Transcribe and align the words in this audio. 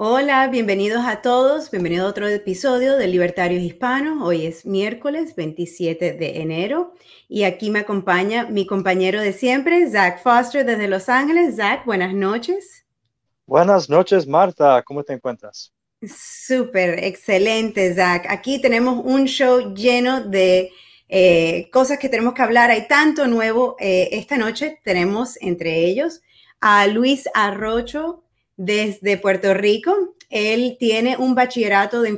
Hola, 0.00 0.46
bienvenidos 0.46 1.04
a 1.04 1.22
todos, 1.22 1.72
bienvenido 1.72 2.06
a 2.06 2.10
otro 2.10 2.28
episodio 2.28 2.96
de 2.96 3.08
Libertarios 3.08 3.64
Hispanos. 3.64 4.22
Hoy 4.22 4.46
es 4.46 4.64
miércoles 4.64 5.34
27 5.34 6.12
de 6.12 6.40
enero 6.40 6.94
y 7.28 7.42
aquí 7.42 7.68
me 7.72 7.80
acompaña 7.80 8.44
mi 8.44 8.64
compañero 8.64 9.20
de 9.20 9.32
siempre, 9.32 9.90
Zach 9.90 10.22
Foster 10.22 10.64
desde 10.64 10.86
Los 10.86 11.08
Ángeles. 11.08 11.56
Zach, 11.56 11.84
buenas 11.84 12.14
noches. 12.14 12.86
Buenas 13.44 13.90
noches, 13.90 14.24
Marta. 14.28 14.84
¿Cómo 14.84 15.02
te 15.02 15.14
encuentras? 15.14 15.72
Súper, 16.00 17.02
excelente, 17.02 17.92
Zach. 17.92 18.24
Aquí 18.28 18.60
tenemos 18.60 19.04
un 19.04 19.24
show 19.24 19.74
lleno 19.74 20.20
de 20.20 20.70
eh, 21.08 21.68
cosas 21.72 21.98
que 21.98 22.08
tenemos 22.08 22.34
que 22.34 22.42
hablar. 22.42 22.70
Hay 22.70 22.86
tanto 22.86 23.26
nuevo. 23.26 23.74
Eh, 23.80 24.10
esta 24.12 24.36
noche 24.36 24.78
tenemos 24.84 25.36
entre 25.40 25.86
ellos 25.86 26.20
a 26.60 26.86
Luis 26.86 27.28
Arrocho 27.34 28.22
desde 28.58 29.16
Puerto 29.16 29.54
Rico. 29.54 30.14
Él 30.28 30.76
tiene 30.78 31.16
un 31.16 31.34
bachillerato 31.34 32.02
de, 32.02 32.10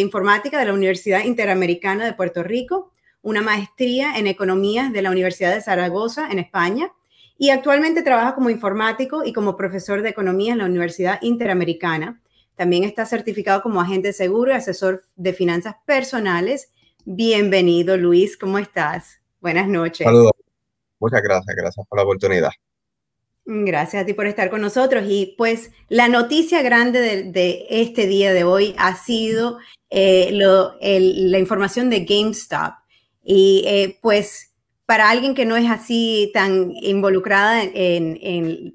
informática 0.00 0.58
de 0.58 0.64
la 0.64 0.72
Universidad 0.72 1.24
Interamericana 1.24 2.06
de 2.06 2.14
Puerto 2.14 2.42
Rico, 2.42 2.92
una 3.20 3.42
maestría 3.42 4.16
en 4.16 4.26
economía 4.26 4.88
de 4.90 5.02
la 5.02 5.10
Universidad 5.10 5.52
de 5.52 5.60
Zaragoza 5.60 6.30
en 6.30 6.38
España 6.38 6.90
y 7.36 7.50
actualmente 7.50 8.02
trabaja 8.02 8.34
como 8.34 8.48
informático 8.48 9.24
y 9.24 9.32
como 9.32 9.56
profesor 9.56 10.00
de 10.00 10.08
economía 10.08 10.52
en 10.52 10.58
la 10.58 10.66
Universidad 10.66 11.18
Interamericana. 11.20 12.22
También 12.54 12.84
está 12.84 13.04
certificado 13.04 13.60
como 13.60 13.80
agente 13.80 14.12
seguro 14.12 14.52
y 14.52 14.54
asesor 14.54 15.02
de 15.16 15.32
finanzas 15.32 15.74
personales. 15.84 16.70
Bienvenido, 17.04 17.96
Luis. 17.96 18.36
¿Cómo 18.36 18.58
estás? 18.58 19.20
Buenas 19.40 19.66
noches. 19.66 20.04
Saludos. 20.04 20.32
Muchas 21.00 21.22
gracias. 21.22 21.56
Gracias 21.56 21.86
por 21.88 21.98
la 21.98 22.04
oportunidad. 22.04 22.50
Gracias 23.44 24.02
a 24.02 24.06
ti 24.06 24.12
por 24.12 24.26
estar 24.26 24.50
con 24.50 24.60
nosotros. 24.60 25.04
Y 25.08 25.34
pues 25.36 25.72
la 25.88 26.08
noticia 26.08 26.62
grande 26.62 27.24
de, 27.24 27.66
este 27.68 28.06
día 28.06 28.32
de 28.32 28.44
hoy 28.44 28.74
ha 28.78 28.94
sido 28.96 29.58
eh, 29.90 30.30
la 30.32 31.38
información 31.38 31.90
de 31.90 32.04
GameStop. 32.04 32.74
Y 33.24 33.64
eh, 33.66 33.98
pues 34.00 34.52
para 34.86 35.10
alguien 35.10 35.34
que 35.34 35.44
no 35.44 35.56
es 35.56 35.70
así 35.70 36.30
tan 36.34 36.70
involucrada 36.72 37.62
en, 37.62 38.18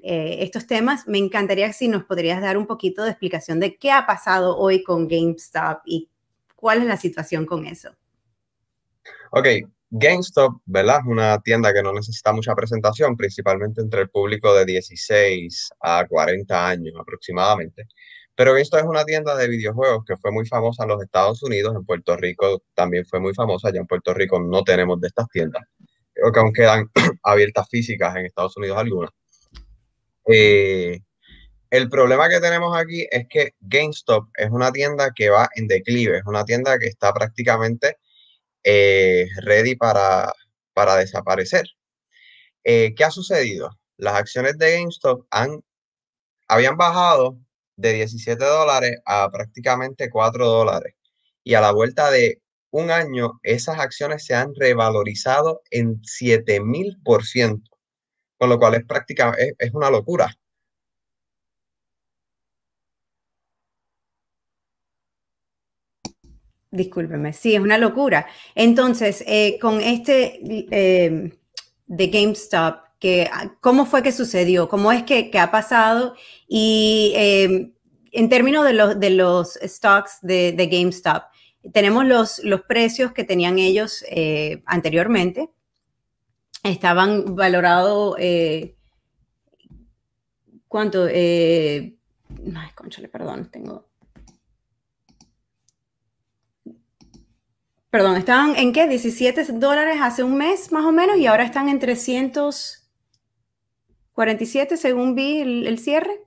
eh, 0.02 0.38
estos 0.40 0.66
temas, 0.66 1.06
me 1.06 1.18
encantaría 1.18 1.72
si 1.72 1.88
nos 1.88 2.04
podrías 2.04 2.40
dar 2.40 2.58
un 2.58 2.66
poquito 2.66 3.04
de 3.04 3.10
explicación 3.10 3.60
de 3.60 3.76
qué 3.76 3.92
ha 3.92 4.06
pasado 4.06 4.56
hoy 4.56 4.82
con 4.82 5.06
GameStop 5.06 5.80
y 5.86 6.10
cuál 6.56 6.78
es 6.80 6.86
la 6.86 6.96
situación 6.96 7.46
con 7.46 7.66
eso. 7.66 7.90
Ok, 9.30 9.46
GameStop, 9.90 10.60
¿verdad? 10.66 10.98
Es 11.00 11.06
una 11.06 11.40
tienda 11.40 11.72
que 11.72 11.82
no 11.82 11.92
necesita 11.92 12.32
mucha 12.32 12.54
presentación, 12.54 13.16
principalmente 13.16 13.80
entre 13.80 14.02
el 14.02 14.10
público 14.10 14.54
de 14.54 14.66
16 14.66 15.70
a 15.80 16.06
40 16.06 16.68
años 16.68 16.94
aproximadamente. 17.00 17.86
Pero 18.34 18.52
GameStop 18.52 18.80
es 18.80 18.86
una 18.86 19.04
tienda 19.04 19.34
de 19.36 19.48
videojuegos 19.48 20.04
que 20.06 20.16
fue 20.16 20.30
muy 20.30 20.46
famosa 20.46 20.84
en 20.84 20.90
los 20.90 21.02
Estados 21.02 21.42
Unidos, 21.42 21.74
en 21.74 21.84
Puerto 21.84 22.16
Rico 22.16 22.62
también 22.74 23.04
fue 23.06 23.18
muy 23.18 23.34
famosa, 23.34 23.72
ya 23.72 23.80
en 23.80 23.86
Puerto 23.86 24.14
Rico 24.14 24.38
no 24.38 24.62
tenemos 24.62 25.00
de 25.00 25.08
estas 25.08 25.28
tiendas, 25.28 25.62
creo 26.12 26.32
aún 26.36 26.52
quedan 26.52 26.90
abiertas 27.24 27.68
físicas 27.68 28.14
en 28.14 28.26
Estados 28.26 28.56
Unidos 28.56 28.78
algunas. 28.78 29.10
Eh, 30.26 31.00
el 31.70 31.88
problema 31.88 32.28
que 32.28 32.40
tenemos 32.40 32.76
aquí 32.76 33.06
es 33.10 33.26
que 33.28 33.54
GameStop 33.60 34.28
es 34.34 34.50
una 34.50 34.70
tienda 34.70 35.10
que 35.14 35.30
va 35.30 35.48
en 35.54 35.66
declive, 35.66 36.18
es 36.18 36.26
una 36.26 36.44
tienda 36.44 36.78
que 36.78 36.86
está 36.86 37.12
prácticamente 37.12 37.96
eh, 38.64 39.28
ready 39.42 39.76
para, 39.76 40.32
para 40.74 40.96
desaparecer. 40.96 41.66
Eh, 42.64 42.94
¿Qué 42.96 43.04
ha 43.04 43.10
sucedido? 43.10 43.70
Las 43.96 44.14
acciones 44.14 44.58
de 44.58 44.78
GameStop 44.78 45.26
han, 45.30 45.62
habían 46.48 46.76
bajado 46.76 47.38
de 47.76 47.94
17 47.94 48.44
dólares 48.44 48.98
a 49.06 49.30
prácticamente 49.30 50.10
4 50.10 50.46
dólares. 50.46 50.94
Y 51.44 51.54
a 51.54 51.60
la 51.60 51.72
vuelta 51.72 52.10
de 52.10 52.40
un 52.70 52.90
año, 52.90 53.40
esas 53.42 53.78
acciones 53.78 54.24
se 54.26 54.34
han 54.34 54.54
revalorizado 54.54 55.62
en 55.70 56.00
7000%, 56.02 57.62
con 58.36 58.48
lo 58.50 58.58
cual 58.58 58.74
es 58.74 58.84
prácticamente, 58.84 59.54
es 59.58 59.72
una 59.72 59.90
locura. 59.90 60.36
Discúlpeme, 66.70 67.32
sí, 67.32 67.54
es 67.54 67.60
una 67.60 67.78
locura. 67.78 68.26
Entonces, 68.54 69.24
eh, 69.26 69.58
con 69.58 69.80
este 69.80 70.38
eh, 70.70 71.32
de 71.86 72.06
GameStop, 72.08 72.80
que, 72.98 73.30
¿cómo 73.60 73.86
fue 73.86 74.02
que 74.02 74.12
sucedió? 74.12 74.68
¿Cómo 74.68 74.92
es 74.92 75.04
que, 75.04 75.30
ha 75.38 75.50
pasado? 75.50 76.14
Y 76.46 77.12
em, 77.16 77.72
en 78.12 78.28
términos 78.28 78.66
de 78.66 78.74
los, 78.74 79.00
de 79.00 79.10
los 79.10 79.54
stocks 79.62 80.18
de, 80.20 80.68
GameStop, 80.70 81.24
tenemos 81.72 82.04
los, 82.04 82.44
los, 82.44 82.62
precios 82.62 83.12
que 83.12 83.24
tenían 83.24 83.58
ellos 83.58 84.04
eh, 84.10 84.62
anteriormente. 84.66 85.48
Estaban 86.64 87.34
valorados, 87.34 88.16
¿cuánto? 90.66 91.06
ay, 91.06 91.94
conchale, 92.74 93.08
perdón, 93.08 93.50
tengo 93.50 93.87
Perdón, 97.90 98.16
estaban 98.16 98.54
en 98.56 98.74
qué? 98.74 98.86
17 98.86 99.44
dólares 99.54 99.96
hace 100.02 100.22
un 100.22 100.36
mes 100.36 100.70
más 100.72 100.84
o 100.84 100.92
menos 100.92 101.16
y 101.16 101.26
ahora 101.26 101.44
están 101.44 101.70
en 101.70 101.78
347 101.78 104.76
según 104.76 105.14
vi 105.14 105.40
el, 105.40 105.78
cierre. 105.78 106.20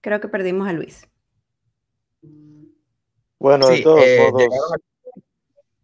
Creo 0.00 0.20
que 0.20 0.26
perdimos 0.28 0.66
a 0.68 0.72
Luis. 0.72 1.08
Bueno, 3.38 3.68
de 3.68 3.82
todos 3.82 4.02
eh, 4.04 4.28
modos. 4.32 4.48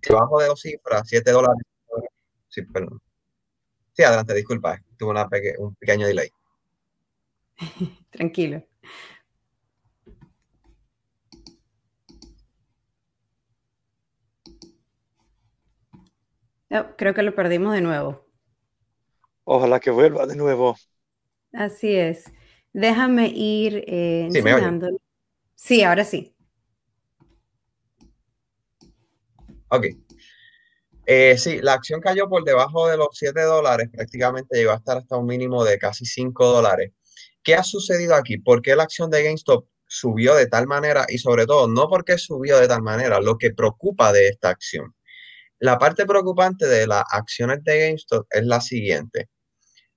Debajo 0.01 0.41
de 0.41 0.49
dos 0.49 0.61
cifras, 0.61 1.03
7 1.07 1.31
dólares. 1.31 1.63
Sí, 2.49 2.63
perdón. 2.63 3.01
Sí, 3.93 4.03
adelante, 4.03 4.35
disculpa. 4.35 4.83
Tuve 4.97 5.11
una 5.11 5.29
un 5.59 5.77
pequeño 5.77 6.09
delay. 6.09 6.31
Tranquilo. 8.11 8.65
Creo 16.97 17.15
que 17.15 17.23
lo 17.23 17.35
perdimos 17.35 17.75
de 17.75 17.81
nuevo. 17.81 18.27
Ojalá 19.45 19.81
que 19.81 19.91
vuelva 19.91 20.27
de 20.27 20.37
nuevo. 20.37 20.77
Así 21.53 21.95
es. 21.95 22.25
Déjame 22.73 23.29
ir 23.29 23.85
eh, 23.87 24.27
enseñándole. 24.27 24.97
Sí, 25.55 25.83
ahora 25.83 26.05
sí. 26.05 26.35
Ok. 29.69 29.87
Eh, 31.05 31.37
sí, 31.37 31.61
la 31.61 31.75
acción 31.75 32.01
cayó 32.01 32.29
por 32.29 32.45
debajo 32.45 32.89
de 32.89 32.97
los 32.97 33.09
7 33.13 33.43
dólares, 33.43 33.89
prácticamente 33.93 34.57
llegó 34.57 34.71
a 34.71 34.77
estar 34.77 34.97
hasta 34.97 35.17
un 35.17 35.27
mínimo 35.27 35.65
de 35.65 35.79
casi 35.79 36.07
5 36.07 36.47
dólares. 36.47 36.93
¿Qué 37.43 37.55
ha 37.55 37.65
sucedido 37.65 38.15
aquí? 38.15 38.39
¿Por 38.39 38.63
qué 38.63 38.77
la 38.77 38.85
acción 38.85 39.11
de 39.11 39.25
GameStop 39.25 39.67
subió 39.87 40.35
de 40.37 40.47
tal 40.47 40.67
manera? 40.69 41.05
Y 41.09 41.19
sobre 41.19 41.45
todo, 41.45 41.67
no 41.67 41.89
porque 41.89 42.19
subió 42.19 42.59
de 42.59 42.69
tal 42.69 42.83
manera, 42.83 43.21
lo 43.21 43.37
que 43.37 43.51
preocupa 43.53 44.13
de 44.13 44.29
esta 44.29 44.51
acción 44.51 44.95
la 45.63 45.79
parte 45.79 46.07
preocupante 46.07 46.67
de 46.67 46.89
las 46.89 47.05
acciones 47.13 47.63
de 47.63 47.79
GameStop 47.79 48.27
es 48.31 48.45
la 48.45 48.61
siguiente. 48.61 49.29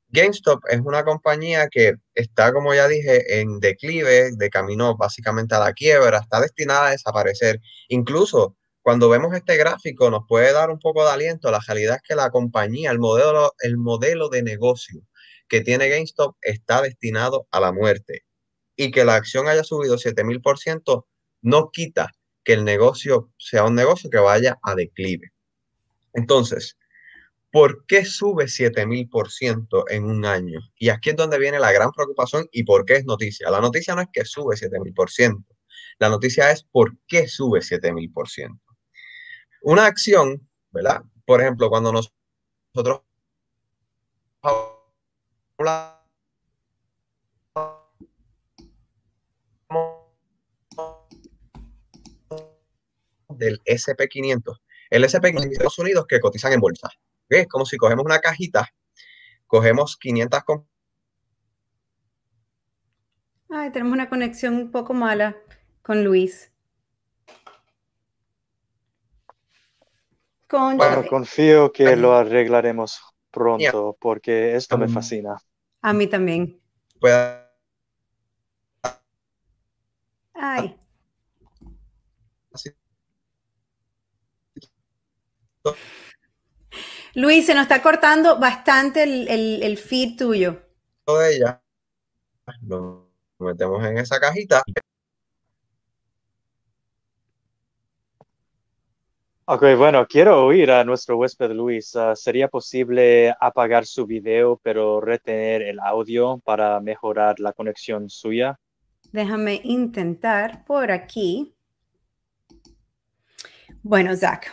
GameStop 0.09 0.61
es 0.69 0.79
una 0.81 1.03
compañía 1.03 1.69
que 1.69 1.95
está, 2.13 2.53
como 2.53 2.75
ya 2.75 2.87
dije, 2.87 3.39
en 3.39 3.59
declive, 3.59 4.29
de 4.37 4.49
camino 4.51 4.95
básicamente 4.95 5.55
a 5.55 5.59
la 5.59 5.73
quiebra, 5.73 6.19
está 6.19 6.39
destinada 6.39 6.89
a 6.89 6.91
desaparecer. 6.91 7.61
Incluso 7.89 8.55
cuando 8.83 9.09
vemos 9.09 9.33
este 9.33 9.57
gráfico 9.57 10.11
nos 10.11 10.21
puede 10.27 10.53
dar 10.53 10.69
un 10.69 10.77
poco 10.77 11.03
de 11.03 11.09
aliento. 11.09 11.49
La 11.49 11.59
realidad 11.65 11.95
es 11.95 12.03
que 12.07 12.13
la 12.13 12.29
compañía, 12.29 12.91
el 12.91 12.99
modelo, 12.99 13.53
el 13.57 13.77
modelo 13.77 14.29
de 14.29 14.43
negocio 14.43 15.01
que 15.49 15.61
tiene 15.61 15.89
GameStop 15.89 16.35
está 16.41 16.83
destinado 16.83 17.47
a 17.49 17.59
la 17.59 17.71
muerte. 17.71 18.21
Y 18.75 18.91
que 18.91 19.03
la 19.03 19.15
acción 19.15 19.47
haya 19.47 19.63
subido 19.63 19.97
7000% 19.97 21.07
no 21.41 21.71
quita 21.71 22.11
que 22.43 22.53
el 22.53 22.65
negocio 22.65 23.31
sea 23.39 23.63
un 23.63 23.73
negocio 23.73 24.11
que 24.11 24.19
vaya 24.19 24.59
a 24.61 24.75
declive. 24.75 25.31
Entonces, 26.15 26.77
¿por 27.51 27.85
qué 27.85 28.05
sube 28.05 28.45
7000% 28.45 29.85
en 29.89 30.05
un 30.05 30.25
año? 30.25 30.59
Y 30.77 30.89
aquí 30.89 31.11
es 31.11 31.15
donde 31.15 31.37
viene 31.37 31.59
la 31.59 31.71
gran 31.71 31.91
preocupación 31.91 32.47
y 32.51 32.63
por 32.63 32.85
qué 32.85 32.95
es 32.95 33.05
noticia. 33.05 33.49
La 33.49 33.61
noticia 33.61 33.95
no 33.95 34.01
es 34.01 34.07
que 34.11 34.25
sube 34.25 34.55
7000%. 34.55 35.45
La 35.99 36.09
noticia 36.09 36.51
es 36.51 36.63
por 36.63 36.97
qué 37.07 37.27
sube 37.27 37.59
7000%. 37.59 38.59
Una 39.61 39.85
acción, 39.85 40.49
¿verdad? 40.71 41.03
Por 41.25 41.41
ejemplo, 41.41 41.69
cuando 41.69 41.91
nosotros 41.91 43.01
del 53.29 53.61
SP500, 53.63 54.61
el 54.89 55.03
SP 55.03 55.29
en 55.29 55.37
Estados 55.51 55.79
Unidos 55.79 56.05
que 56.07 56.19
cotizan 56.19 56.53
en 56.53 56.59
bolsa. 56.59 56.89
Es 57.29 57.47
como 57.47 57.65
si 57.65 57.77
cogemos 57.77 58.05
una 58.05 58.19
cajita, 58.19 58.69
cogemos 59.47 59.97
500 59.97 60.41
Ay, 63.49 63.71
tenemos 63.71 63.93
una 63.93 64.09
conexión 64.09 64.55
un 64.55 64.71
poco 64.71 64.93
mala 64.93 65.37
con 65.81 66.03
Luis. 66.03 66.51
Bueno, 70.49 71.05
confío 71.09 71.71
que 71.71 71.95
lo 71.95 72.13
arreglaremos 72.15 73.01
pronto 73.31 73.97
porque 73.99 74.55
esto 74.55 74.77
me 74.77 74.87
fascina. 74.87 75.37
A 75.81 75.93
mí 75.93 76.07
también. 76.07 76.59
Luis, 87.15 87.45
se 87.45 87.53
nos 87.53 87.63
está 87.63 87.81
cortando 87.81 88.39
bastante 88.39 89.03
el, 89.03 89.63
el, 89.63 89.77
feed 89.77 90.17
tuyo. 90.17 90.61
ella. 91.07 91.61
Lo 92.67 93.09
metemos 93.39 93.85
en 93.85 93.97
esa 93.97 94.19
cajita. 94.19 94.61
Ok, 99.47 99.63
bueno, 99.77 100.07
quiero 100.07 100.43
oír 100.43 100.71
a 100.71 100.83
nuestro 100.83 101.17
huésped 101.17 101.51
Luis. 101.51 101.95
Ah, 101.95 102.15
¿Sería 102.15 102.47
posible 102.47 103.33
apagar 103.39 103.85
su 103.85 104.07
video 104.07 104.59
pero 104.63 104.99
retener 104.99 105.61
el 105.61 105.79
audio 105.79 106.39
para 106.43 106.79
mejorar 106.79 107.39
la 107.39 107.53
conexión 107.53 108.09
suya? 108.09 108.59
Déjame 109.11 109.61
intentar 109.63 110.65
por 110.65 110.91
aquí. 110.91 111.55
Bueno, 113.83 114.15
Zach, 114.15 114.47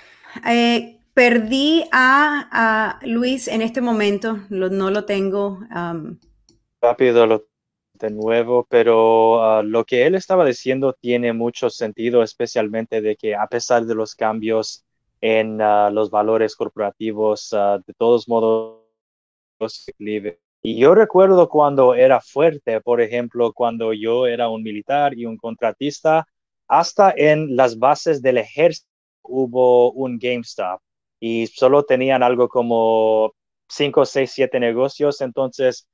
eh, 0.47 1.01
perdí 1.14 1.85
a, 1.93 2.99
Luis 3.03 3.49
en 3.49 3.62
este 3.62 3.81
momento, 3.81 4.41
no 4.49 4.91
lo 4.91 5.05
tengo. 5.05 5.61
Rápido 6.81 7.26
lo 7.26 7.47
de 8.03 8.11
nuevo, 8.11 8.67
pero 8.69 9.43
ah, 9.43 9.62
lo 9.62 9.85
que 9.85 10.06
él 10.06 10.17
estaba 10.17 10.44
diciendo 10.44 10.93
tiene 10.93 11.32
mucho 11.32 11.70
sentido, 11.70 12.23
especialmente 12.23 13.00
de 13.00 13.17
que 13.17 13.35
a 13.37 13.47
pesar 13.47 13.87
de 13.87 13.94
los 13.94 14.14
cambios 14.14 14.85
en 15.20 15.61
ah, 15.62 15.88
los 15.91 16.11
valores 16.11 16.56
corporativos, 16.56 17.53
ah, 17.53 17.79
de 17.87 17.94
todos 17.94 18.29
modos, 18.29 18.82
y 20.62 20.76
yo 20.79 20.94
recuerdo 20.94 21.49
cuando 21.49 21.94
era 21.94 22.20
fuerte, 22.20 22.81
por 22.81 23.00
ejemplo, 23.00 23.53
cuando 23.53 23.93
yo 23.93 24.26
era 24.26 24.49
un 24.49 24.62
militar 24.62 25.17
y 25.17 25.25
un 25.25 25.37
contratista, 25.37 26.26
hasta 26.67 27.12
en 27.17 27.55
las 27.55 27.79
bases 27.79 28.23
del 28.23 28.38
ejército 28.38 28.88
hubo 29.23 29.93
un 29.93 30.19
GameStop 30.19 30.81
y 31.25 31.47
solo 31.47 31.85
tenían 31.85 32.25
algo 32.25 32.49
como 32.49 33.33
5, 33.69 34.05
6, 34.05 34.29
7 34.35 34.59
negocios, 34.59 35.21
entonces 35.21 35.87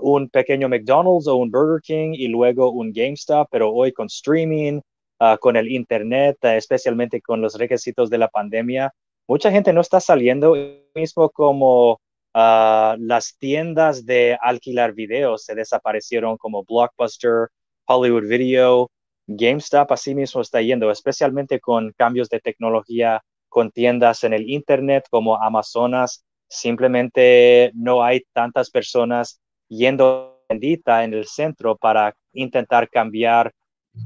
un 0.00 0.30
pequeño 0.30 0.70
McDonald's 0.70 1.26
o 1.26 1.36
un 1.36 1.50
Burger 1.50 1.82
King 1.82 2.12
y 2.14 2.28
luego 2.28 2.70
un 2.70 2.90
GameStop, 2.90 3.46
pero 3.50 3.70
hoy 3.72 3.92
con 3.92 4.06
streaming, 4.06 4.80
uh, 5.20 5.36
con 5.38 5.56
el 5.56 5.70
Internet, 5.70 6.38
uh, 6.44 6.48
especialmente 6.48 7.20
con 7.20 7.42
los 7.42 7.58
requisitos 7.58 8.08
de 8.08 8.18
la 8.18 8.28
pandemia, 8.28 8.92
mucha 9.28 9.50
gente 9.50 9.72
no 9.72 9.82
está 9.82 10.00
saliendo. 10.00 10.54
Mismo 10.94 11.28
como 11.30 12.00
las 12.34 13.36
tiendas 13.38 14.06
de 14.06 14.38
alquilar 14.40 14.94
videos 14.94 15.44
se 15.44 15.54
desaparecieron 15.54 16.38
como 16.38 16.64
Blockbuster, 16.64 17.48
Hollywood 17.86 18.28
Video, 18.28 18.90
GameStop 19.26 19.92
así 19.92 20.14
mismo 20.14 20.40
está 20.40 20.62
yendo, 20.62 20.90
especialmente 20.90 21.60
con 21.60 21.92
cambios 21.96 22.28
de 22.30 22.40
tecnología, 22.40 23.22
con 23.50 23.70
tiendas 23.70 24.24
en 24.24 24.32
el 24.32 24.48
Internet 24.48 25.04
como 25.10 25.36
Amazonas, 25.36 26.24
simplemente 26.48 27.70
no 27.74 28.02
hay 28.02 28.22
tantas 28.32 28.70
personas 28.70 29.40
yendo 29.68 30.42
bendita 30.48 31.04
en 31.04 31.12
el 31.12 31.26
centro 31.26 31.76
para 31.76 32.14
intentar 32.32 32.88
cambiar 32.88 33.52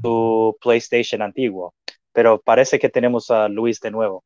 su 0.01 0.57
PlayStation 0.61 1.21
antiguo. 1.21 1.73
Pero 2.11 2.41
parece 2.41 2.79
que 2.79 2.89
tenemos 2.89 3.31
a 3.31 3.47
Luis 3.47 3.79
de 3.79 3.91
nuevo. 3.91 4.23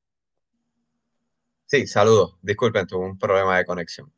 Sí, 1.65 1.85
saludos. 1.85 2.35
Disculpen, 2.41 2.87
tuve 2.87 3.05
un 3.05 3.17
problema 3.17 3.57
de 3.57 3.65
conexión. 3.65 4.11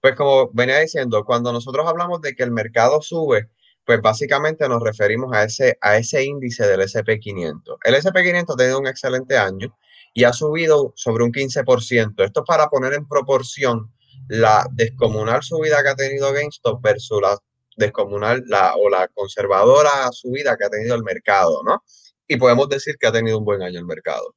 Pues 0.00 0.14
como 0.14 0.50
venía 0.52 0.78
diciendo, 0.78 1.24
cuando 1.24 1.52
nosotros 1.52 1.86
hablamos 1.86 2.20
de 2.20 2.34
que 2.34 2.42
el 2.42 2.50
mercado 2.50 3.02
sube, 3.02 3.50
pues 3.84 4.00
básicamente 4.00 4.68
nos 4.68 4.82
referimos 4.82 5.34
a 5.34 5.44
ese, 5.44 5.78
a 5.80 5.96
ese 5.96 6.24
índice 6.24 6.66
del 6.66 6.80
SP500. 6.80 7.78
El 7.84 7.94
SP500 7.94 8.52
ha 8.52 8.56
tenido 8.56 8.78
un 8.78 8.86
excelente 8.86 9.36
año 9.36 9.76
y 10.14 10.24
ha 10.24 10.32
subido 10.32 10.92
sobre 10.96 11.24
un 11.24 11.32
15%. 11.32 12.24
Esto 12.24 12.40
es 12.40 12.46
para 12.46 12.68
poner 12.68 12.94
en 12.94 13.06
proporción 13.08 13.92
la 14.28 14.66
descomunal 14.72 15.42
subida 15.42 15.82
que 15.82 15.88
ha 15.88 15.96
tenido 15.96 16.32
GameStop 16.32 16.82
versus 16.82 17.20
la 17.20 17.38
descomunal 17.76 18.44
la, 18.46 18.74
o 18.76 18.88
la 18.88 19.08
conservadora 19.08 20.10
subida 20.12 20.56
que 20.56 20.64
ha 20.64 20.70
tenido 20.70 20.94
el 20.94 21.02
mercado, 21.02 21.62
¿no? 21.64 21.82
Y 22.28 22.36
podemos 22.36 22.68
decir 22.68 22.96
que 22.98 23.06
ha 23.06 23.12
tenido 23.12 23.38
un 23.38 23.44
buen 23.44 23.62
año 23.62 23.78
el 23.78 23.86
mercado. 23.86 24.34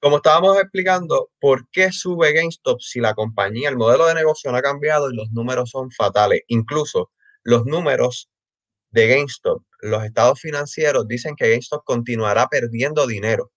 Como 0.00 0.16
estábamos 0.16 0.56
explicando, 0.58 1.30
¿por 1.40 1.68
qué 1.70 1.92
sube 1.92 2.32
GameStop 2.32 2.80
si 2.80 3.00
la 3.00 3.14
compañía, 3.14 3.68
el 3.68 3.76
modelo 3.76 4.06
de 4.06 4.14
negocio 4.14 4.50
no 4.50 4.56
ha 4.56 4.62
cambiado 4.62 5.10
y 5.10 5.16
los 5.16 5.30
números 5.30 5.70
son 5.70 5.90
fatales? 5.90 6.40
Incluso 6.46 7.10
los 7.42 7.66
números 7.66 8.30
de 8.90 9.08
GameStop, 9.08 9.62
los 9.80 10.02
estados 10.04 10.40
financieros 10.40 11.06
dicen 11.06 11.36
que 11.36 11.50
GameStop 11.50 11.84
continuará 11.84 12.48
perdiendo 12.48 13.06
dinero, 13.06 13.52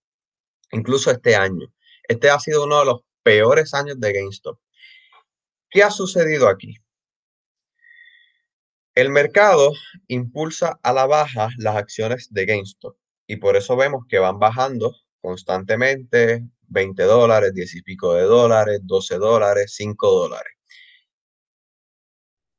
incluso 0.74 1.12
este 1.12 1.36
año. 1.36 1.74
Este 2.08 2.30
ha 2.30 2.39
sido 2.39 2.65
uno 2.65 2.80
de 2.80 2.86
los 2.86 3.01
peores 3.24 3.74
años 3.74 4.00
de 4.00 4.12
GameStop. 4.12 4.60
¿Qué 5.70 5.84
ha 5.84 5.89
sucedido 5.89 6.50
aquí? 6.50 6.75
El 8.96 9.10
mercado 9.10 9.72
impulsa 10.08 10.80
a 10.84 10.94
la 10.94 11.08
baja 11.08 11.50
las 11.58 11.77
acciones 11.77 12.27
de 12.32 12.46
GameStop 12.46 12.96
y 13.25 13.38
por 13.38 13.56
eso 13.56 13.75
vemos 13.75 14.03
que 14.08 14.20
van 14.20 14.38
bajando 14.38 14.96
constantemente 15.22 16.46
20 16.68 17.03
dólares, 17.03 17.53
10 17.53 17.75
y 17.75 17.82
pico 17.82 18.13
de 18.13 18.24
dólares, 18.24 18.82
12 18.84 19.18
dólares, 19.18 19.74
5 19.75 20.12
dólares. 20.12 20.53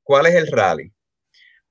¿Cuál 0.02 0.26
es 0.26 0.34
el 0.34 0.48
rally? 0.48 0.92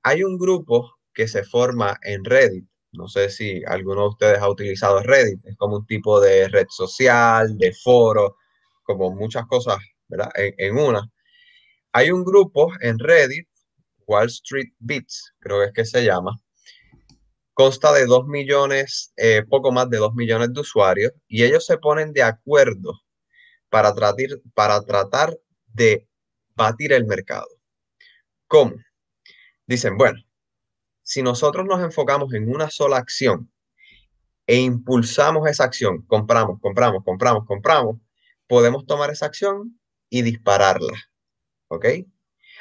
Hay 0.02 0.22
un 0.24 0.38
grupo 0.38 0.98
que 1.12 1.28
se 1.28 1.44
forma 1.44 1.98
en 2.02 2.24
Reddit. 2.24 2.68
No 2.94 3.08
sé 3.08 3.28
si 3.30 3.62
alguno 3.66 4.02
de 4.02 4.08
ustedes 4.08 4.38
ha 4.38 4.48
utilizado 4.48 5.02
Reddit. 5.02 5.44
Es 5.44 5.56
como 5.56 5.76
un 5.76 5.86
tipo 5.86 6.20
de 6.20 6.48
red 6.48 6.66
social, 6.70 7.56
de 7.58 7.72
foro, 7.72 8.36
como 8.82 9.10
muchas 9.10 9.46
cosas 9.46 9.78
¿verdad? 10.08 10.30
en 10.36 10.78
una 10.78 11.10
hay 11.94 12.10
un 12.10 12.24
grupo 12.24 12.72
en 12.80 12.98
Reddit, 12.98 13.48
Wall 14.08 14.26
Street 14.26 14.72
Beats, 14.80 15.32
creo 15.38 15.60
que 15.60 15.66
es 15.66 15.72
que 15.72 15.84
se 15.84 16.04
llama, 16.04 16.40
consta 17.54 17.92
de 17.92 18.04
dos 18.06 18.26
millones, 18.26 19.12
eh, 19.16 19.44
poco 19.48 19.70
más 19.70 19.88
de 19.88 19.98
dos 19.98 20.12
millones 20.12 20.52
de 20.52 20.60
usuarios, 20.60 21.12
y 21.28 21.44
ellos 21.44 21.64
se 21.64 21.78
ponen 21.78 22.12
de 22.12 22.24
acuerdo 22.24 23.00
para, 23.68 23.94
para 24.54 24.80
tratar 24.82 25.38
de 25.68 26.08
batir 26.56 26.92
el 26.92 27.06
mercado. 27.06 27.46
¿Cómo? 28.48 28.74
Dicen, 29.64 29.96
bueno, 29.96 30.18
si 31.04 31.22
nosotros 31.22 31.66
nos 31.66 31.80
enfocamos 31.82 32.32
en 32.34 32.52
una 32.52 32.70
sola 32.70 32.96
acción 32.96 33.52
e 34.46 34.56
impulsamos 34.56 35.48
esa 35.48 35.64
acción, 35.64 36.02
compramos, 36.06 36.58
compramos, 36.60 37.04
compramos, 37.04 37.46
compramos, 37.46 37.96
podemos 38.48 38.86
tomar 38.86 39.10
esa 39.10 39.26
acción 39.26 39.78
y 40.08 40.22
dispararla. 40.22 40.98
¿Ok? 41.68 41.86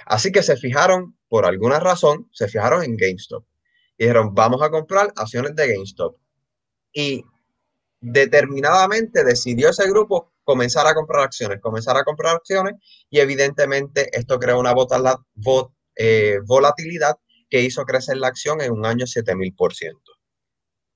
Así 0.06 0.32
que 0.32 0.44
se 0.44 0.58
fijaron, 0.58 1.18
por 1.30 1.46
alguna 1.46 1.80
razón, 1.80 2.30
se 2.32 2.48
fijaron 2.48 2.84
en 2.84 2.98
GameStop. 2.98 3.46
Y 3.98 4.04
dijeron, 4.04 4.36
vamos 4.36 4.62
a 4.62 4.70
comprar 4.70 5.14
acciones 5.16 5.56
de 5.56 5.74
GameStop. 5.74 6.18
Y 6.92 7.24
determinadamente 8.02 9.24
decidió 9.24 9.70
ese 9.70 9.88
grupo 9.88 10.34
comenzar 10.44 10.86
a 10.88 10.94
comprar 10.94 11.24
acciones, 11.24 11.62
comenzar 11.62 11.96
a 11.96 12.04
comprar 12.04 12.36
acciones 12.36 12.74
y 13.10 13.20
evidentemente 13.20 14.10
esto 14.12 14.40
creó 14.40 14.60
una 14.60 14.74
eh, 15.96 16.40
volatilidad 16.46 17.18
que 17.54 17.62
hizo 17.62 17.86
crecer 17.86 18.18
la 18.18 18.30
acción 18.30 18.62
en 18.62 18.72
un 18.72 18.84
año 18.84 19.06
7000%. 19.06 19.94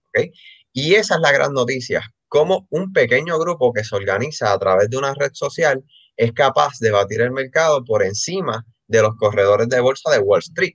¿Okay? 0.07 0.31
Y 0.73 0.95
esa 0.95 1.13
es 1.13 1.21
la 1.21 1.31
gran 1.31 1.53
noticia, 1.53 2.01
como 2.27 2.65
un 2.71 2.91
pequeño 2.93 3.37
grupo 3.37 3.71
que 3.71 3.83
se 3.83 3.95
organiza 3.95 4.51
a 4.51 4.57
través 4.57 4.89
de 4.89 4.97
una 4.97 5.13
red 5.13 5.29
social 5.33 5.83
es 6.15 6.33
capaz 6.33 6.79
de 6.79 6.89
batir 6.89 7.21
el 7.21 7.29
mercado 7.29 7.85
por 7.85 8.01
encima 8.01 8.65
de 8.87 9.03
los 9.03 9.15
corredores 9.17 9.69
de 9.69 9.79
bolsa 9.81 10.09
de 10.09 10.17
Wall 10.17 10.39
Street, 10.39 10.73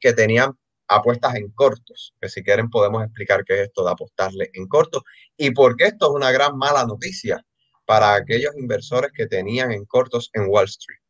que 0.00 0.12
tenían 0.12 0.58
apuestas 0.88 1.36
en 1.36 1.52
cortos, 1.52 2.12
que 2.20 2.28
si 2.28 2.42
quieren 2.42 2.68
podemos 2.68 3.04
explicar 3.04 3.44
qué 3.44 3.54
es 3.54 3.68
esto 3.68 3.84
de 3.84 3.92
apostarle 3.92 4.50
en 4.54 4.66
corto 4.66 5.04
y 5.36 5.52
por 5.52 5.76
qué 5.76 5.84
esto 5.84 6.06
es 6.06 6.16
una 6.16 6.32
gran 6.32 6.58
mala 6.58 6.84
noticia 6.84 7.46
para 7.86 8.16
aquellos 8.16 8.56
inversores 8.56 9.12
que 9.14 9.28
tenían 9.28 9.70
en 9.70 9.84
cortos 9.84 10.30
en 10.32 10.48
Wall 10.48 10.64
Street. 10.64 11.03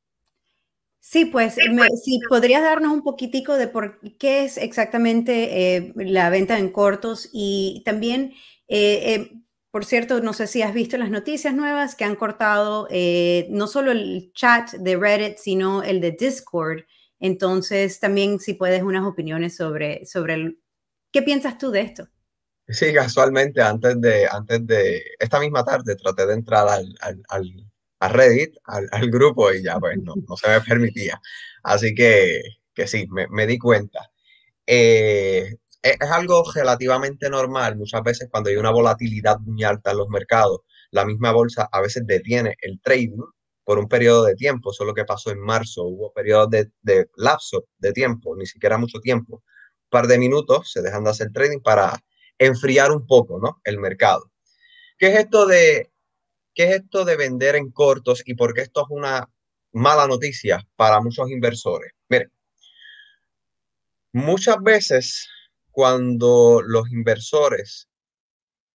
Sí, 1.07 1.27
pues, 1.27 1.57
si 2.03 2.19
podrías 2.31 2.63
darnos 2.63 2.91
un 2.91 3.03
poquitico 3.03 3.57
de 3.57 3.69
por 3.69 4.01
qué 4.19 4.45
es 4.45 4.57
exactamente 4.57 5.77
eh, 5.77 5.93
la 5.97 6.31
venta 6.31 6.59
en 6.59 6.71
cortos 6.71 7.29
y 7.31 7.83
también 7.85 8.33
eh, 8.69 9.15
eh, 9.15 9.33
por 9.71 9.85
cierto, 9.85 10.21
no 10.21 10.33
sé 10.33 10.47
si 10.47 10.63
has 10.63 10.73
visto 10.73 10.97
las 10.97 11.11
noticias 11.11 11.53
nuevas 11.53 11.95
que 11.95 12.05
han 12.05 12.17
cortado 12.17 12.87
eh, 12.91 13.49
no 13.51 13.67
solo 13.67 13.91
el 13.91 14.33
chat 14.33 14.71
de 14.71 14.97
Reddit, 14.97 15.39
sino 15.39 15.83
el 15.83 16.01
de 16.01 16.13
Discord 16.13 16.85
Entonces, 17.21 18.01
también 18.01 18.39
si 18.39 18.55
puedes 18.55 18.83
unas 18.83 19.05
opiniones 19.05 19.57
sobre, 19.57 20.07
sobre 20.07 20.35
el, 20.35 20.61
¿qué 21.13 21.23
piensas 21.23 21.59
tú 21.59 21.71
de 21.71 21.81
esto? 21.81 22.09
Sí, 22.69 22.95
casualmente 22.95 23.61
antes 23.61 24.01
de, 24.01 24.27
antes 24.31 24.67
de 24.67 25.03
esta 25.19 25.39
misma 25.39 25.65
tarde 25.65 25.97
traté 25.97 26.25
de 26.27 26.35
entrar 26.35 26.67
al, 26.69 26.95
al, 27.29 27.71
a 28.05 28.09
Reddit, 28.09 28.57
al, 28.65 29.11
grupo 29.11 29.51
y 29.53 29.63
ya 29.63 29.79
pues 29.81 29.97
no, 30.03 30.15
no, 30.29 30.37
se 30.37 30.49
me 30.49 30.61
permitía. 30.69 31.21
Así 31.63 31.95
que, 31.95 32.41
que 32.75 32.87
sí, 32.87 33.07
me, 33.11 33.27
me 33.29 33.47
di 33.47 33.59
cuenta. 33.59 34.11
Eh, 34.67 35.55
es, 35.83 36.11
algo 36.11 36.45
relativamente 36.55 37.29
normal 37.31 37.77
muchas 37.77 38.03
veces 38.03 38.29
cuando 38.31 38.51
hay 38.51 38.57
una 38.57 38.71
volatilidad 38.71 39.39
muy 39.41 39.65
alta 39.65 39.93
en 39.93 39.99
los 39.99 40.09
mercados. 40.09 40.61
La 40.91 41.05
misma 41.05 41.33
bolsa 41.33 41.69
a 41.73 41.81
veces 41.81 42.07
detiene 42.07 42.57
el 42.61 42.81
trading 42.81 43.23
por 43.65 43.79
un 43.79 43.89
periodo 43.89 44.25
de 44.25 44.35
tiempo. 44.35 44.71
Eso 44.71 44.85
es 44.85 44.89
lo 44.89 44.95
que 44.95 45.05
pasó 45.05 45.31
en 45.31 45.41
marzo. 45.41 45.85
Hubo 45.85 46.13
periodos 46.13 46.51
de, 46.51 46.71
de 46.83 47.09
lapso 47.17 47.65
de 47.79 47.93
tiempo, 47.93 48.37
ni 48.37 48.47
siquiera 48.47 48.77
mucho 48.79 49.01
tiempo. 49.01 49.43
Par 49.89 50.07
de 50.07 50.19
minutos 50.19 50.71
se 50.73 50.83
dejan 50.83 51.05
de 51.05 51.11
hacer 51.11 51.33
trading 51.33 51.61
para 51.61 51.99
enfriar 52.39 52.93
un 52.93 53.07
poco 53.07 53.39
¿no? 53.41 53.61
el 53.65 53.79
mercado. 53.79 54.31
¿Qué 54.99 55.09
es 55.09 55.19
esto 55.21 55.47
de 55.47 55.94
qué 56.55 56.65
es 56.65 56.71
esto 56.83 57.05
de 57.05 57.17
vender 57.17 57.57
en 57.57 57.71
cortos 57.71 58.23
y 58.25 58.35
por 58.35 58.55
qué 58.55 58.63
esto 58.63 58.83
es 58.83 58.87
una 58.91 59.29
mala 59.73 60.07
noticia 60.07 60.67
para 60.77 61.01
muchos 61.01 61.31
inversores? 61.31 61.93
Miren, 62.09 62.33
muchas 64.13 64.57
veces 64.63 65.29
cuando 65.71 66.63
los 66.65 66.91
inversores 66.91 67.89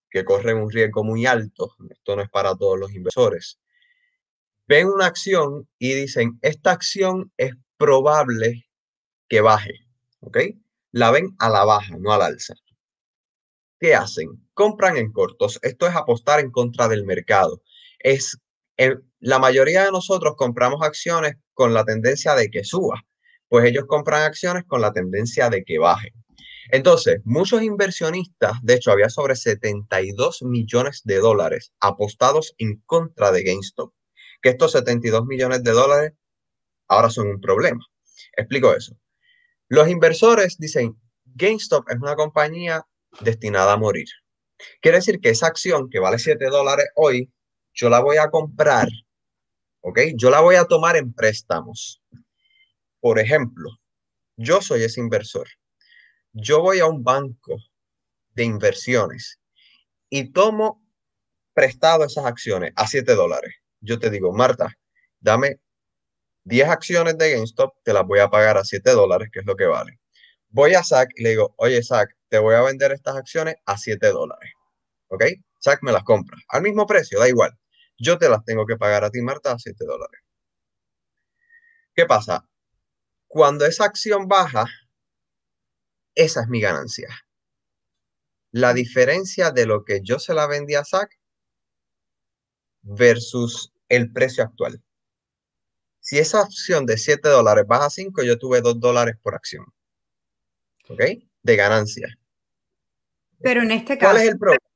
que 0.09 0.25
corren 0.25 0.57
un 0.57 0.71
riesgo 0.71 1.03
muy 1.03 1.25
alto, 1.25 1.73
esto 1.89 2.15
no 2.15 2.21
es 2.21 2.29
para 2.29 2.55
todos 2.55 2.79
los 2.79 2.93
inversores, 2.93 3.59
ven 4.67 4.87
una 4.87 5.05
acción 5.05 5.67
y 5.77 5.93
dicen, 5.93 6.39
esta 6.41 6.71
acción 6.71 7.31
es 7.37 7.53
probable 7.77 8.65
que 9.27 9.41
baje, 9.41 9.73
¿ok? 10.19 10.37
La 10.91 11.11
ven 11.11 11.35
a 11.39 11.49
la 11.49 11.63
baja, 11.63 11.95
no 11.99 12.11
al 12.11 12.21
alza. 12.21 12.55
¿Qué 13.79 13.95
hacen? 13.95 14.45
Compran 14.53 14.97
en 14.97 15.11
cortos. 15.13 15.57
Esto 15.61 15.87
es 15.87 15.95
apostar 15.95 16.41
en 16.41 16.51
contra 16.51 16.89
del 16.89 17.05
mercado. 17.05 17.61
Es, 17.99 18.37
la 19.19 19.39
mayoría 19.39 19.85
de 19.85 19.91
nosotros 19.91 20.35
compramos 20.37 20.81
acciones 20.81 21.35
con 21.53 21.73
la 21.73 21.83
tendencia 21.83 22.33
de 22.35 22.49
que 22.49 22.63
suba, 22.63 23.03
pues 23.47 23.65
ellos 23.65 23.85
compran 23.87 24.23
acciones 24.23 24.63
con 24.65 24.81
la 24.81 24.93
tendencia 24.93 25.49
de 25.49 25.63
que 25.63 25.79
baje. 25.79 26.13
Entonces, 26.71 27.19
muchos 27.25 27.63
inversionistas, 27.63 28.53
de 28.61 28.75
hecho, 28.75 28.91
había 28.91 29.09
sobre 29.09 29.35
72 29.35 30.43
millones 30.43 31.01
de 31.03 31.17
dólares 31.17 31.73
apostados 31.79 32.53
en 32.57 32.81
contra 32.85 33.31
de 33.31 33.43
GameStop 33.43 33.91
que 34.41 34.49
estos 34.49 34.71
72 34.71 35.25
millones 35.25 35.63
de 35.63 35.71
dólares 35.71 36.13
ahora 36.87 37.09
son 37.09 37.27
un 37.27 37.41
problema. 37.41 37.85
Explico 38.35 38.73
eso. 38.73 38.95
Los 39.67 39.89
inversores 39.89 40.57
dicen, 40.57 40.95
GameStop 41.25 41.89
es 41.89 41.97
una 41.97 42.15
compañía 42.15 42.85
destinada 43.21 43.73
a 43.73 43.77
morir. 43.77 44.07
Quiere 44.81 44.97
decir 44.97 45.19
que 45.19 45.29
esa 45.29 45.47
acción 45.47 45.89
que 45.89 45.99
vale 45.99 46.19
7 46.19 46.45
dólares 46.45 46.87
hoy, 46.95 47.31
yo 47.79 47.89
la 47.89 47.99
voy 47.99 48.17
a 48.17 48.29
comprar, 48.29 48.87
¿ok? 49.81 49.99
Yo 50.15 50.29
la 50.29 50.41
voy 50.41 50.55
a 50.55 50.65
tomar 50.65 50.95
en 50.97 51.13
préstamos. 51.13 52.01
Por 52.99 53.19
ejemplo, 53.19 53.69
yo 54.35 54.61
soy 54.61 54.83
ese 54.83 54.99
inversor. 54.99 55.47
Yo 56.33 56.61
voy 56.61 56.79
a 56.79 56.87
un 56.87 57.03
banco 57.03 57.57
de 58.33 58.43
inversiones 58.43 59.39
y 60.09 60.31
tomo 60.31 60.85
prestado 61.53 62.03
esas 62.03 62.25
acciones 62.25 62.73
a 62.75 62.87
7 62.87 63.15
dólares 63.15 63.55
yo 63.81 63.99
te 63.99 64.09
digo, 64.09 64.33
Marta, 64.33 64.77
dame 65.19 65.59
10 66.43 66.69
acciones 66.69 67.17
de 67.17 67.31
GameStop, 67.31 67.75
te 67.83 67.93
las 67.93 68.05
voy 68.05 68.19
a 68.19 68.29
pagar 68.29 68.57
a 68.57 68.63
7 68.63 68.91
dólares, 68.91 69.29
que 69.31 69.39
es 69.39 69.45
lo 69.45 69.55
que 69.55 69.65
vale. 69.65 69.99
Voy 70.49 70.73
a 70.73 70.83
Zach 70.83 71.09
y 71.15 71.23
le 71.23 71.29
digo, 71.31 71.53
oye, 71.57 71.83
Zach, 71.83 72.09
te 72.27 72.39
voy 72.39 72.55
a 72.55 72.61
vender 72.61 72.91
estas 72.91 73.15
acciones 73.15 73.55
a 73.65 73.77
7 73.77 74.07
dólares. 74.07 74.51
¿Ok? 75.09 75.23
Zach 75.63 75.79
me 75.81 75.91
las 75.91 76.03
compra 76.03 76.37
al 76.49 76.61
mismo 76.61 76.85
precio, 76.85 77.19
da 77.19 77.27
igual. 77.27 77.57
Yo 77.99 78.17
te 78.17 78.29
las 78.29 78.43
tengo 78.45 78.65
que 78.65 78.77
pagar 78.77 79.03
a 79.03 79.11
ti, 79.11 79.21
Marta, 79.21 79.51
a 79.51 79.59
7 79.59 79.85
dólares. 79.85 80.21
¿Qué 81.93 82.05
pasa? 82.05 82.47
Cuando 83.27 83.65
esa 83.65 83.83
acción 83.83 84.27
baja, 84.27 84.65
esa 86.15 86.41
es 86.41 86.47
mi 86.47 86.61
ganancia. 86.61 87.09
La 88.51 88.73
diferencia 88.73 89.51
de 89.51 89.65
lo 89.65 89.83
que 89.83 90.01
yo 90.01 90.17
se 90.17 90.33
la 90.33 90.47
vendí 90.47 90.75
a 90.75 90.85
Zach 90.85 91.11
versus 92.81 93.73
el 93.89 94.11
precio 94.11 94.43
actual. 94.43 94.81
Si 95.99 96.17
esa 96.17 96.39
acción 96.41 96.85
de 96.85 96.97
7 96.97 97.27
dólares 97.27 97.65
baja 97.67 97.87
a 97.87 97.89
5, 97.89 98.23
yo 98.23 98.39
tuve 98.39 98.61
2 98.61 98.79
dólares 98.79 99.15
por 99.21 99.35
acción. 99.35 99.65
¿Ok? 100.87 101.01
De 101.43 101.55
ganancia. 101.55 102.17
Pero 103.41 103.61
en 103.61 103.71
este 103.71 103.97
caso. 103.97 104.11
¿Cuál 104.11 104.23
es 104.23 104.29
el 104.29 104.39
problema? 104.39 104.69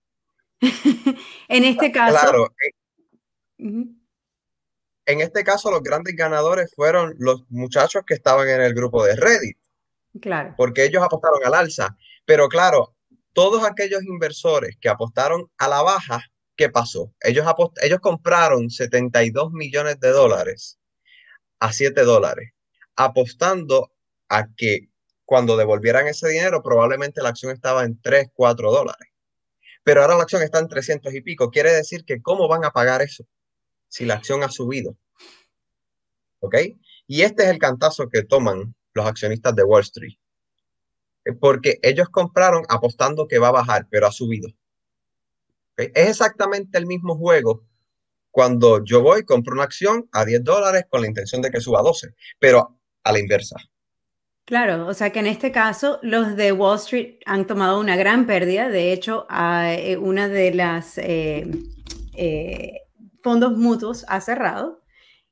en 1.48 1.64
este 1.64 1.92
caso. 1.92 2.20
Claro. 2.20 2.54
En, 3.64 4.04
en 5.06 5.22
este 5.22 5.44
caso, 5.44 5.72
los 5.72 5.82
grandes 5.82 6.16
ganadores 6.16 6.72
fueron 6.76 7.16
los 7.18 7.44
muchachos 7.50 8.04
que 8.06 8.14
estaban 8.14 8.48
en 8.50 8.62
el 8.62 8.74
grupo 8.74 9.04
de 9.04 9.16
Reddit. 9.16 9.58
Claro. 10.22 10.54
Porque 10.58 10.86
ellos 10.86 11.04
apostaron 11.04 11.40
al 11.46 11.54
alza. 11.54 11.98
Pero 12.26 12.48
claro, 12.48 12.96
todos 13.34 13.64
aquellos 13.64 14.04
inversores 14.04 14.78
que 14.80 14.90
apostaron 14.90 15.50
a 15.58 15.68
la 15.68 15.82
baja 15.82 16.24
¿qué 16.56 16.70
pasó? 16.70 17.14
Ellos, 17.22 17.46
ellos 17.82 18.00
compraron 18.00 18.70
72 18.70 19.52
millones 19.52 20.00
de 20.00 20.10
dólares 20.10 20.80
a 21.60 21.72
7 21.72 22.02
dólares, 22.04 22.52
apostando 22.96 23.92
a 24.30 24.48
que 24.56 24.90
cuando 25.26 25.56
devolvieran 25.58 26.08
ese 26.08 26.30
dinero, 26.30 26.62
probablemente 26.62 27.22
la 27.22 27.30
acción 27.30 27.52
estaba 27.52 27.86
en 27.86 28.00
3, 28.02 28.28
4 28.34 28.72
dólares. 28.72 29.10
Pero 29.84 30.02
ahora 30.02 30.16
la 30.16 30.24
acción 30.24 30.42
está 30.42 30.60
en 30.60 30.68
300 30.68 31.14
y 31.14 31.22
pico. 31.22 31.50
Quiere 31.50 31.72
decir 31.72 32.06
que 32.06 32.22
¿cómo 32.22 32.48
van 32.48 32.66
a 32.66 32.72
pagar 32.72 33.02
eso 33.02 33.26
si 33.94 34.06
la 34.06 34.16
acción 34.16 34.42
ha 34.42 34.50
subido? 34.50 34.98
¿Ok? 36.40 36.56
Y 37.06 37.22
este 37.22 37.44
es 37.44 37.50
el 37.50 37.60
cantazo 37.60 38.10
que 38.10 38.24
toman 38.24 38.74
los 38.94 39.06
accionistas 39.06 39.56
de 39.56 39.64
Wall 39.64 39.84
Street. 39.84 40.18
Porque 41.40 41.78
ellos 41.84 42.10
compraron 42.10 42.64
apostando 42.70 43.28
que 43.28 43.38
va 43.38 43.50
a 43.50 43.60
bajar, 43.60 43.88
pero 43.92 44.08
ha 44.08 44.12
subido. 44.12 44.50
Es 45.78 46.10
exactamente 46.10 46.80
el 46.80 46.88
mismo 46.88 47.16
juego 47.16 47.68
cuando 48.32 48.84
yo 48.84 49.04
voy, 49.04 49.26
compro 49.26 49.54
una 49.54 49.64
acción 49.64 50.10
a 50.12 50.26
10 50.26 50.44
dólares 50.44 50.86
con 50.90 51.02
la 51.02 51.08
intención 51.08 51.44
de 51.44 51.52
que 51.52 51.62
suba 51.62 51.82
a 51.82 51.84
12, 51.84 52.16
pero 52.40 52.80
a 53.04 53.12
la 53.12 53.20
inversa. 53.20 53.58
Claro, 54.46 54.88
o 54.88 54.94
sea 54.96 55.12
que 55.12 55.20
en 55.20 55.28
este 55.28 55.52
caso 55.52 56.00
los 56.02 56.36
de 56.36 56.52
Wall 56.52 56.78
Street 56.78 57.20
han 57.28 57.46
tomado 57.46 57.80
una 57.80 57.96
gran 57.96 58.26
pérdida. 58.26 58.70
De 58.70 58.92
hecho, 58.92 59.28
eh, 59.30 59.98
una 59.98 60.28
de 60.28 60.52
las 60.56 60.98
eh, 60.98 61.46
eh, 62.16 62.82
fondos 63.24 63.58
mutuos 63.58 64.06
ha 64.08 64.22
cerrado. 64.22 64.82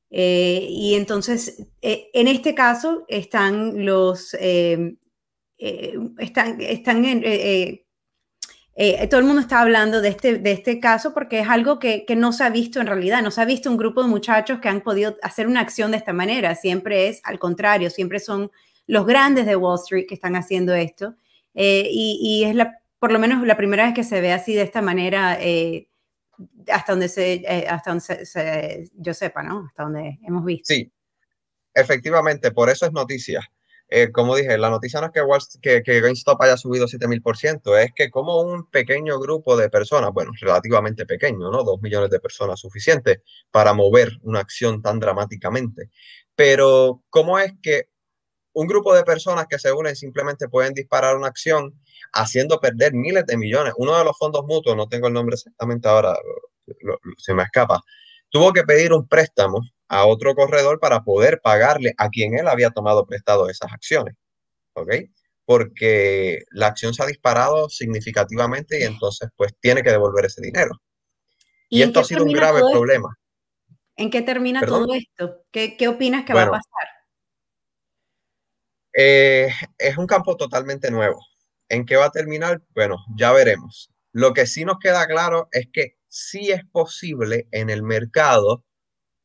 y 0.10 0.96
entonces, 0.96 1.68
en 1.82 2.28
este 2.28 2.56
caso, 2.56 3.06
están 3.08 3.86
los, 3.86 4.34
están, 5.58 6.62
están 6.62 7.06
en, 7.06 7.24
eh, 8.84 9.08
todo 9.10 9.20
el 9.20 9.26
mundo 9.26 9.42
está 9.42 9.60
hablando 9.60 10.00
de 10.02 10.10
este, 10.10 10.40
de 10.40 10.54
este 10.54 10.80
caso 10.80 11.14
porque 11.14 11.42
es 11.42 11.50
algo 11.50 11.78
que, 11.78 12.06
que, 12.06 12.16
no 12.16 12.32
se 12.32 12.46
ha 12.46 12.50
visto 12.50 12.80
en 12.80 12.88
realidad, 12.88 13.22
no 13.22 13.30
se 13.30 13.42
ha 13.42 13.46
visto 13.46 13.70
un 13.70 13.76
grupo 13.76 14.02
de 14.02 14.08
muchachos 14.10 14.60
que 14.60 14.70
han 14.70 14.82
podido 14.82 15.18
hacer 15.22 15.46
una 15.48 15.60
acción 15.60 15.92
de 15.92 15.98
esta 15.98 16.14
manera, 16.14 16.56
siempre 16.56 17.10
es 17.10 17.22
al 17.26 17.38
contrario, 17.38 17.90
siempre 17.90 18.20
son 18.20 18.50
los 18.88 19.06
grandes 19.06 19.46
de 19.46 19.58
Wall 19.58 19.78
Street 19.78 20.06
que 20.08 20.16
están 20.16 20.38
haciendo 20.38 20.74
esto 20.74 21.16
eh, 21.54 21.90
y, 21.92 22.18
y, 22.22 22.46
es 22.46 22.56
la, 22.56 22.80
por 22.98 23.12
lo 23.12 23.20
menos 23.20 23.46
la 23.46 23.58
primera 23.58 23.86
vez 23.86 23.94
que 23.94 24.06
se 24.06 24.22
ve 24.22 24.32
así 24.32 24.54
de 24.54 24.62
esta 24.64 24.82
manera 24.82 25.38
eh, 25.40 25.90
hasta 26.72 26.94
donde, 26.94 27.10
se, 27.10 27.46
hasta 27.70 27.92
donde 27.92 28.90
yo 28.94 29.14
sepa, 29.14 29.44
¿no? 29.44 29.66
Hasta 29.68 29.84
donde 29.84 30.20
hemos 30.26 30.46
visto. 30.46 30.74
Sí, 30.74 30.92
efectivamente, 31.74 32.52
por 32.52 32.70
eso 32.70 32.86
es 32.86 32.92
noticia. 32.92 33.42
Eh, 33.94 34.10
como 34.10 34.38
dije, 34.38 34.58
la 34.58 34.70
noticia 34.70 35.02
no 35.02 35.08
es 35.08 35.12
que, 35.12 35.22
que, 35.62 35.84
que 35.84 36.00
GameStop 36.00 36.42
haya 36.42 36.56
subido 36.56 36.88
7000%, 36.88 37.78
es 37.78 37.92
que 37.94 38.10
como 38.10 38.40
un 38.42 38.70
pequeño 38.70 39.20
grupo 39.20 39.58
de 39.58 39.70
personas, 39.70 40.12
bueno, 40.14 40.32
relativamente 40.40 41.06
pequeño, 41.06 41.52
¿no? 41.52 41.64
Dos 41.66 41.82
millones 41.82 42.10
de 42.10 42.22
personas 42.22 42.62
suficiente 42.62 43.22
para 43.52 43.74
mover 43.74 44.14
una 44.22 44.40
acción 44.40 44.82
tan 44.82 44.98
dramáticamente. 45.00 45.90
Pero, 46.36 47.04
¿cómo 47.10 47.38
es 47.38 47.52
que 47.62 47.90
un 48.54 48.68
grupo 48.68 48.94
de 48.94 49.04
personas 49.04 49.46
que 49.50 49.60
se 49.60 49.72
unen 49.72 49.96
simplemente 49.96 50.48
pueden 50.50 50.74
disparar 50.74 51.16
una 51.16 51.28
acción 51.28 51.74
haciendo 52.14 52.60
perder 52.60 52.94
miles 52.94 53.26
de 53.26 53.38
millones? 53.38 53.74
Uno 53.78 53.98
de 53.98 54.04
los 54.04 54.18
fondos 54.18 54.46
mutuos, 54.46 54.76
no 54.76 54.88
tengo 54.88 55.08
el 55.08 55.14
nombre 55.14 55.36
exactamente 55.36 55.88
ahora, 55.88 56.16
se 57.18 57.34
me 57.34 57.44
escapa, 57.44 57.82
tuvo 58.30 58.52
que 58.54 58.64
pedir 58.64 58.94
un 58.94 59.08
préstamo 59.08 59.62
a 59.88 60.06
otro 60.06 60.36
corredor 60.36 60.80
para 60.80 61.04
poder 61.04 61.42
pagarle 61.42 61.94
a 61.98 62.10
quien 62.10 62.38
él 62.38 62.48
había 62.48 62.70
tomado 62.70 63.06
prestado 63.06 63.50
esas 63.50 63.72
acciones. 63.74 64.16
¿Ok? 64.74 64.94
Porque 65.44 66.44
la 66.52 66.68
acción 66.68 66.94
se 66.94 67.04
ha 67.04 67.08
disparado 67.08 67.68
significativamente 67.68 68.80
y 68.80 68.84
entonces 68.84 69.30
pues 69.36 69.54
tiene 69.60 69.84
que 69.84 69.92
devolver 69.92 70.26
ese 70.26 70.42
dinero. 70.42 70.72
Y, 71.68 71.82
esto 71.82 72.02
ha 72.02 72.04
sido 72.04 72.24
un 72.24 72.32
grave 72.32 72.62
problema. 72.72 73.18
¿En 73.98 74.10
qué 74.10 74.22
termina 74.22 74.66
todo 74.66 74.88
esto? 74.94 75.44
¿Qué, 75.52 75.88
opinas 75.88 76.26
que 76.26 76.34
va 76.34 76.44
a 76.44 76.52
pasar? 76.52 76.88
Eh, 78.94 79.50
es 79.78 79.98
un 79.98 80.08
campo 80.08 80.36
totalmente 80.38 80.92
nuevo. 80.92 81.20
¿En 81.70 81.86
qué 81.86 81.96
va 81.96 82.06
a 82.06 82.12
terminar? 82.12 82.62
Bueno, 82.76 82.98
ya 83.18 83.32
veremos. 83.32 83.92
Lo 84.12 84.34
que 84.34 84.46
sí 84.46 84.66
nos 84.66 84.80
queda 84.80 85.08
claro 85.08 85.48
es 85.52 85.68
que 85.72 85.96
sí 86.10 86.52
es 86.52 86.64
posible 86.72 87.48
en 87.52 87.70
el 87.70 87.84
mercado 87.84 88.66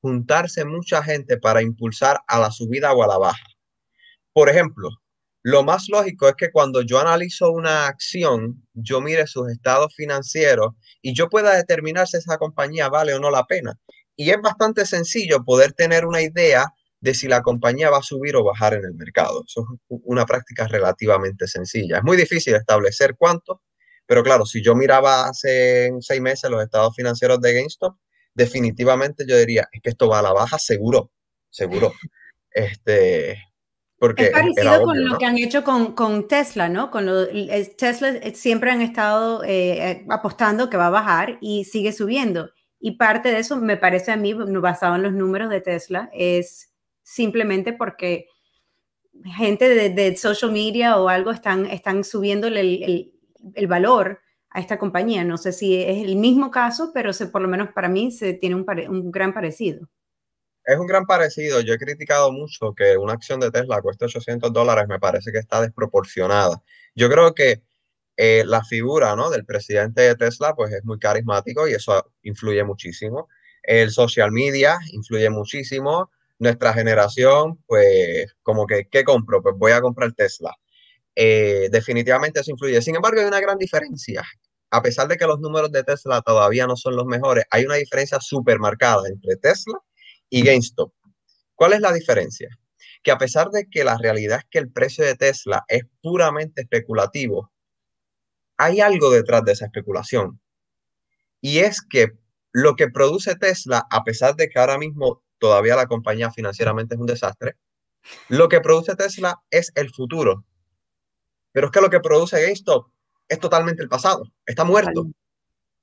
juntarse 0.01 0.65
mucha 0.65 1.03
gente 1.03 1.39
para 1.39 1.63
impulsar 1.63 2.21
a 2.29 2.39
la 2.39 2.53
subida 2.53 2.93
o 2.93 3.03
a 3.03 3.09
la 3.09 3.19
baja. 3.19 3.45
Por 4.33 4.49
ejemplo, 4.49 4.91
lo 5.43 5.65
más 5.65 5.89
lógico 5.89 6.29
es 6.29 6.35
que 6.37 6.51
cuando 6.53 6.83
yo 6.83 7.01
analizo 7.01 7.51
una 7.51 7.87
acción, 7.87 8.67
yo 8.75 9.01
mire 9.01 9.27
sus 9.27 9.51
estados 9.51 9.95
financieros 9.95 10.75
y 11.03 11.15
yo 11.15 11.29
pueda 11.29 11.55
determinar 11.57 12.07
si 12.09 12.19
esa 12.19 12.39
compañía 12.39 12.89
vale 12.89 13.15
o 13.15 13.21
no 13.21 13.31
la 13.31 13.45
pena. 13.45 13.75
Y 14.17 14.31
es 14.31 14.41
bastante 14.41 14.87
sencillo 14.87 15.45
poder 15.45 15.73
tener 15.73 16.05
una 16.07 16.23
idea 16.23 16.73
de 17.07 17.15
si 17.15 17.29
la 17.29 17.41
compañía 17.41 17.89
va 17.89 17.99
a 17.99 18.03
subir 18.03 18.35
o 18.35 18.43
bajar 18.43 18.75
en 18.75 18.85
el 18.85 18.95
mercado. 18.95 19.45
Eso 19.47 19.61
es 19.61 20.01
una 20.03 20.27
práctica 20.27 20.67
relativamente 20.67 21.47
sencilla. 21.47 21.99
Es 21.99 22.03
muy 22.03 22.17
difícil 22.17 22.57
establecer 22.57 23.15
cuánto, 23.17 23.63
pero 24.07 24.25
claro, 24.25 24.45
si 24.45 24.61
yo 24.61 24.75
miraba 24.75 25.29
hace 25.29 25.93
seis 26.01 26.21
meses 26.21 26.51
los 26.51 26.61
estados 26.61 26.97
financieros 26.97 27.41
de 27.41 27.55
GameStop, 27.55 27.97
definitivamente 28.35 29.25
yo 29.25 29.39
diría, 29.39 29.69
es 29.71 29.81
que 29.81 29.91
esto 29.91 30.09
va 30.09 30.19
a 30.19 30.23
la 30.23 30.33
baja 30.33 30.59
seguro, 30.59 31.13
seguro. 31.49 31.93
Este, 32.51 33.31
es 33.33 34.31
parecido 34.31 34.83
con 34.83 35.05
lo 35.05 35.17
que 35.17 35.27
han 35.27 35.39
hecho 35.39 35.63
con, 35.63 36.27
Tesla, 36.27 36.69
¿no? 36.69 36.91
Con 36.91 37.07
lo, 37.07 37.29
Tesla 37.79 38.15
siempre 38.35 38.73
han 38.73 38.83
estado 38.83 39.45
eh, 39.45 40.05
apostando 40.11 40.69
que 40.71 40.77
va 40.77 40.89
a 40.89 40.91
bajar 40.91 41.39
y 41.41 41.67
sigue 41.67 41.93
subiendo. 41.93 42.51
Y 42.81 42.97
parte 42.97 43.31
de 43.31 43.39
eso, 43.39 43.57
me 43.57 43.77
parece 43.77 44.11
a 44.11 44.17
mí, 44.17 44.35
basado 44.35 44.97
en 44.97 45.03
los 45.03 45.13
números 45.13 45.51
de 45.51 45.61
Tesla, 45.61 46.11
es 46.13 46.73
simplemente 47.07 47.73
porque 47.73 48.27
gente 49.37 49.69
de, 49.69 50.17
social 50.17 50.51
media 50.51 50.97
o 50.97 51.09
algo 51.09 51.31
están, 51.31 51.67
están 51.67 52.03
subiendo 52.03 52.49
el, 52.49 53.13
valor 53.69 54.21
a 54.51 54.61
esta 54.61 54.77
compañía. 54.77 55.23
No 55.23 55.39
sé 55.39 55.53
si 55.53 55.77
es 55.77 56.05
el 56.05 56.17
mismo 56.17 56.51
caso, 56.51 56.91
pero 56.93 57.13
se, 57.13 57.29
por 57.29 57.43
lo 57.43 57.49
menos 57.49 57.69
para 57.73 57.89
mí 57.89 58.11
se 58.11 58.35
tiene 58.35 58.57
un, 58.57 58.67
un 58.89 59.13
gran 59.13 59.33
parecido 59.33 59.89
es 60.67 60.77
un 60.79 60.87
gran 60.89 61.07
parecido. 61.07 61.61
Yo 61.61 61.75
he 61.75 61.79
criticado 61.79 62.33
mucho 62.33 62.75
que 62.75 62.97
una 62.97 63.13
acción 63.13 63.39
de 63.39 63.53
Tesla 63.53 63.81
cueste 63.81 64.07
800 64.07 64.53
dólares, 64.53 64.89
me 64.89 64.99
parece 64.99 65.31
que 65.31 65.39
está 65.39 65.61
desproporcionada. 65.61 66.61
Yo 66.97 67.09
creo 67.09 67.35
que 67.35 67.63
eh, 68.17 68.43
la 68.45 68.65
figura 68.65 69.15
¿no? 69.15 69.31
del 69.31 69.45
presidente 69.45 70.03
de 70.03 70.17
Tesla 70.17 70.57
pues 70.57 70.73
es 70.73 70.85
muy 70.85 70.99
carismático 70.99 71.69
y 71.69 71.75
eso 71.75 72.13
influye 72.23 72.65
muchísimo. 72.65 73.29
El 73.63 73.93
social 73.93 74.33
media 74.33 74.77
influye 74.91 75.31
muchísimo. 75.31 76.11
Nuestra 76.39 76.73
generación, 76.75 77.63
pues 77.67 78.35
como 78.43 78.67
que, 78.67 78.89
¿qué 78.91 79.05
compro? 79.05 79.43
Pues 79.43 79.55
voy 79.57 79.73
a 79.73 79.81
comprar 79.81 80.13
Tesla. 80.13 80.55
Eh, 81.15 81.69
definitivamente 81.73 82.41
eso 82.41 82.51
influye. 82.51 82.83
Sin 82.83 82.95
embargo, 82.95 83.21
hay 83.21 83.27
una 83.27 83.41
gran 83.41 83.59
diferencia. 83.59 84.23
A 84.71 84.83
pesar 84.83 85.09
de 85.09 85.17
que 85.17 85.27
los 85.27 85.41
números 85.41 85.73
de 85.73 85.83
Tesla 85.85 86.21
todavía 86.23 86.67
no 86.67 86.77
son 86.77 86.97
los 86.97 87.07
mejores, 87.07 87.45
hay 87.51 87.65
una 87.65 87.77
diferencia 87.77 88.19
súper 88.21 88.59
marcada 88.59 89.09
entre 89.09 89.37
Tesla 89.37 89.79
y 90.29 90.43
GameStop. 90.43 90.93
¿Cuál 91.55 91.73
es 91.73 91.81
la 91.81 91.93
diferencia? 91.93 92.49
Que 93.03 93.13
a 93.13 93.19
pesar 93.19 93.51
de 93.51 93.67
que 93.71 93.85
la 93.85 93.97
realidad 93.97 94.41
es 94.41 94.47
que 94.51 94.59
el 94.59 94.71
precio 94.71 95.05
de 95.05 95.15
Tesla 95.15 95.65
es 95.69 95.85
puramente 96.03 96.63
especulativo, 96.63 97.51
hay 98.59 98.81
algo 98.81 99.11
detrás 99.11 99.45
de 99.45 99.53
esa 99.53 99.67
especulación. 99.67 100.41
Y 101.41 101.59
es 101.59 101.81
que 101.81 102.13
lo 102.53 102.75
que 102.75 102.89
produce 102.89 103.37
Tesla, 103.37 103.87
a 103.91 104.03
pesar 104.05 104.37
de 104.37 104.49
que 104.49 104.59
ahora 104.59 104.79
mismo 104.79 105.23
todavía 105.39 105.77
la 105.77 105.87
compañía 105.87 106.31
financieramente 106.31 106.95
es 106.95 107.01
un 107.01 107.07
desastre, 107.07 107.57
lo 108.29 108.49
que 108.49 108.61
produce 108.61 108.95
Tesla 108.95 109.41
es 109.51 109.73
el 109.75 109.91
futuro. 109.91 110.45
Pero 111.53 111.67
es 111.67 111.73
que 111.73 111.81
lo 111.81 111.91
que 111.91 112.01
produce 112.01 112.41
GameStop 112.41 112.89
es 113.29 113.41
totalmente 113.41 113.83
el 113.83 113.89
pasado, 113.89 114.25
está 114.45 114.65
muerto. 114.65 115.07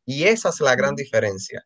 Y 0.05 0.25
esa 0.25 0.49
es 0.49 0.59
la 0.61 0.75
gran 0.75 0.95
diferencia. 0.95 1.65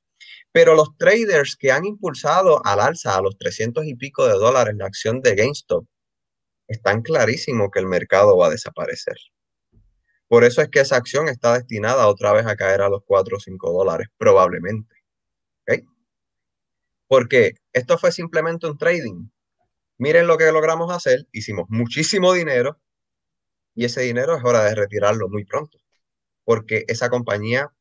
Pero 0.51 0.75
los 0.75 0.95
traders 0.97 1.55
que 1.55 1.71
han 1.71 1.85
impulsado 1.85 2.65
al 2.65 2.79
alza 2.79 3.15
a 3.15 3.21
los 3.21 3.37
300 3.37 3.85
y 3.85 3.95
pico 3.95 4.25
de 4.27 4.33
dólares 4.33 4.75
la 4.77 4.85
acción 4.85 5.21
de 5.21 5.35
GameStop, 5.35 5.85
están 6.67 7.01
clarísimo 7.01 7.71
que 7.71 7.79
el 7.79 7.85
mercado 7.85 8.37
va 8.37 8.47
a 8.47 8.51
desaparecer. 8.51 9.15
Por 10.27 10.43
eso 10.43 10.61
es 10.61 10.69
que 10.69 10.81
esa 10.81 10.97
acción 10.97 11.29
está 11.29 11.53
destinada 11.53 12.07
otra 12.07 12.33
vez 12.33 12.45
a 12.45 12.57
caer 12.57 12.81
a 12.81 12.89
los 12.89 13.01
4 13.05 13.37
o 13.37 13.39
5 13.39 13.71
dólares, 13.71 14.07
probablemente. 14.17 14.96
Porque 17.07 17.55
esto 17.73 17.97
fue 17.97 18.11
simplemente 18.11 18.67
un 18.67 18.77
trading. 18.77 19.29
Miren 19.97 20.27
lo 20.27 20.37
que 20.37 20.51
logramos 20.51 20.91
hacer. 20.91 21.27
Hicimos 21.31 21.65
muchísimo 21.69 22.33
dinero 22.33 22.79
y 23.75 23.85
ese 23.85 24.01
dinero 24.01 24.35
es 24.35 24.43
hora 24.43 24.63
de 24.63 24.75
retirarlo 24.75 25.29
muy 25.29 25.45
pronto. 25.45 25.79
Porque 26.43 26.85
esa 26.87 27.09
compañía 27.09 27.71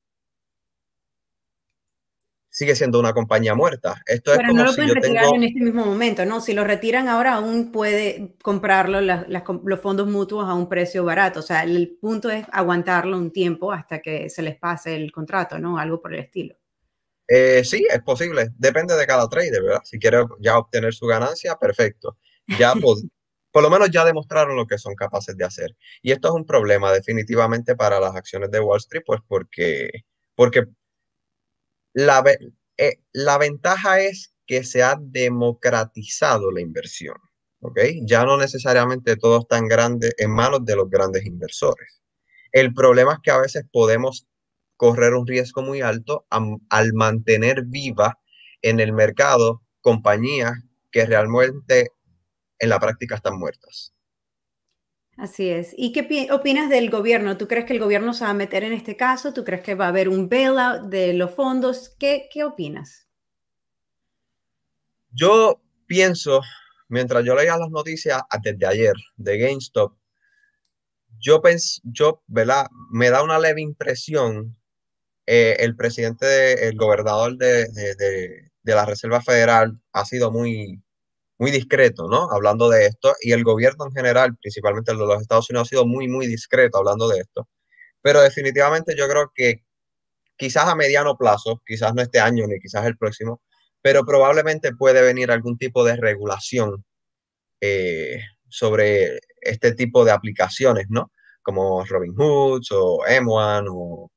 sigue 2.56 2.74
siendo 2.74 2.98
una 2.98 3.12
compañía 3.12 3.54
muerta. 3.54 4.02
Esto 4.06 4.32
Pero 4.34 4.54
no 4.54 4.64
lo 4.64 4.74
pueden 4.74 4.94
retirar 4.94 5.26
en 5.34 5.42
este 5.42 5.60
mismo 5.60 5.84
momento, 5.84 6.24
¿no? 6.24 6.40
Si 6.40 6.54
lo 6.54 6.64
retiran 6.64 7.06
ahora, 7.06 7.34
aún 7.34 7.70
puede 7.70 8.34
comprarlo 8.42 9.02
los 9.02 9.80
fondos 9.80 10.08
mutuos 10.08 10.48
a 10.48 10.54
un 10.54 10.66
precio 10.66 11.04
barato. 11.04 11.40
O 11.40 11.42
sea, 11.42 11.64
el 11.64 11.98
punto 12.00 12.30
es 12.30 12.46
aguantarlo 12.50 13.18
un 13.18 13.30
tiempo 13.30 13.72
hasta 13.72 14.00
que 14.00 14.30
se 14.30 14.40
les 14.40 14.56
pase 14.56 14.96
el 14.96 15.12
contrato, 15.12 15.58
¿no? 15.58 15.76
Algo 15.78 16.00
por 16.00 16.14
el 16.14 16.20
estilo. 16.20 16.56
Eh, 17.28 17.64
sí, 17.64 17.86
es 17.90 18.02
posible. 18.02 18.50
Depende 18.56 18.94
de 18.96 19.06
cada 19.06 19.28
trader, 19.28 19.62
¿verdad? 19.62 19.82
Si 19.84 19.98
quiere 19.98 20.24
ya 20.40 20.58
obtener 20.58 20.94
su 20.94 21.06
ganancia, 21.06 21.56
perfecto. 21.56 22.18
Ya, 22.58 22.72
pues, 22.80 23.04
por 23.50 23.62
lo 23.62 23.70
menos 23.70 23.90
ya 23.90 24.04
demostraron 24.04 24.56
lo 24.56 24.66
que 24.66 24.78
son 24.78 24.94
capaces 24.94 25.36
de 25.36 25.44
hacer. 25.44 25.76
Y 26.02 26.12
esto 26.12 26.28
es 26.28 26.34
un 26.34 26.46
problema 26.46 26.92
definitivamente 26.92 27.74
para 27.76 28.00
las 28.00 28.14
acciones 28.14 28.50
de 28.50 28.60
Wall 28.60 28.78
Street, 28.78 29.02
pues 29.06 29.20
porque, 29.26 29.90
porque 30.34 30.64
la, 31.94 32.22
eh, 32.76 33.00
la 33.12 33.38
ventaja 33.38 34.00
es 34.00 34.34
que 34.46 34.62
se 34.64 34.82
ha 34.82 34.96
democratizado 35.00 36.52
la 36.52 36.60
inversión. 36.60 37.16
¿ok? 37.60 37.78
Ya 38.02 38.24
no 38.24 38.36
necesariamente 38.36 39.16
todo 39.16 39.40
es 39.40 39.48
tan 39.48 39.66
grande 39.68 40.12
en 40.18 40.30
manos 40.30 40.64
de 40.64 40.76
los 40.76 40.88
grandes 40.88 41.26
inversores. 41.26 42.00
El 42.52 42.72
problema 42.74 43.14
es 43.14 43.18
que 43.22 43.30
a 43.30 43.38
veces 43.38 43.64
podemos 43.72 44.26
correr 44.76 45.14
un 45.14 45.26
riesgo 45.26 45.62
muy 45.62 45.80
alto 45.80 46.26
al 46.30 46.92
mantener 46.92 47.64
viva 47.64 48.18
en 48.62 48.80
el 48.80 48.92
mercado 48.92 49.62
compañías 49.80 50.52
que 50.90 51.06
realmente 51.06 51.92
en 52.58 52.68
la 52.68 52.80
práctica 52.80 53.16
están 53.16 53.38
muertas. 53.38 53.92
Así 55.16 55.48
es. 55.48 55.72
¿Y 55.76 55.92
qué 55.92 56.28
opinas 56.30 56.68
del 56.68 56.90
gobierno? 56.90 57.38
¿Tú 57.38 57.48
crees 57.48 57.64
que 57.64 57.72
el 57.72 57.80
gobierno 57.80 58.12
se 58.12 58.24
va 58.24 58.30
a 58.30 58.34
meter 58.34 58.64
en 58.64 58.74
este 58.74 58.96
caso? 58.96 59.32
¿Tú 59.32 59.44
crees 59.44 59.62
que 59.62 59.74
va 59.74 59.86
a 59.86 59.88
haber 59.88 60.10
un 60.10 60.28
bailout 60.28 60.90
de 60.90 61.14
los 61.14 61.30
fondos? 61.30 61.94
¿Qué, 61.98 62.28
qué 62.30 62.44
opinas? 62.44 63.08
Yo 65.10 65.62
pienso, 65.86 66.42
mientras 66.88 67.24
yo 67.24 67.34
leía 67.34 67.56
las 67.56 67.70
noticias 67.70 68.20
desde 68.42 68.66
ayer 68.66 68.94
de 69.16 69.38
GameStop, 69.38 69.96
yo, 71.18 71.40
pens, 71.40 71.80
yo 71.82 72.22
¿verdad? 72.26 72.66
me 72.90 73.08
da 73.08 73.22
una 73.22 73.38
leve 73.38 73.62
impresión 73.62 74.54
eh, 75.26 75.56
el 75.60 75.76
presidente, 75.76 76.68
el 76.68 76.76
gobernador 76.76 77.36
de, 77.36 77.66
de, 77.68 77.94
de, 78.62 78.74
la 78.74 78.84
Reserva 78.86 79.20
Federal 79.22 79.78
ha 79.92 80.04
sido 80.04 80.30
muy, 80.30 80.82
muy 81.38 81.50
discreto, 81.50 82.08
¿no? 82.08 82.30
Hablando 82.30 82.68
de 82.70 82.86
esto, 82.86 83.14
y 83.20 83.32
el 83.32 83.44
gobierno 83.44 83.86
en 83.86 83.92
general, 83.92 84.36
principalmente 84.40 84.92
el 84.92 84.98
de 84.98 85.06
los 85.06 85.22
Estados 85.22 85.50
Unidos, 85.50 85.68
ha 85.68 85.70
sido 85.70 85.86
muy, 85.86 86.08
muy 86.08 86.26
discreto 86.26 86.78
hablando 86.78 87.08
de 87.08 87.20
esto. 87.20 87.48
Pero 88.02 88.20
definitivamente 88.22 88.94
yo 88.96 89.08
creo 89.08 89.32
que 89.34 89.64
quizás 90.36 90.66
a 90.68 90.76
mediano 90.76 91.16
plazo, 91.16 91.62
quizás 91.66 91.94
no 91.94 92.02
este 92.02 92.20
año 92.20 92.46
ni 92.46 92.60
quizás 92.60 92.86
el 92.86 92.96
próximo, 92.96 93.42
pero 93.82 94.04
probablemente 94.04 94.74
puede 94.74 95.02
venir 95.02 95.30
algún 95.30 95.58
tipo 95.58 95.84
de 95.84 95.96
regulación 95.96 96.84
eh, 97.60 98.20
sobre 98.48 99.18
este 99.40 99.74
tipo 99.74 100.04
de 100.04 100.12
aplicaciones, 100.12 100.86
¿no? 100.88 101.12
Como 101.42 101.84
Robinhood 101.84 102.62
o 102.72 103.04
M1 103.06 103.66
o 103.70 104.10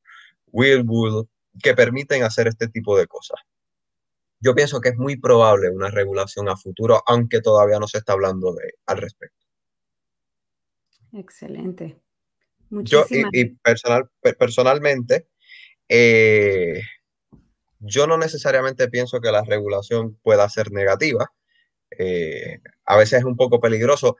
Willwood, 0.51 1.27
que 1.61 1.73
permiten 1.73 2.23
hacer 2.23 2.47
este 2.47 2.67
tipo 2.67 2.97
de 2.97 3.07
cosas 3.07 3.39
yo 4.39 4.55
pienso 4.55 4.79
que 4.79 4.89
es 4.89 4.97
muy 4.97 5.17
probable 5.17 5.69
una 5.69 5.89
regulación 5.89 6.49
a 6.49 6.55
futuro, 6.55 7.03
aunque 7.07 7.41
todavía 7.41 7.79
no 7.79 7.87
se 7.87 7.97
está 7.97 8.13
hablando 8.13 8.53
de, 8.53 8.73
al 8.85 8.97
respecto. 8.97 9.45
Excelente. 11.13 11.99
Yo, 12.69 13.05
y, 13.09 13.45
personal, 13.55 14.09
personalmente, 14.37 15.27
eh, 15.89 16.81
yo 17.79 18.07
no 18.07 18.17
necesariamente 18.17 18.87
pienso 18.89 19.19
que 19.19 19.31
la 19.31 19.43
regulación 19.43 20.15
pueda 20.21 20.47
ser 20.49 20.71
negativa. 20.71 21.31
Eh, 21.97 22.59
a 22.85 22.95
veces 22.95 23.19
es 23.19 23.25
un 23.25 23.35
poco 23.35 23.59
peligroso. 23.59 24.17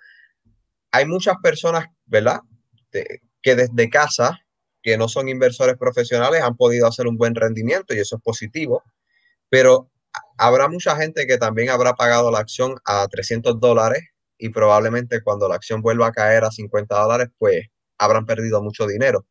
Hay 0.91 1.05
muchas 1.05 1.35
personas, 1.41 1.85
¿verdad? 2.05 2.39
que 2.91 3.55
desde 3.55 3.89
casa, 3.89 4.39
que 4.81 4.97
no 4.97 5.07
son 5.07 5.29
inversores 5.29 5.77
profesionales, 5.77 6.41
han 6.41 6.55
podido 6.55 6.87
hacer 6.87 7.07
un 7.07 7.17
buen 7.17 7.35
rendimiento 7.35 7.93
y 7.93 7.99
eso 7.99 8.17
es 8.17 8.21
positivo. 8.21 8.83
Pero 9.49 9.89
habrá 10.37 10.67
mucha 10.67 10.95
gente 10.95 11.27
que 11.27 11.37
también 11.37 11.69
habrá 11.69 11.93
pagado 11.93 12.31
la 12.31 12.39
acción 12.39 12.75
a 12.85 13.07
300 13.07 13.59
dólares 13.59 14.03
y 14.37 14.49
probablemente 14.49 15.21
cuando 15.21 15.49
la 15.49 15.55
acción 15.55 15.81
vuelva 15.81 16.07
a 16.07 16.11
caer 16.11 16.45
a 16.45 16.51
50 16.51 16.97
dólares, 16.97 17.29
pues 17.37 17.67
habrán 17.97 18.25
perdido 18.25 18.61
mucho 18.63 18.87
dinero, 18.87 19.25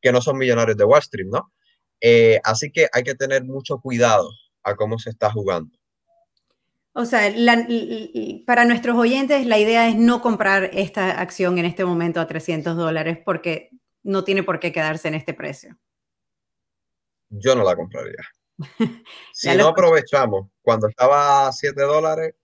que 0.00 0.12
no 0.12 0.20
son 0.20 0.36
millonarios 0.36 0.76
de 0.76 0.84
Wall 0.84 1.00
Street, 1.00 1.28
¿no? 1.30 1.52
Eh, 2.00 2.38
así 2.44 2.70
que 2.70 2.88
hay 2.92 3.02
que 3.02 3.14
tener 3.14 3.44
mucho 3.44 3.78
cuidado 3.78 4.30
a 4.62 4.74
cómo 4.76 4.98
se 4.98 5.10
está 5.10 5.30
jugando. 5.30 5.76
O 6.92 7.06
sea, 7.06 7.34
para 8.46 8.64
nuestros 8.66 8.96
oyentes, 8.96 9.46
la 9.46 9.58
idea 9.58 9.88
es 9.88 9.96
no 9.96 10.20
comprar 10.22 10.70
esta 10.74 11.10
acción 11.20 11.58
en 11.58 11.64
este 11.64 11.84
momento 11.84 12.20
a 12.20 12.26
300 12.26 12.76
dólares 12.76 13.18
porque 13.24 13.70
no 14.04 14.22
tiene 14.22 14.42
por 14.42 14.60
qué 14.60 14.70
quedarse 14.70 15.08
en 15.08 15.14
este 15.14 15.34
precio. 15.34 15.76
Yo 17.30 17.56
no 17.56 17.64
la 17.64 17.74
compraría. 17.74 18.22
si 19.32 19.56
no 19.56 19.68
aprovechamos 19.68 20.48
cuando 20.62 20.86
estaba 20.86 21.48
a 21.48 21.52
7 21.52 21.82
dólares, 21.82 22.34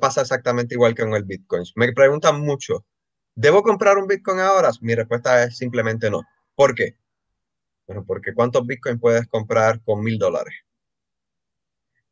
pasa 0.00 0.22
exactamente 0.22 0.74
igual 0.74 0.94
que 0.94 1.02
con 1.02 1.14
el 1.14 1.24
Bitcoin. 1.24 1.64
Me 1.74 1.92
preguntan 1.92 2.40
mucho, 2.40 2.86
¿debo 3.34 3.62
comprar 3.62 3.98
un 3.98 4.06
Bitcoin 4.06 4.38
ahora? 4.38 4.70
Mi 4.80 4.94
respuesta 4.94 5.44
es 5.44 5.58
simplemente 5.58 6.08
no. 6.10 6.22
¿Por 6.54 6.74
qué? 6.74 6.96
Bueno, 7.86 8.04
porque 8.06 8.32
¿cuántos 8.32 8.64
Bitcoin 8.64 8.98
puedes 8.98 9.26
comprar 9.26 9.82
con 9.82 10.02
mil 10.02 10.18
dólares? 10.18 10.54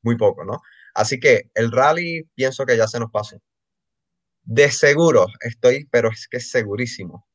Muy 0.03 0.17
poco, 0.17 0.45
¿no? 0.45 0.61
Así 0.93 1.21
que 1.21 1.51
el 1.55 1.71
rally 1.71 2.29
pienso 2.35 2.67
que 2.67 2.77
ya 2.77 2.89
se 2.89 2.99
nos 2.99 3.11
pasó. 3.13 3.41
De 4.43 4.71
seguro 4.71 5.27
estoy, 5.41 5.87
pero 5.91 6.09
es 6.11 6.27
que 6.27 6.39
es 6.39 6.51
segurísimo 6.51 7.30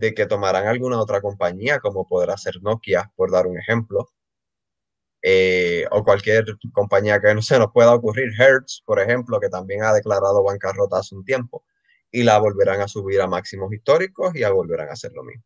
de 0.00 0.14
que 0.14 0.26
tomarán 0.26 0.66
alguna 0.66 1.00
otra 1.00 1.20
compañía, 1.20 1.78
como 1.80 2.06
podrá 2.06 2.36
ser 2.36 2.62
Nokia, 2.62 3.12
por 3.16 3.30
dar 3.30 3.46
un 3.46 3.58
ejemplo, 3.58 4.08
eh, 5.22 5.86
o 5.90 6.02
cualquier 6.04 6.44
compañía 6.72 7.20
que 7.20 7.34
no 7.34 7.42
se 7.42 7.58
nos 7.58 7.72
pueda 7.72 7.94
ocurrir, 7.94 8.30
Hertz, 8.38 8.82
por 8.84 9.00
ejemplo, 9.00 9.38
que 9.38 9.48
también 9.48 9.84
ha 9.84 9.92
declarado 9.92 10.42
bancarrota 10.42 10.98
hace 10.98 11.14
un 11.14 11.24
tiempo, 11.24 11.64
y 12.10 12.24
la 12.24 12.38
volverán 12.38 12.80
a 12.80 12.88
subir 12.88 13.20
a 13.20 13.26
máximos 13.28 13.72
históricos 13.72 14.34
y 14.34 14.42
a 14.42 14.50
volverán 14.50 14.88
a 14.88 14.92
hacer 14.92 15.12
lo 15.12 15.22
mismo. 15.22 15.44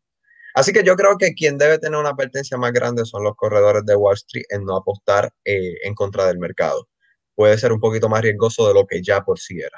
Así 0.55 0.73
que 0.73 0.83
yo 0.83 0.95
creo 0.95 1.17
que 1.17 1.33
quien 1.33 1.57
debe 1.57 1.79
tener 1.79 1.99
una 1.99 2.09
advertencia 2.11 2.57
más 2.57 2.71
grande 2.73 3.05
son 3.05 3.23
los 3.23 3.35
corredores 3.35 3.85
de 3.85 3.95
Wall 3.95 4.15
Street 4.15 4.45
en 4.49 4.65
no 4.65 4.77
apostar 4.77 5.33
eh, 5.43 5.75
en 5.83 5.93
contra 5.93 6.25
del 6.27 6.39
mercado 6.39 6.87
puede 7.35 7.57
ser 7.57 7.71
un 7.73 7.79
poquito 7.79 8.09
más 8.09 8.21
riesgoso 8.21 8.67
de 8.67 8.73
lo 8.73 8.87
que 8.87 9.03
ya 9.03 9.21
por 9.21 9.39
sí 9.39 9.59
era. 9.59 9.77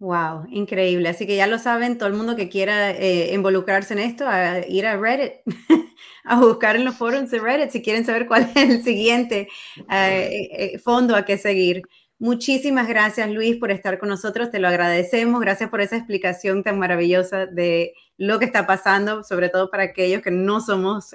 Wow, 0.00 0.46
increíble. 0.50 1.08
Así 1.08 1.26
que 1.26 1.34
ya 1.34 1.48
lo 1.48 1.58
saben, 1.58 1.98
todo 1.98 2.08
el 2.08 2.14
mundo 2.14 2.36
que 2.36 2.48
quiera 2.48 2.92
eh, 2.92 3.34
involucrarse 3.34 3.94
en 3.94 3.98
esto, 3.98 4.28
a 4.28 4.60
ir 4.68 4.86
a 4.86 4.96
Reddit, 4.96 5.32
a 6.24 6.38
buscar 6.38 6.76
en 6.76 6.84
los 6.84 6.94
foros 6.96 7.28
de 7.30 7.40
Reddit 7.40 7.70
si 7.70 7.82
quieren 7.82 8.04
saber 8.04 8.28
cuál 8.28 8.48
es 8.54 8.70
el 8.70 8.84
siguiente 8.84 9.48
eh, 9.90 10.48
eh, 10.52 10.78
fondo 10.78 11.16
a 11.16 11.24
qué 11.24 11.36
seguir. 11.36 11.82
Muchísimas 12.20 12.86
gracias, 12.86 13.28
Luis, 13.30 13.56
por 13.56 13.72
estar 13.72 13.98
con 13.98 14.08
nosotros. 14.08 14.50
Te 14.50 14.60
lo 14.60 14.68
agradecemos. 14.68 15.40
Gracias 15.40 15.68
por 15.68 15.80
esa 15.80 15.96
explicación 15.96 16.62
tan 16.62 16.78
maravillosa 16.78 17.46
de 17.46 17.94
lo 18.16 18.38
que 18.38 18.44
está 18.44 18.66
pasando, 18.66 19.24
sobre 19.24 19.48
todo 19.48 19.68
para 19.70 19.84
aquellos 19.84 20.22
que 20.22 20.30
no 20.30 20.60
somos 20.60 21.14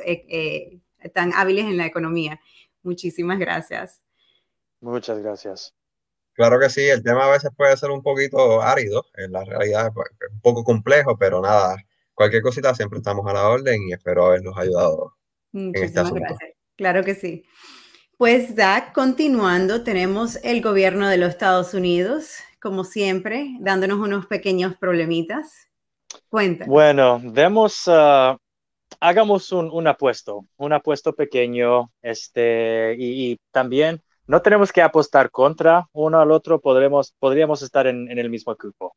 tan 1.13 1.34
hábiles 1.34 1.65
en 1.65 1.78
la 1.78 1.86
economía. 1.86 2.39
Muchísimas 2.84 3.39
gracias. 3.39 4.02
Muchas 4.80 5.19
gracias. 5.19 5.74
Claro 6.34 6.60
que 6.60 6.69
sí, 6.69 6.82
el 6.82 7.04
tema 7.04 7.26
a 7.26 7.32
veces 7.32 7.52
puede 7.56 7.78
ser 7.78 7.91
un 7.91 8.02
poquito 8.02 8.62
árido, 8.62 9.06
en 9.17 9.32
la 9.32 9.43
realidad 9.43 9.88
es 9.88 10.32
un 10.32 10.41
poco 10.41 10.63
complejo, 10.63 11.15
pero 11.17 11.41
nada, 11.41 11.76
cualquier 12.15 12.41
cosita 12.41 12.74
siempre 12.74 12.98
estamos 12.98 13.26
a 13.28 13.34
la 13.34 13.48
orden 13.48 13.82
y 13.88 13.93
espero 13.93 14.26
haberlos 14.26 14.58
ayudado 14.58 15.13
en 15.54 15.72
este 15.76 16.00
asunto. 16.00 16.22
Gracias. 16.22 16.52
Claro 16.76 17.04
que 17.04 17.13
sí. 17.13 17.46
Pues 18.17 18.56
Zach, 18.56 18.93
continuando, 18.93 19.84
tenemos 19.84 20.39
el 20.43 20.62
gobierno 20.62 21.08
de 21.08 21.17
los 21.17 21.30
Estados 21.30 21.76
Unidos, 21.76 22.38
como 22.60 22.84
siempre, 22.84 23.56
dándonos 23.60 24.00
unos 24.00 24.26
pequeños 24.26 24.76
problemitas. 24.78 25.69
Cuenta. 26.30 26.65
Bueno, 26.65 27.22
vemos, 27.24 27.88
uh, 27.88 28.38
hagamos 29.00 29.52
un, 29.52 29.69
un, 29.72 29.88
apuesto, 29.88 30.46
un 30.58 30.74
apuesto 30.74 31.13
pequeño, 31.13 31.91
este, 32.02 32.96
y, 32.98 33.32
y 33.32 33.39
también 33.52 34.02
no 34.34 34.41
tenemos 34.41 34.72
que 34.72 34.82
apostar 34.82 35.30
contra 35.30 35.88
uno 35.93 36.19
al 36.19 36.32
otro, 36.32 36.60
podremos, 36.60 37.13
podríamos 37.19 37.62
estar 37.62 37.86
en, 37.86 38.10
el 38.10 38.32
mismo 38.32 38.56
grupo. 38.56 38.96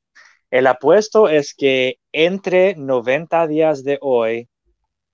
El 0.51 0.67
apuesto 0.67 1.29
es 1.29 1.53
que 1.55 1.99
entre 2.11 2.75
90 2.75 3.47
días 3.47 3.85
de 3.85 3.99
hoy, 4.01 4.49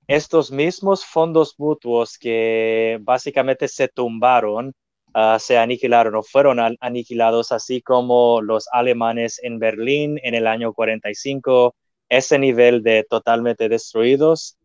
estos 0.06 0.52
mismos 0.52 1.04
fondos 1.04 1.56
mutuos 1.58 2.18
que 2.18 3.00
básicamente 3.00 3.66
se 3.66 3.88
tumbaron, 3.88 4.74
ah, 5.12 5.38
se 5.40 5.58
aniquilaron 5.58 6.14
o 6.14 6.22
fueron 6.22 6.60
aniquilados, 6.78 7.50
así 7.50 7.82
como 7.82 8.40
los 8.42 8.68
alemanes 8.70 9.40
en 9.42 9.58
Berlín 9.58 10.20
en 10.22 10.36
el 10.36 10.46
año 10.46 10.72
45, 10.72 11.74
ese 12.08 12.38
nivel 12.38 12.84
de 12.84 13.04
totalmente 13.10 13.68
destruidos. 13.68 14.56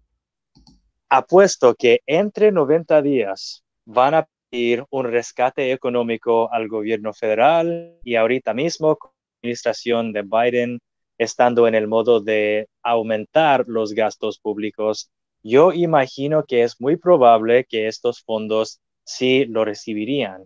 Apuesto 1.10 1.74
que 1.74 2.02
entre 2.06 2.52
90 2.52 3.02
días 3.02 3.64
van 3.86 4.14
a 4.14 4.28
un 4.52 5.06
rescate 5.06 5.72
económico 5.72 6.52
al 6.52 6.68
gobierno 6.68 7.14
federal 7.14 8.00
y 8.04 8.16
ahorita 8.16 8.54
mismo 8.54 8.96
con 8.96 9.12
la 9.12 9.40
administración 9.42 10.14
de 10.14 10.24
Biden 10.24 10.80
estando 11.18 11.68
en 11.68 11.76
el 11.76 11.88
modo 11.88 12.22
de 12.22 12.68
aumentar 12.84 13.66
los 13.68 13.94
gastos 13.94 14.40
públicos, 14.40 15.10
yo 15.44 15.74
imagino 15.74 16.44
que 16.44 16.64
es 16.64 16.80
muy 16.80 16.98
probable 16.98 17.66
que 17.66 17.88
estos 17.88 18.22
fondos 18.24 18.80
sí 19.04 19.46
lo 19.46 19.66
recibirían. 19.66 20.46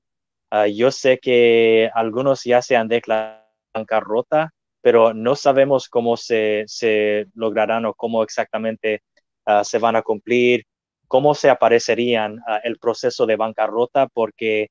Ah, 0.49 0.67
yo 0.67 0.91
sé 0.91 1.19
que 1.19 1.89
algunos 1.93 2.43
ya 2.43 2.61
se 2.61 2.75
han 2.75 2.87
declarado 2.87 3.41
bancarrota, 3.73 4.51
pero 4.81 5.13
no 5.13 5.35
sabemos 5.35 5.87
cómo 5.89 6.17
se, 6.17 6.63
se 6.67 7.27
lograrán 7.35 7.85
o 7.85 7.93
cómo 7.93 8.23
exactamente 8.23 9.01
ah, 9.45 9.63
se 9.63 9.79
van 9.79 9.95
a 9.95 10.01
cumplir 10.01 10.65
cómo 11.11 11.35
se 11.35 11.49
aparecerían 11.49 12.39
ah, 12.47 12.61
el 12.63 12.77
proceso 12.79 13.25
de 13.25 13.35
bancarrota, 13.35 14.07
porque 14.07 14.69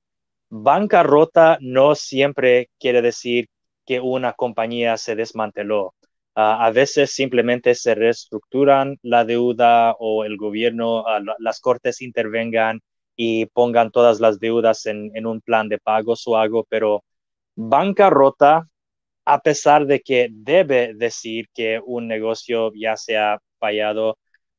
bancarrota 0.48 1.58
no 1.60 1.94
siempre 1.94 2.70
quiere 2.80 3.02
decir 3.02 3.48
que 3.86 4.00
una 4.00 4.32
compañía 4.32 4.96
se 4.96 5.16
desmanteló. 5.16 5.94
Ah, 6.34 6.64
a 6.64 6.70
veces 6.70 7.12
simplemente 7.12 7.74
se 7.74 7.94
reestructuran 7.94 8.96
la 9.02 9.26
deuda 9.26 9.94
o 9.98 10.24
el 10.24 10.38
gobierno, 10.38 11.06
ah, 11.06 11.20
las 11.40 11.60
cortes 11.60 12.00
intervengan 12.00 12.80
y 13.16 13.44
pongan 13.46 13.90
todas 13.90 14.18
las 14.20 14.40
deudas 14.40 14.86
en, 14.86 15.10
en 15.14 15.26
un 15.26 15.42
plan 15.42 15.68
de 15.68 15.78
pagos 15.78 16.26
o 16.26 16.38
algo, 16.38 16.64
pero 16.70 17.04
bancarrota, 17.54 18.66
a 19.26 19.40
pesar 19.40 19.86
de 19.86 20.00
que 20.00 20.28
debe 20.32 20.94
decir 20.94 21.48
que 21.54 21.80
un 21.84 22.08
negocio 22.08 22.72
ya 22.74 22.96
se 22.96 23.18
ha 23.18 23.38
fallado, 23.58 24.16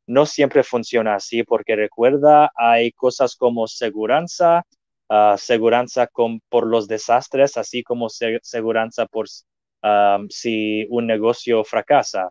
no 0.08 0.26
siempre 0.26 0.64
funciona 0.64 1.16
así 1.16 1.44
porque 1.44 1.76
recuerda, 1.76 2.52
hay 2.56 2.92
cosas 2.92 3.36
como 3.36 3.68
seguranza, 3.68 4.64
uh, 5.10 5.38
seguranza 5.38 6.10
por 6.50 6.68
los 6.68 6.88
desastres, 6.88 7.58
así 7.58 7.84
como 7.84 8.08
seguranza 8.10 9.06
por 9.06 9.28
si 10.30 10.86
un 10.90 11.08
negocio 11.08 11.64
fracasa. 11.64 12.30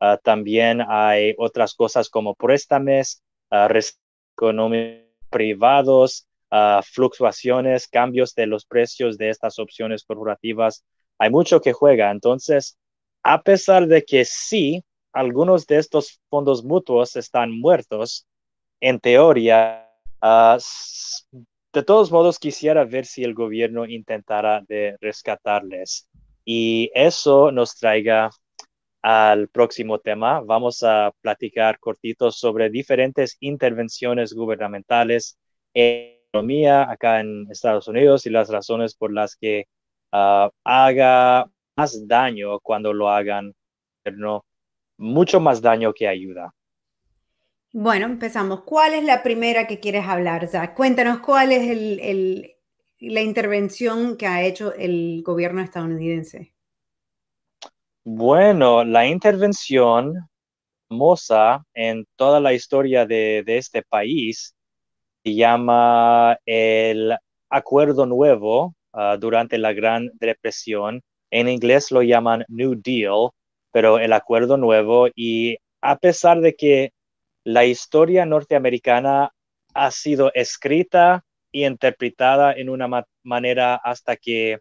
Ah, 0.00 0.18
también 0.22 0.82
hay 0.88 1.34
otras 1.38 1.74
cosas 1.74 2.08
como 2.08 2.34
préstamos, 2.34 3.22
uh, 3.50 3.68
económicos 4.36 5.12
privados, 5.30 6.28
fluctuaciones, 6.84 7.88
cambios 7.88 8.34
de 8.34 8.46
los 8.46 8.66
precios 8.66 9.16
de 9.16 9.30
estas 9.30 9.58
opciones 9.58 10.04
corporativas. 10.04 10.84
Hay 11.18 11.30
mucho 11.30 11.60
que 11.60 11.72
juega. 11.72 12.10
Entonces, 12.10 12.76
a 13.22 13.42
pesar 13.42 13.86
de 13.86 14.02
que 14.04 14.24
sí, 14.26 14.84
algunos 15.12 15.66
de 15.66 15.78
estos 15.78 16.20
fondos 16.28 16.64
mutuos 16.64 17.16
están 17.16 17.50
muertos, 17.58 18.26
en 18.80 19.00
teoría, 19.00 19.88
ah, 20.20 20.58
de 21.72 21.82
todos 21.82 22.10
modos 22.10 22.38
quisiera 22.38 22.84
ver 22.84 23.06
si 23.06 23.24
el 23.24 23.34
gobierno 23.34 23.86
intentara 23.86 24.62
de 24.68 24.96
rescatarles. 25.00 26.08
Y 26.44 26.90
eso 26.94 27.52
nos 27.52 27.76
traiga 27.76 28.30
al 29.02 29.48
próximo 29.48 29.98
tema. 30.00 30.40
Vamos 30.40 30.82
a 30.82 31.12
platicar 31.20 31.78
cortitos 31.78 32.38
sobre 32.38 32.70
diferentes 32.70 33.36
intervenciones 33.40 34.34
gubernamentales 34.34 35.38
en 35.74 36.18
economía 36.32 36.90
acá 36.90 37.20
en 37.20 37.46
Estados 37.50 37.88
Unidos 37.88 38.26
y 38.26 38.30
las 38.30 38.48
razones 38.48 38.94
por 38.94 39.12
las 39.12 39.36
que 39.36 39.66
ah, 40.12 40.50
haga 40.64 41.46
más 41.76 42.06
daño 42.08 42.58
cuando 42.60 42.92
lo 42.92 43.08
hagan 43.10 43.54
no 44.16 44.44
mucho 45.02 45.40
más 45.40 45.60
daño 45.60 45.92
que 45.92 46.06
ayuda. 46.06 46.54
Bueno, 47.72 48.06
empezamos. 48.06 48.62
¿Cuál 48.62 48.94
es 48.94 49.04
la 49.04 49.22
primera 49.22 49.66
que 49.66 49.80
quieres 49.80 50.06
hablar, 50.06 50.46
Zach? 50.46 50.74
Cuéntanos 50.74 51.18
cuál 51.18 51.52
es 51.52 51.68
el, 51.70 52.54
la 53.00 53.20
intervención 53.20 54.16
que 54.16 54.26
ha 54.26 54.42
hecho 54.42 54.72
el 54.74 55.22
gobierno 55.24 55.60
estadounidense. 55.60 56.54
Bueno, 58.04 58.84
la 58.84 59.06
intervención 59.06 60.14
famosa 60.88 61.64
en 61.74 62.06
toda 62.16 62.40
la 62.40 62.52
historia 62.52 63.06
de, 63.06 63.42
este 63.46 63.82
país 63.82 64.54
se 65.24 65.34
llama 65.34 66.36
el 66.44 67.16
Acuerdo 67.48 68.06
Nuevo 68.06 68.74
ah, 68.92 69.16
durante 69.18 69.56
la 69.56 69.72
Gran 69.72 70.10
Depresión 70.14 71.00
En 71.30 71.48
inglés 71.48 71.90
lo 71.90 72.02
llaman 72.02 72.44
New 72.48 72.74
Deal, 72.74 73.30
pero 73.72 73.98
el 73.98 74.12
acuerdo 74.12 74.56
nuevo 74.56 75.08
y 75.14 75.56
a 75.80 75.98
pesar 75.98 76.40
de 76.40 76.54
que 76.54 76.92
la 77.44 77.64
historia 77.64 78.24
norteamericana 78.26 79.32
ha 79.74 79.90
sido 79.90 80.30
escrita 80.34 81.24
y 81.50 81.66
interpretada 81.66 82.52
en 82.52 82.68
una 82.68 83.04
manera 83.22 83.74
hasta 83.76 84.16
que 84.16 84.58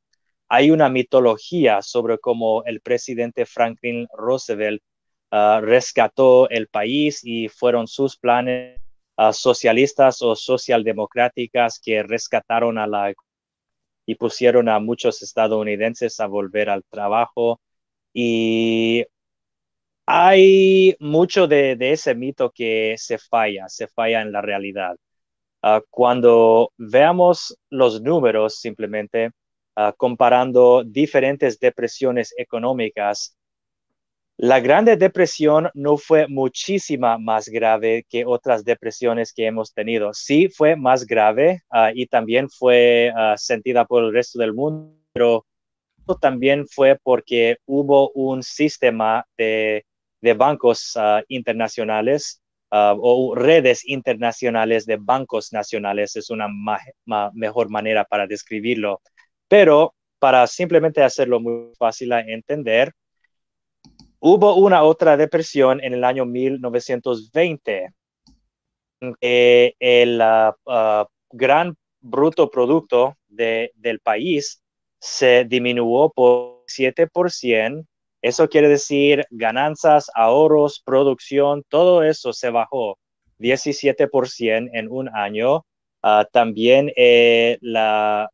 hay 0.49 0.71
una 0.71 0.89
mitología 0.89 1.81
sobre 1.81 2.17
cómo 2.17 2.63
el 2.65 2.81
presidente 2.81 3.45
Franklin 3.45 4.07
Roosevelt 4.13 4.81
ah, 5.31 5.61
rescató 5.63 6.49
el 6.49 6.67
país 6.67 7.21
y 7.23 7.47
fueron 7.47 7.87
sus 7.87 8.17
planes 8.17 8.79
ah, 9.17 9.31
socialistas 9.33 10.21
o 10.21 10.35
socialdemocráticas 10.35 11.79
que 11.79 12.03
rescataron 12.03 12.77
a 12.77 12.87
la 12.87 13.13
y 14.05 14.15
pusieron 14.15 14.67
a 14.67 14.79
muchos 14.79 15.21
estadounidenses 15.21 16.19
a 16.19 16.27
volver 16.27 16.69
al 16.69 16.83
trabajo 16.89 17.61
y 18.13 19.05
hay 20.05 20.95
mucho 20.99 21.47
de, 21.47 21.77
ese 21.79 22.15
mito 22.15 22.51
que 22.51 22.95
se 22.97 23.17
falla, 23.17 23.69
se 23.69 23.87
falla 23.87 24.21
en 24.21 24.31
la 24.31 24.41
realidad. 24.41 24.95
Ah, 25.61 25.81
cuando 25.89 26.71
veamos 26.77 27.57
los 27.69 28.01
números 28.01 28.59
simplemente 28.59 29.31
ah, 29.75 29.93
comparando 29.95 30.83
diferentes 30.83 31.59
depresiones 31.59 32.33
económicas, 32.37 33.37
la 34.37 34.59
Grande 34.59 34.97
Depresión 34.97 35.69
no 35.75 35.97
fue 35.97 36.27
muchísima 36.27 37.17
más 37.19 37.47
grave 37.47 38.05
que 38.09 38.25
otras 38.25 38.65
depresiones 38.65 39.33
que 39.33 39.45
hemos 39.45 39.73
tenido. 39.73 40.13
Sí 40.13 40.49
fue 40.49 40.75
más 40.75 41.05
grave 41.05 41.61
ah, 41.69 41.91
y 41.93 42.07
también 42.07 42.49
fue 42.49 43.13
sentida 43.37 43.85
por 43.85 44.03
el 44.03 44.13
resto 44.13 44.39
del 44.39 44.53
mundo, 44.53 44.95
pero 45.13 45.45
también 46.19 46.67
fue 46.67 46.97
porque 47.01 47.57
hubo 47.65 48.11
un 48.11 48.43
sistema 48.43 49.25
de 49.37 49.85
de 50.21 50.33
bancos 50.33 50.93
ah, 50.95 51.23
internacionales 51.27 52.41
ah, 52.69 52.95
o 52.97 53.35
redes 53.35 53.87
internacionales 53.87 54.85
de 54.85 54.97
bancos 54.97 55.51
nacionales 55.51 56.15
es 56.15 56.29
una 56.29 56.47
mejor 57.33 57.69
manera 57.69 58.05
para 58.05 58.27
describirlo. 58.27 59.01
Pero 59.47 59.93
para 60.19 60.45
simplemente 60.47 61.03
hacerlo 61.03 61.39
muy 61.39 61.73
fácil 61.77 62.13
a 62.13 62.21
entender, 62.21 62.93
hubo 64.19 64.55
una 64.55 64.83
otra 64.83 65.17
depresión 65.17 65.83
en 65.83 65.93
el 65.93 66.03
año 66.03 66.25
1920. 66.25 67.93
el 69.19 70.21
ah, 70.21 71.07
gran 71.31 71.75
bruto 71.99 72.49
producto 72.49 73.17
del 73.27 73.99
país 74.03 74.60
se 75.01 75.43
disminuyó 75.45 76.09
por 76.15 76.63
7% 76.67 77.85
eso 78.21 78.47
quiere 78.49 78.67
decir 78.69 79.25
ganancias, 79.31 80.11
ahorros, 80.13 80.79
producción, 80.85 81.63
todo 81.67 82.03
eso 82.03 82.33
se 82.33 82.51
bajó 82.51 82.99
17% 83.39 84.69
en 84.73 84.91
un 84.91 85.09
año. 85.09 85.65
Ah, 86.03 86.27
también 86.31 86.91
eh, 86.95 87.57
la 87.61 88.29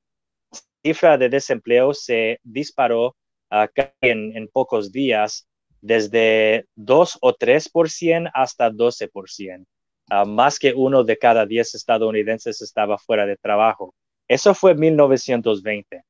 cifra 0.84 1.18
de 1.18 1.30
desempleo 1.30 1.94
se 1.94 2.40
disparó 2.44 3.16
uh, 3.52 3.68
en, 4.02 4.48
pocos 4.50 4.92
días, 4.92 5.48
desde 5.82 6.66
2 6.76 7.20
o 7.22 7.34
3% 7.34 8.30
hasta 8.34 8.70
12%. 8.70 9.66
Ah, 10.10 10.26
más 10.26 10.60
que 10.60 10.74
uno 10.74 11.04
de 11.04 11.18
cada 11.18 11.46
10 11.46 11.76
estadounidenses 11.76 12.62
estaba 12.62 12.98
fuera 12.98 13.26
de 13.26 13.38
trabajo. 13.38 13.94
Eso 14.28 14.54
fue 14.54 14.76
1920. 14.76 16.04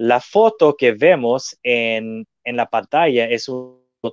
La 0.00 0.20
foto 0.20 0.76
que 0.76 0.92
vemos 0.92 1.58
en 1.62 2.24
en 2.44 2.56
la 2.56 2.66
pantalla 2.66 3.26
es 3.26 3.50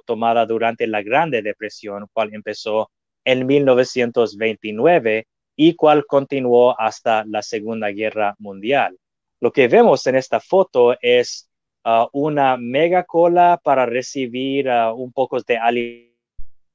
tomada 0.05 0.45
durante 0.45 0.87
la 0.87 1.01
Grande 1.01 1.41
Depresión, 1.41 2.07
cual 2.13 2.33
empezó 2.33 2.91
en 3.23 3.45
1929 3.45 5.27
y 5.55 5.75
cual 5.75 6.05
continuó 6.05 6.79
hasta 6.79 7.25
la 7.25 7.41
Segunda 7.41 7.89
Guerra 7.89 8.35
Mundial. 8.39 8.97
Lo 9.39 9.51
que 9.51 9.67
vemos 9.67 10.05
en 10.07 10.15
esta 10.15 10.39
foto 10.39 10.95
es 11.01 11.49
uh, 11.85 12.07
una 12.11 12.57
mega 12.57 13.03
cola 13.03 13.59
para 13.63 13.85
recibir 13.85 14.67
uh, 14.67 14.93
un 14.93 15.11
poco 15.11 15.39
de 15.41 15.57
alimento 15.57 16.15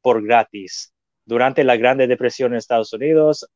por 0.00 0.22
gratis. 0.22 0.92
Durante 1.24 1.62
la 1.64 1.76
Grande 1.76 2.06
Depresión 2.06 2.52
en 2.52 2.58
Estados 2.58 2.92
Unidos, 2.92 3.46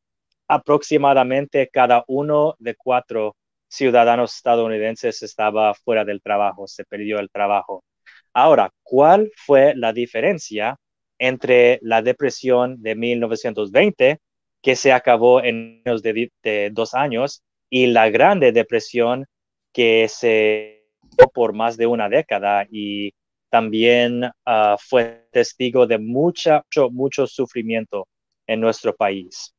aproximadamente 0.48 1.68
cada 1.72 2.04
uno 2.06 2.54
de 2.60 2.76
cuatro 2.76 3.34
ciudadanos 3.68 4.34
estadounidenses 4.34 5.22
estaba 5.22 5.74
fuera 5.74 6.04
del 6.04 6.22
trabajo, 6.22 6.66
se 6.66 6.84
perdió 6.84 7.18
el 7.18 7.30
trabajo. 7.30 7.84
Ahora, 8.32 8.70
¿cuál 8.82 9.30
fue 9.36 9.74
la 9.74 9.92
diferencia 9.92 10.76
entre 11.18 11.78
la 11.82 12.02
depresión 12.02 12.82
de 12.82 12.94
1920, 12.94 14.18
que 14.62 14.76
se 14.76 14.92
acabó 14.92 15.42
en 15.42 15.82
menos 15.84 16.02
de, 16.02 16.70
dos 16.72 16.94
años, 16.94 17.42
y 17.70 17.86
la 17.86 18.10
grande 18.10 18.52
depresión 18.52 19.26
que 19.72 20.08
se 20.08 20.84
por 21.32 21.52
más 21.54 21.76
de 21.76 21.86
una 21.86 22.08
década 22.08 22.66
y 22.70 23.12
también 23.48 24.28
ah, 24.44 24.76
fue 24.78 25.28
testigo 25.32 25.86
de 25.86 25.98
mucha, 25.98 26.62
mucho, 26.64 26.90
mucho 26.90 27.26
sufrimiento 27.26 28.06
en 28.46 28.60
nuestro 28.60 28.94
país. 28.94 29.54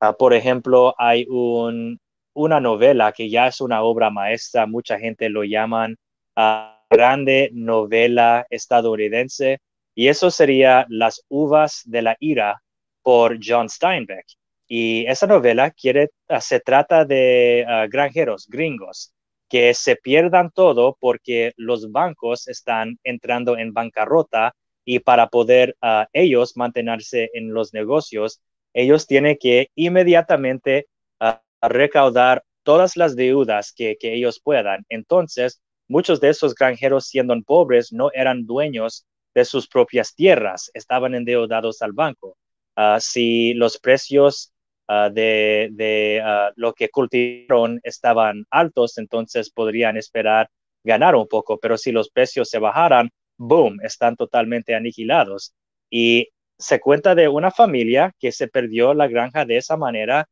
Ah, 0.00 0.12
por 0.12 0.34
ejemplo, 0.34 0.94
hay 0.98 1.26
un, 1.28 1.98
una 2.34 2.60
novela 2.60 3.12
que 3.12 3.28
ya 3.30 3.46
es 3.46 3.60
una 3.60 3.82
obra 3.82 4.10
maestra, 4.10 4.66
mucha 4.66 4.98
gente 4.98 5.28
lo 5.28 5.44
llaman 5.44 5.96
uh, 6.36 6.72
grande 6.90 7.50
novela 7.52 8.46
estadounidense, 8.50 9.58
y 9.94 10.08
eso 10.08 10.30
sería 10.30 10.86
Las 10.88 11.24
uvas 11.28 11.82
de 11.84 12.02
la 12.02 12.16
ira 12.20 12.62
por 13.02 13.38
John 13.42 13.68
Steinbeck. 13.68 14.26
Y 14.68 15.04
esa 15.06 15.26
novela 15.26 15.70
quiere, 15.70 16.10
ah, 16.28 16.40
se 16.40 16.60
trata 16.60 17.04
de 17.04 17.66
granjeros 17.90 18.46
gringos 18.48 19.12
que 19.50 19.74
se 19.74 19.96
pierdan 19.96 20.50
todo 20.50 20.96
porque 20.98 21.52
los 21.56 21.92
bancos 21.92 22.48
están 22.48 22.98
entrando 23.04 23.58
en 23.58 23.74
bancarrota 23.74 24.54
y 24.82 25.00
para 25.00 25.28
poder 25.28 25.76
ellos 26.14 26.56
mantenerse 26.56 27.28
en 27.34 27.52
los 27.52 27.74
negocios, 27.74 28.40
ellos 28.72 29.06
tienen 29.06 29.36
que 29.38 29.68
inmediatamente 29.74 30.86
recaudar 31.62 32.44
todas 32.62 32.96
las 32.96 33.16
deudas 33.16 33.72
que, 33.72 33.96
ellos 34.00 34.40
puedan. 34.42 34.84
Entonces, 34.88 35.60
muchos 35.88 36.20
de 36.20 36.30
esos 36.30 36.54
granjeros, 36.54 37.06
siendo 37.06 37.34
pobres, 37.42 37.92
no 37.92 38.10
eran 38.12 38.46
dueños 38.46 39.06
de 39.34 39.44
sus 39.44 39.68
propias 39.68 40.14
tierras, 40.14 40.70
estaban 40.74 41.14
endeudados 41.14 41.82
al 41.82 41.92
banco. 41.92 42.36
Ah, 42.76 42.98
si 43.00 43.54
los 43.54 43.78
precios 43.78 44.52
ah, 44.88 45.10
de, 45.10 46.22
ah, 46.24 46.50
lo 46.56 46.72
que 46.74 46.88
cultivaron 46.88 47.80
estaban 47.82 48.44
altos, 48.50 48.98
entonces 48.98 49.50
podrían 49.50 49.96
esperar 49.96 50.48
ganar 50.84 51.14
un 51.14 51.28
poco, 51.28 51.58
pero 51.58 51.78
si 51.78 51.92
los 51.92 52.10
precios 52.10 52.48
se 52.48 52.58
bajaran, 52.58 53.10
boom, 53.38 53.78
están 53.82 54.16
totalmente 54.16 54.74
aniquilados. 54.74 55.54
Y 55.90 56.28
se 56.58 56.80
cuenta 56.80 57.14
de 57.14 57.28
una 57.28 57.50
familia 57.50 58.14
que 58.18 58.32
se 58.32 58.48
perdió 58.48 58.94
la 58.94 59.08
granja 59.08 59.44
de 59.44 59.56
esa 59.58 59.76
manera 59.76 60.28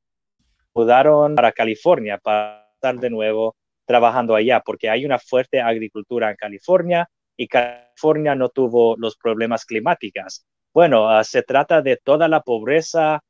mudaron 0.74 1.34
para 1.34 1.52
California 1.52 2.18
para 2.18 2.68
estar 2.74 2.98
de 2.98 3.10
nuevo 3.10 3.56
trabajando 3.84 4.34
allá, 4.36 4.60
porque 4.60 4.88
hay 4.88 5.04
una 5.04 5.18
fuerte 5.18 5.60
agricultura 5.60 6.30
en 6.30 6.36
California 6.36 7.08
y 7.36 7.48
California 7.48 8.34
no 8.34 8.50
tuvo 8.50 8.96
los 8.96 9.16
problemas 9.16 9.64
climáticos. 9.64 10.44
Bueno, 10.72 11.08
ah, 11.10 11.24
se 11.24 11.42
trata 11.42 11.82
de 11.82 11.96
toda 11.96 12.28
la 12.28 12.42
pobreza, 12.42 13.20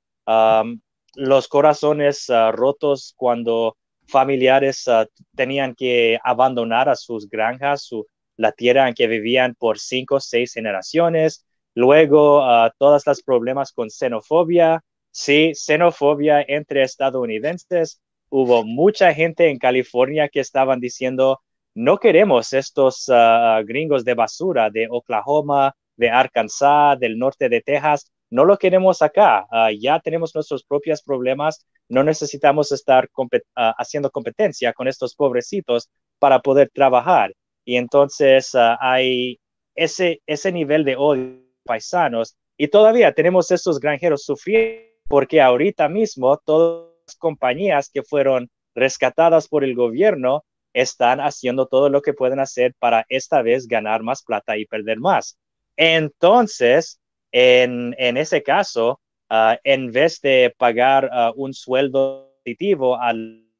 los 1.14 1.48
corazones 1.48 2.28
ah, 2.28 2.52
rotos 2.52 3.14
cuando 3.16 3.76
familiares 4.06 4.86
ah, 4.88 5.06
tenían 5.34 5.74
que 5.74 6.18
abandonar 6.22 6.88
a 6.88 6.96
sus 6.96 7.28
granjas, 7.28 7.84
su, 7.84 8.06
la 8.36 8.52
tierra 8.52 8.88
en 8.88 8.94
que 8.94 9.06
vivían 9.06 9.54
por 9.54 9.78
cinco 9.78 10.16
o 10.16 10.20
seis 10.20 10.52
generaciones. 10.52 11.46
Luego, 11.74 12.44
todos 12.78 13.06
los 13.06 13.22
problemas 13.22 13.72
con 13.72 13.90
xenofobia, 13.90 14.82
Sí, 15.12 15.52
xenofobia 15.54 16.44
entre 16.46 16.82
estadounidenses. 16.82 18.00
Hubo 18.28 18.64
mucha 18.64 19.12
gente 19.12 19.48
en 19.48 19.58
California 19.58 20.28
que 20.28 20.40
estaban 20.40 20.80
diciendo, 20.80 21.40
no 21.74 21.98
queremos 21.98 22.52
estos 22.52 23.06
ah, 23.08 23.60
gringos 23.64 24.04
de 24.04 24.14
basura 24.14 24.70
de 24.70 24.86
Oklahoma, 24.90 25.74
de 25.96 26.10
Arkansas, 26.10 26.98
del 27.00 27.18
norte 27.18 27.48
de 27.48 27.60
Texas, 27.60 28.10
no 28.30 28.44
lo 28.44 28.56
queremos 28.56 29.02
acá. 29.02 29.46
Ah, 29.50 29.70
ya 29.72 29.98
tenemos 30.00 30.34
nuestros 30.34 30.64
propios 30.64 31.02
problemas, 31.02 31.66
no 31.88 32.04
necesitamos 32.04 32.70
estar 32.72 33.08
ah, 33.56 33.74
haciendo 33.78 34.10
competencia 34.10 34.72
con 34.72 34.86
estos 34.88 35.14
pobrecitos 35.16 35.90
para 36.20 36.40
poder 36.40 36.70
trabajar. 36.72 37.32
Y 37.64 37.76
entonces 37.76 38.52
hay 38.80 39.38
ese, 39.74 40.22
ese 40.26 40.52
nivel 40.52 40.84
de 40.84 40.96
odio 40.96 41.42
paisanos 41.64 42.36
y 42.56 42.68
todavía 42.68 43.12
tenemos 43.12 43.50
estos 43.50 43.78
granjeros 43.80 44.24
sufriendo 44.24 44.89
porque 45.10 45.40
ahorita 45.40 45.88
mismo 45.88 46.36
todas 46.36 46.94
las 47.04 47.16
compañías 47.16 47.90
que 47.92 48.04
fueron 48.04 48.48
rescatadas 48.76 49.48
por 49.48 49.64
el 49.64 49.74
gobierno 49.74 50.44
están 50.72 51.18
haciendo 51.18 51.66
todo 51.66 51.88
lo 51.88 52.00
que 52.00 52.14
pueden 52.14 52.38
hacer 52.38 52.74
para 52.78 53.04
esta 53.08 53.42
vez 53.42 53.66
ganar 53.66 54.04
más 54.04 54.22
plata 54.22 54.56
y 54.56 54.66
perder 54.66 55.00
más. 55.00 55.36
Entonces, 55.76 57.00
en, 57.32 57.92
ese 57.98 58.44
caso, 58.44 59.00
ah, 59.28 59.58
en 59.64 59.90
vez 59.90 60.20
de 60.20 60.54
pagar 60.56 61.10
ah, 61.12 61.32
un 61.34 61.54
sueldo 61.54 62.32
positivo 62.44 62.96
al... 62.96 63.50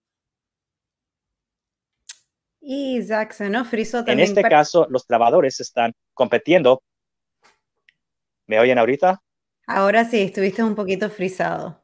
Y 2.61 3.01
no 3.51 3.65
frizó 3.65 4.05
también. 4.05 4.21
En 4.21 4.25
este 4.39 4.43
caso, 4.43 4.87
los 4.89 5.05
trabajadores 5.05 5.59
están 5.59 5.95
compitiendo. 6.15 6.81
¿Me 8.47 8.61
oyen 8.61 8.79
ahorita? 8.79 9.21
Ahora 9.73 10.05
sí, 10.05 10.23
estuviste 10.23 10.65
un 10.65 10.75
poquito 10.75 11.09
frisado. 11.11 11.81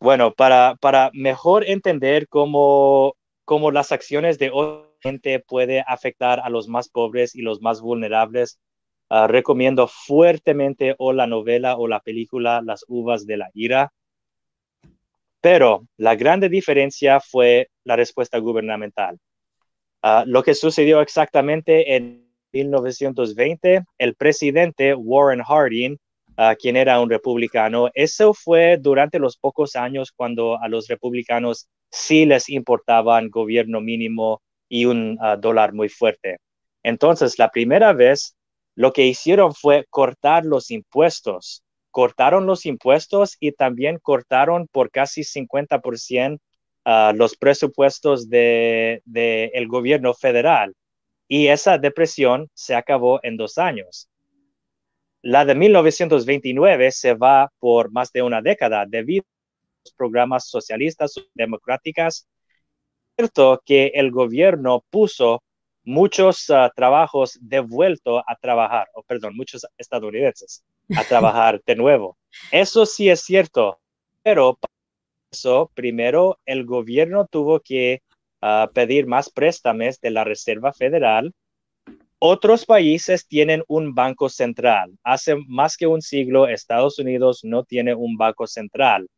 Bueno, 0.00 0.34
para, 0.34 0.74
para 0.80 1.12
mejor 1.14 1.62
entender 1.64 2.26
cómo, 2.26 3.14
cómo 3.44 3.70
las 3.70 3.92
acciones 3.92 4.36
de 4.40 4.50
otra 4.50 4.90
gente 5.00 5.38
puede 5.38 5.84
afectar 5.86 6.40
a 6.40 6.50
los 6.50 6.66
más 6.66 6.88
pobres 6.88 7.36
y 7.36 7.42
los 7.42 7.62
más 7.62 7.80
vulnerables, 7.80 8.58
ah, 9.10 9.28
recomiendo 9.28 9.86
fuertemente 9.86 10.96
o 10.98 11.12
la 11.12 11.28
novela 11.28 11.76
o 11.76 11.86
la 11.86 12.00
película 12.00 12.60
Las 12.64 12.84
uvas 12.88 13.26
de 13.26 13.36
la 13.36 13.50
ira. 13.54 13.92
Pero 15.40 15.86
la 15.98 16.16
grande 16.16 16.48
diferencia 16.48 17.20
fue 17.20 17.70
la 17.84 17.94
respuesta 17.94 18.38
gubernamental. 18.38 19.20
Ah, 20.02 20.24
lo 20.26 20.42
que 20.42 20.56
sucedió 20.56 21.00
exactamente 21.00 21.94
en 21.94 22.28
1920, 22.52 23.84
el 23.98 24.14
presidente 24.16 24.94
Warren 24.94 25.44
Harding 25.44 25.96
quien 26.58 26.76
era 26.76 27.00
un 27.00 27.10
republicano. 27.10 27.90
Eso 27.94 28.34
fue 28.34 28.78
durante 28.78 29.18
los 29.18 29.36
pocos 29.36 29.76
años 29.76 30.12
cuando 30.12 30.60
a 30.60 30.68
los 30.68 30.88
republicanos 30.88 31.68
sí 31.90 32.24
les 32.24 32.48
importaban 32.48 33.28
gobierno 33.28 33.80
mínimo 33.80 34.42
y 34.68 34.86
un 34.86 35.18
ah, 35.20 35.36
dólar 35.36 35.74
muy 35.74 35.88
fuerte. 35.88 36.38
Entonces, 36.82 37.38
la 37.38 37.50
primera 37.50 37.92
vez 37.92 38.36
lo 38.74 38.92
que 38.92 39.06
hicieron 39.06 39.54
fue 39.54 39.84
cortar 39.90 40.44
los 40.44 40.70
impuestos. 40.70 41.62
Cortaron 41.90 42.46
los 42.46 42.64
impuestos 42.64 43.36
y 43.38 43.52
también 43.52 43.98
cortaron 44.00 44.66
por 44.68 44.90
casi 44.90 45.22
50% 45.24 46.38
uh, 46.84 47.14
los 47.14 47.36
presupuestos 47.36 48.30
del 48.30 49.02
de, 49.04 49.50
el 49.54 49.68
gobierno 49.68 50.14
federal. 50.14 50.74
Y 51.28 51.48
esa 51.48 51.78
depresión 51.78 52.48
se 52.54 52.74
acabó 52.74 53.20
en 53.22 53.36
dos 53.36 53.58
años. 53.58 54.08
La 55.22 55.44
de 55.44 55.54
1929 55.54 56.90
se 56.90 57.14
va 57.14 57.52
por 57.60 57.92
más 57.92 58.10
de 58.12 58.22
una 58.22 58.42
década 58.42 58.84
debido 58.88 59.22
a 59.22 59.80
los 59.84 59.94
programas 59.94 60.48
socialistas 60.48 61.14
democráticas. 61.34 62.26
Cierto 63.16 63.62
que 63.64 63.92
el 63.94 64.10
gobierno 64.10 64.84
puso 64.90 65.44
muchos 65.84 66.50
ah, 66.50 66.72
trabajos 66.74 67.38
de 67.40 67.60
vuelto 67.60 68.18
a 68.18 68.36
trabajar, 68.40 68.88
o 68.94 69.02
perdón, 69.04 69.36
muchos 69.36 69.64
estadounidenses 69.78 70.64
a 70.96 71.04
trabajar 71.08 71.62
de 71.64 71.76
nuevo. 71.76 72.18
Eso 72.50 72.84
sí 72.84 73.08
es 73.08 73.20
cierto, 73.20 73.80
pero 74.24 74.54
para 74.54 74.72
eso 75.30 75.70
primero 75.74 76.40
el 76.46 76.64
gobierno 76.64 77.28
tuvo 77.28 77.60
que 77.60 78.02
ah, 78.40 78.68
pedir 78.74 79.06
más 79.06 79.30
préstamos 79.30 80.00
de 80.00 80.10
la 80.10 80.24
Reserva 80.24 80.72
Federal 80.72 81.32
otros 82.24 82.64
países 82.64 83.26
tienen 83.26 83.64
un 83.66 83.96
banco 83.96 84.28
central. 84.28 84.96
Hace 85.02 85.34
más 85.48 85.76
que 85.76 85.88
un 85.88 86.00
siglo 86.00 86.46
Estados 86.46 87.00
Unidos 87.00 87.40
no 87.42 87.64
tiene 87.64 87.96
un 87.96 88.16
banco 88.16 88.46
central. 88.46 89.08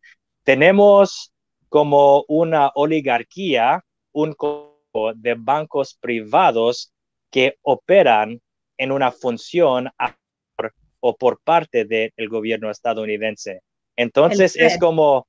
Tenemos 0.42 1.30
como 1.68 2.24
una 2.28 2.70
oligarquía, 2.74 3.84
un 4.12 4.30
grupo 4.30 5.12
de 5.16 5.34
bancos 5.34 5.98
privados 6.00 6.94
que 7.30 7.58
operan 7.60 8.40
en 8.78 8.90
una 8.90 9.12
función 9.12 9.90
o 11.00 11.14
por 11.14 11.42
parte 11.44 11.84
del 11.84 12.28
gobierno 12.30 12.70
estadounidense. 12.70 13.60
Entonces 13.96 14.56
es 14.56 14.78
como 14.78 15.26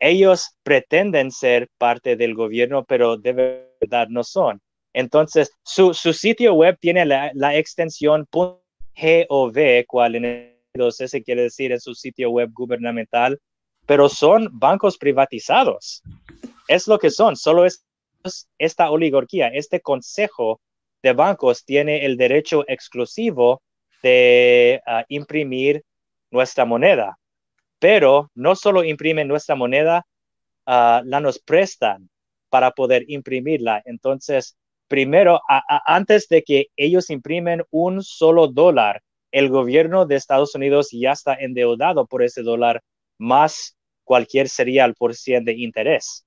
ellos 0.00 0.56
pretenden 0.64 1.30
ser 1.30 1.68
parte 1.78 2.16
del 2.16 2.34
gobierno, 2.34 2.84
pero 2.84 3.16
de 3.16 3.68
verdad 3.80 4.08
no 4.08 4.24
son. 4.24 4.60
Entonces, 4.94 5.52
su, 5.64 5.92
sitio 5.92 6.54
web 6.54 6.78
tiene 6.80 7.04
la, 7.04 7.56
extensión 7.56 8.26
.gov, 8.30 8.62
cual 9.86 10.14
en 10.14 10.24
el 10.24 10.54
se 10.92 11.22
quiere 11.22 11.42
decir 11.42 11.72
en 11.72 11.80
su 11.80 11.94
sitio 11.94 12.30
web 12.30 12.50
gubernamental, 12.52 13.40
pero 13.86 14.08
son 14.08 14.48
bancos 14.52 14.96
privatizados. 14.96 16.02
Es 16.68 16.88
lo 16.88 16.98
que 16.98 17.10
son, 17.10 17.36
solo 17.36 17.66
es 17.66 17.84
esta 18.58 18.90
oligarquía, 18.90 19.48
este 19.48 19.80
consejo 19.80 20.60
de 21.02 21.12
bancos 21.12 21.64
tiene 21.64 22.06
el 22.06 22.16
derecho 22.16 22.64
exclusivo 22.66 23.62
de 24.02 24.80
ah, 24.86 25.04
imprimir 25.08 25.84
nuestra 26.30 26.64
moneda, 26.64 27.18
pero 27.78 28.30
no 28.34 28.56
solo 28.56 28.82
imprimen 28.82 29.28
nuestra 29.28 29.54
moneda, 29.54 30.06
ah, 30.66 31.02
la 31.04 31.20
nos 31.20 31.38
prestan 31.38 32.08
para 32.48 32.70
poder 32.70 33.04
imprimirla. 33.08 33.82
Entonces, 33.84 34.56
primero, 34.88 35.40
antes 35.86 36.28
de 36.28 36.42
que 36.42 36.66
ellos 36.76 37.10
imprimen 37.10 37.62
un 37.70 38.02
solo 38.02 38.48
dólar, 38.48 39.02
el 39.30 39.48
gobierno 39.48 40.06
de 40.06 40.16
Estados 40.16 40.54
Unidos 40.54 40.88
ya 40.92 41.12
está 41.12 41.34
endeudado 41.34 42.06
por 42.06 42.22
ese 42.22 42.42
dólar 42.42 42.82
más 43.18 43.76
cualquier 44.04 44.48
sería 44.48 44.84
el 44.84 44.94
por 44.94 45.14
de 45.14 45.54
interés 45.54 46.24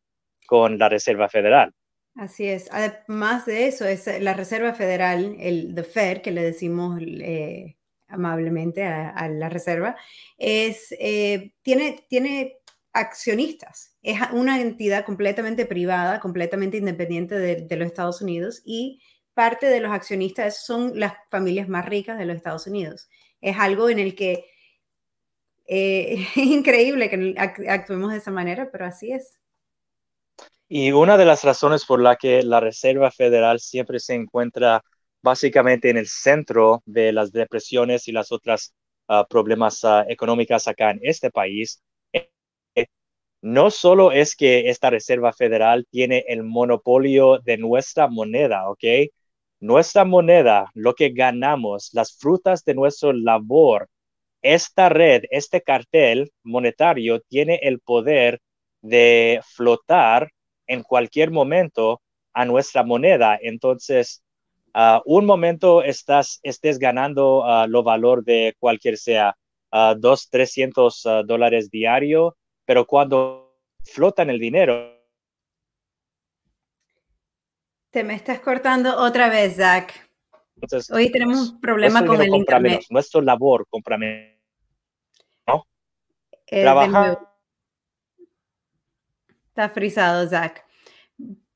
con 0.47 0.78
la 0.78 0.89
Reserva 0.89 1.30
Federal. 1.30 1.72
Así 2.16 2.47
es. 2.47 2.68
Además 2.72 3.45
de 3.45 3.68
eso, 3.68 3.86
es 3.86 4.08
la 4.22 4.34
Reserva 4.34 4.74
Federal, 4.74 5.36
el 5.39 5.76
the 5.76 5.84
Fed, 5.84 6.22
que 6.22 6.32
le 6.32 6.43
decimos 6.43 6.99
eh, 7.01 7.78
amablemente 8.08 8.84
a, 8.84 9.30
la 9.30 9.49
Reserva, 9.49 9.95
es, 10.38 10.93
eh, 10.99 11.51
tiene, 11.62 12.05
tiene 12.10 12.57
accionistas. 12.97 13.95
Es 14.01 14.19
una 14.31 14.59
entidad 14.59 15.05
completamente 15.05 15.65
privada, 15.65 16.19
completamente 16.19 16.77
independiente 16.77 17.35
de, 17.35 17.75
los 17.77 17.87
Estados 17.87 18.21
Unidos 18.21 18.61
y 18.65 19.01
parte 19.33 19.67
de 19.67 19.79
los 19.79 19.91
accionistas 19.91 20.65
son 20.65 20.99
las 20.99 21.13
familias 21.29 21.69
más 21.69 21.85
ricas 21.85 22.17
de 22.17 22.25
los 22.25 22.35
Estados 22.35 22.67
Unidos. 22.67 23.07
Es 23.39 23.57
algo 23.59 23.89
en 23.89 23.99
el 23.99 24.15
que 24.15 24.45
eh, 25.67 26.27
es 26.35 26.37
increíble 26.37 27.09
que 27.09 27.35
actuemos 27.37 28.11
de 28.11 28.17
esa 28.17 28.31
manera, 28.31 28.69
pero 28.71 28.85
así 28.85 29.11
es. 29.11 29.37
Y 30.67 30.91
una 30.91 31.17
de 31.17 31.25
las 31.25 31.43
razones 31.43 31.85
por 31.85 32.01
la 32.01 32.15
que 32.15 32.43
la 32.43 32.59
Reserva 32.59 33.11
Federal 33.11 33.59
siempre 33.59 33.99
se 33.99 34.15
encuentra 34.15 34.83
básicamente 35.21 35.89
en 35.89 35.97
el 35.97 36.07
centro 36.07 36.81
de 36.85 37.11
las 37.13 37.31
depresiones 37.31 38.07
y 38.07 38.11
las 38.11 38.31
otras 38.31 38.73
ah, 39.07 39.25
problemas 39.29 39.83
uh, 39.83 40.03
económicas 40.07 40.67
acá 40.67 40.91
en 40.91 40.99
este 41.03 41.31
país 41.31 41.81
no 43.41 43.71
solo 43.71 44.11
es 44.11 44.35
que 44.35 44.69
esta 44.69 44.89
Reserva 44.89 45.33
Federal 45.33 45.85
tiene 45.89 46.25
el 46.27 46.43
monopolio 46.43 47.39
de 47.39 47.57
nuestra 47.57 48.07
moneda, 48.07 48.69
¿ok? 48.69 48.83
Nuestra 49.59 50.05
moneda, 50.05 50.69
lo 50.73 50.93
que 50.95 51.09
ganamos, 51.09 51.89
las 51.93 52.17
frutas 52.17 52.63
de 52.65 52.75
nuestra 52.75 53.13
labor, 53.13 53.89
esta 54.41 54.89
red, 54.89 55.23
este 55.31 55.61
cartel 55.61 56.31
monetario 56.43 57.21
tiene 57.21 57.59
el 57.63 57.79
poder 57.79 58.39
de 58.81 59.41
flotar 59.43 60.31
en 60.67 60.83
cualquier 60.83 61.31
momento 61.31 62.01
a 62.33 62.45
nuestra 62.45 62.83
moneda. 62.83 63.38
Entonces, 63.41 64.23
un 65.05 65.25
momento 65.25 65.81
estás, 65.83 66.39
estés 66.43 66.77
ganando 66.77 67.39
uh, 67.39 67.67
lo 67.67 67.83
valor 67.83 68.23
de 68.23 68.55
cualquier 68.59 68.97
sea, 68.97 69.35
uh, 69.71 69.95
dos, 69.97 70.29
trescientos 70.29 71.03
dólares 71.25 71.69
diario, 71.71 72.35
pero 72.68 72.86
cuando 72.86 73.57
flotan 73.86 74.30
el 74.30 74.39
dinero. 74.39 74.93
Te 77.89 78.03
me 78.03 78.13
estás 78.13 78.41
cortando 78.41 78.97
otra 78.97 79.30
vez, 79.30 79.55
Zach. 79.55 79.93
Hoy 80.91 81.09
tenemos 81.09 81.51
un 81.51 81.61
problema 81.61 82.05
con 82.05 82.22
el 82.22 82.36
internet. 82.36 82.82
Nuestra 82.89 83.22
labor 83.22 83.65
compra 83.70 83.97
menos. 83.97 84.36
¿No? 85.47 85.65
Eh. 86.47 86.65
Está 89.47 89.70
frisado, 89.70 90.28
Zach. 90.28 90.65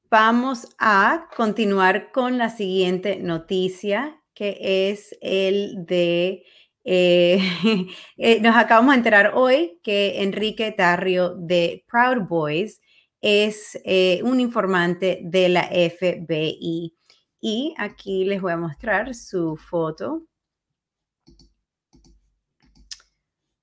Vamos 0.09 0.69
a 0.79 1.27
continuar 1.35 2.13
con 2.13 2.37
la 2.37 2.49
siguiente 2.49 3.17
noticia, 3.17 4.21
que 4.33 4.89
es 4.89 5.17
el 5.21 5.85
de 5.85 6.45
eh, 6.83 7.39
eh, 8.17 8.39
nos 8.41 8.55
acabamos 8.55 8.93
de 8.93 8.97
enterar 8.97 9.31
hoy 9.35 9.79
que 9.83 10.21
Enrique 10.23 10.71
Tarrio 10.71 11.35
de 11.35 11.85
Proud 11.87 12.27
Boys 12.27 12.81
es 13.21 13.79
eh, 13.85 14.21
un 14.23 14.39
informante 14.39 15.19
de 15.23 15.49
la 15.49 15.63
FBI. 15.63 16.95
Y 17.39 17.73
aquí 17.77 18.25
les 18.25 18.41
voy 18.41 18.51
a 18.51 18.57
mostrar 18.57 19.13
su 19.15 19.57
foto. 19.57 20.23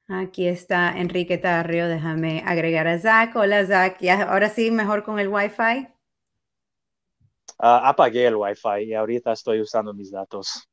Aquí 0.08 0.46
está 0.46 0.98
Enrique 0.98 1.38
Tarrio. 1.38 1.86
Déjame 1.86 2.42
agregar 2.46 2.86
a 2.86 2.98
Zach. 2.98 3.36
Hola, 3.36 3.66
Zach. 3.66 3.98
¿Ya, 4.00 4.22
ahora 4.22 4.48
sí, 4.48 4.70
mejor 4.70 5.04
con 5.04 5.18
el 5.18 5.28
Wi-Fi. 5.28 5.88
Ah, 7.58 7.88
apagué 7.88 8.26
el 8.26 8.36
Wi-Fi 8.36 8.84
y 8.84 8.94
ahorita 8.94 9.32
estoy 9.32 9.60
usando 9.60 9.92
mis 9.92 10.10
datos. 10.10 10.68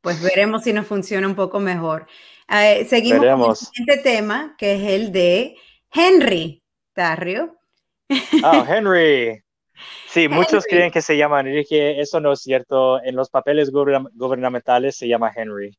Pues 0.00 0.22
veremos 0.22 0.64
si 0.64 0.72
nos 0.72 0.86
funciona 0.86 1.26
un 1.26 1.34
poco 1.34 1.60
mejor. 1.60 2.06
Eh, 2.48 2.86
seguimos 2.88 3.24
con 3.24 3.50
el 3.50 3.56
siguiente 3.56 3.98
tema, 4.02 4.54
que 4.58 4.74
es 4.74 4.90
el 4.90 5.12
de 5.12 5.56
Henry 5.92 6.62
Tarrio. 6.92 7.58
Ah, 8.42 8.64
Henry. 8.68 9.42
Sí, 10.08 10.28
muchos 10.28 10.64
creen 10.64 10.90
que 10.90 11.02
se 11.02 11.16
llama 11.16 11.40
Enrique. 11.40 12.00
Eso 12.00 12.20
no 12.20 12.32
es 12.32 12.40
cierto. 12.40 13.02
En 13.02 13.16
los 13.16 13.30
papeles 13.30 13.70
gubernamentales 13.70 14.96
se 14.96 15.08
llama 15.08 15.32
Henry. 15.34 15.76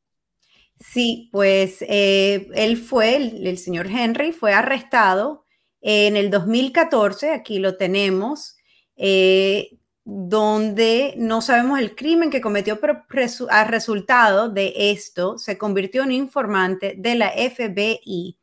Sí, 0.80 1.30
pues 1.32 1.82
eh, 1.82 2.48
él 2.56 2.78
fue, 2.78 3.18
el, 3.18 3.58
señor 3.58 3.88
Henry, 3.88 4.32
fue 4.32 4.54
arrestado 4.54 5.46
en 5.82 6.16
el 6.16 6.30
2014, 6.30 7.32
aquí 7.32 7.60
lo 7.60 7.76
tenemos, 7.76 8.58
eh, 8.96 9.79
donde 10.12 11.14
no 11.18 11.42
sabemos 11.42 11.80
el 11.80 11.96
crimen 11.96 12.32
que 12.32 12.42
cometió, 12.42 12.80
pero 12.80 13.06
a 13.50 13.64
resultado 13.64 14.50
de 14.50 14.74
esto 14.92 15.38
se 15.38 15.58
convirtió 15.58 16.04
en 16.04 16.12
informante 16.12 16.96
de 16.98 17.16
la 17.16 17.30
FBI. 17.30 18.38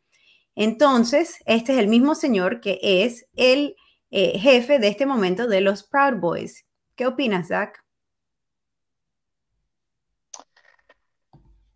Entonces, 0.54 1.38
este 1.44 1.72
es 1.72 1.78
el 1.78 1.88
mismo 1.88 2.14
señor 2.14 2.60
que 2.60 2.78
es 2.82 3.26
el 3.34 3.76
eh, 4.10 4.38
jefe 4.38 4.78
de 4.78 4.88
este 4.88 5.06
momento 5.06 5.48
de 5.48 5.60
los 5.60 5.82
Proud 5.82 6.20
Boys. 6.20 6.64
¿Qué 6.94 7.06
opinas, 7.06 7.48
Zach? 7.48 7.76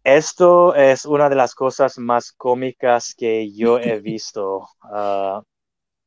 Esto 0.04 0.74
es 0.74 1.04
una 1.04 1.28
de 1.28 1.36
las 1.36 1.54
cosas 1.54 1.98
más 1.98 2.32
cómicas 2.32 3.14
que 3.14 3.52
yo 3.52 3.78
he 3.78 4.00
visto. 4.00 4.68
Ah, 4.92 5.42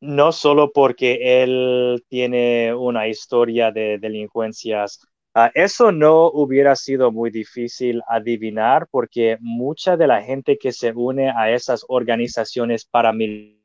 no 0.04 0.34
solo 0.34 0.72
porque 0.74 1.44
él 1.44 2.04
tiene 2.10 2.74
una 2.76 3.08
historia 3.08 3.72
de 3.72 3.98
delincuencias. 4.00 5.00
Ah, 5.34 5.50
eso 5.56 5.92
no 5.92 6.28
hubiera 6.28 6.76
sido 6.76 7.12
muy 7.12 7.32
difícil 7.32 8.02
adivinar 8.08 8.88
porque 8.92 9.38
mucha 9.40 9.98
de 9.98 10.08
la 10.08 10.22
gente 10.22 10.58
que 10.58 10.72
se 10.72 10.92
une 10.92 11.32
a 11.32 11.50
esas 11.52 11.86
organizaciones 11.88 12.86
paramilitares 12.86 13.64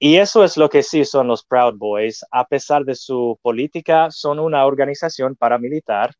y 0.00 0.16
eso 0.16 0.44
es 0.44 0.56
lo 0.56 0.68
que 0.68 0.84
sí 0.84 1.04
son 1.04 1.26
los 1.26 1.44
Proud 1.44 1.76
Boys. 1.76 2.24
A 2.30 2.46
pesar 2.46 2.84
de 2.84 2.94
su 2.94 3.38
política, 3.42 4.10
son 4.10 4.38
una 4.38 4.64
organización 4.64 5.34
paramilitar 5.34 6.14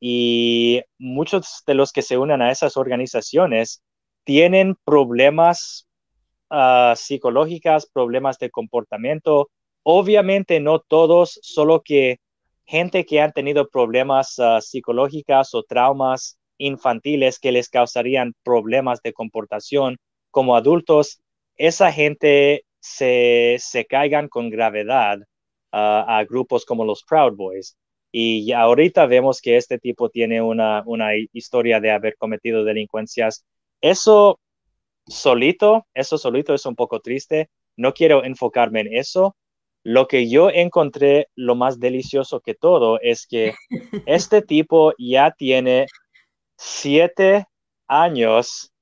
y 0.00 0.82
muchos 0.98 1.64
de 1.66 1.74
los 1.74 1.92
que 1.92 2.02
se 2.02 2.16
unen 2.16 2.42
a 2.42 2.52
esas 2.52 2.76
organizaciones 2.76 3.82
tienen 4.22 4.76
problemas 4.84 5.87
uh, 6.50 6.94
psicológicas, 6.96 7.86
problemas 7.86 8.38
de 8.38 8.50
comportamiento. 8.50 9.50
Obviamente 9.82 10.60
no 10.60 10.80
todos, 10.80 11.38
solo 11.42 11.82
que 11.82 12.18
gente 12.66 13.06
que 13.06 13.20
han 13.20 13.32
tenido 13.32 13.68
problemas 13.68 14.38
uh, 14.38 14.60
psicológicos 14.60 15.54
o 15.54 15.62
traumas 15.62 16.38
infantiles 16.58 17.38
que 17.38 17.52
les 17.52 17.68
causarían 17.68 18.34
problemas 18.42 19.00
de 19.02 19.12
comportación 19.12 19.96
como 20.30 20.56
adultos, 20.56 21.20
esa 21.56 21.90
gente 21.92 22.64
se, 22.80 23.56
se 23.58 23.86
caigan 23.86 24.28
con 24.28 24.50
gravedad 24.50 25.18
uh, 25.72 26.04
a 26.06 26.24
grupos 26.28 26.64
como 26.64 26.84
los 26.84 27.02
Proud 27.04 27.36
Boys. 27.36 27.76
Y 28.10 28.52
ahorita 28.52 29.06
vemos 29.06 29.40
que 29.40 29.56
este 29.56 29.78
tipo 29.78 30.08
tiene 30.08 30.40
una, 30.40 30.82
una 30.86 31.10
historia 31.32 31.78
de 31.80 31.90
haber 31.90 32.16
cometido 32.16 32.64
delincuencias. 32.64 33.44
Eso 33.80 34.38
solito, 35.08 35.86
eso 35.94 36.18
solito 36.18 36.54
es 36.54 36.66
un 36.66 36.74
poco 36.74 37.00
triste. 37.00 37.50
No 37.76 37.92
quiero 37.94 38.24
enfocarme 38.24 38.80
en 38.80 38.96
eso. 38.96 39.36
Lo 39.84 40.06
que 40.08 40.28
yo 40.28 40.50
encontré 40.50 41.28
lo 41.34 41.54
más 41.54 41.78
delicioso 41.78 42.40
que 42.40 42.54
todo 42.54 42.98
es 43.00 43.26
que 43.26 43.54
este 44.06 44.42
tipo 44.42 44.92
ya 44.98 45.30
tiene 45.30 45.86
siete 46.56 47.46
años 47.86 48.72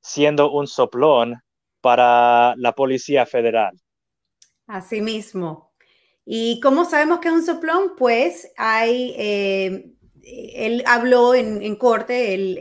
siendo 0.00 0.50
un 0.52 0.66
soplón 0.66 1.40
para 1.80 2.54
la 2.56 2.72
Policía 2.72 3.26
Federal. 3.26 3.74
Así 4.66 5.00
mismo. 5.00 5.72
¿Y 6.24 6.60
cómo 6.60 6.84
sabemos 6.84 7.18
que 7.18 7.28
es 7.28 7.34
un 7.34 7.44
soplón? 7.44 7.96
Pues 7.96 8.50
hay, 8.56 9.14
eh, 9.18 9.92
él 10.22 10.82
habló 10.86 11.34
en, 11.34 11.76
corte, 11.76 12.34
el, 12.34 12.58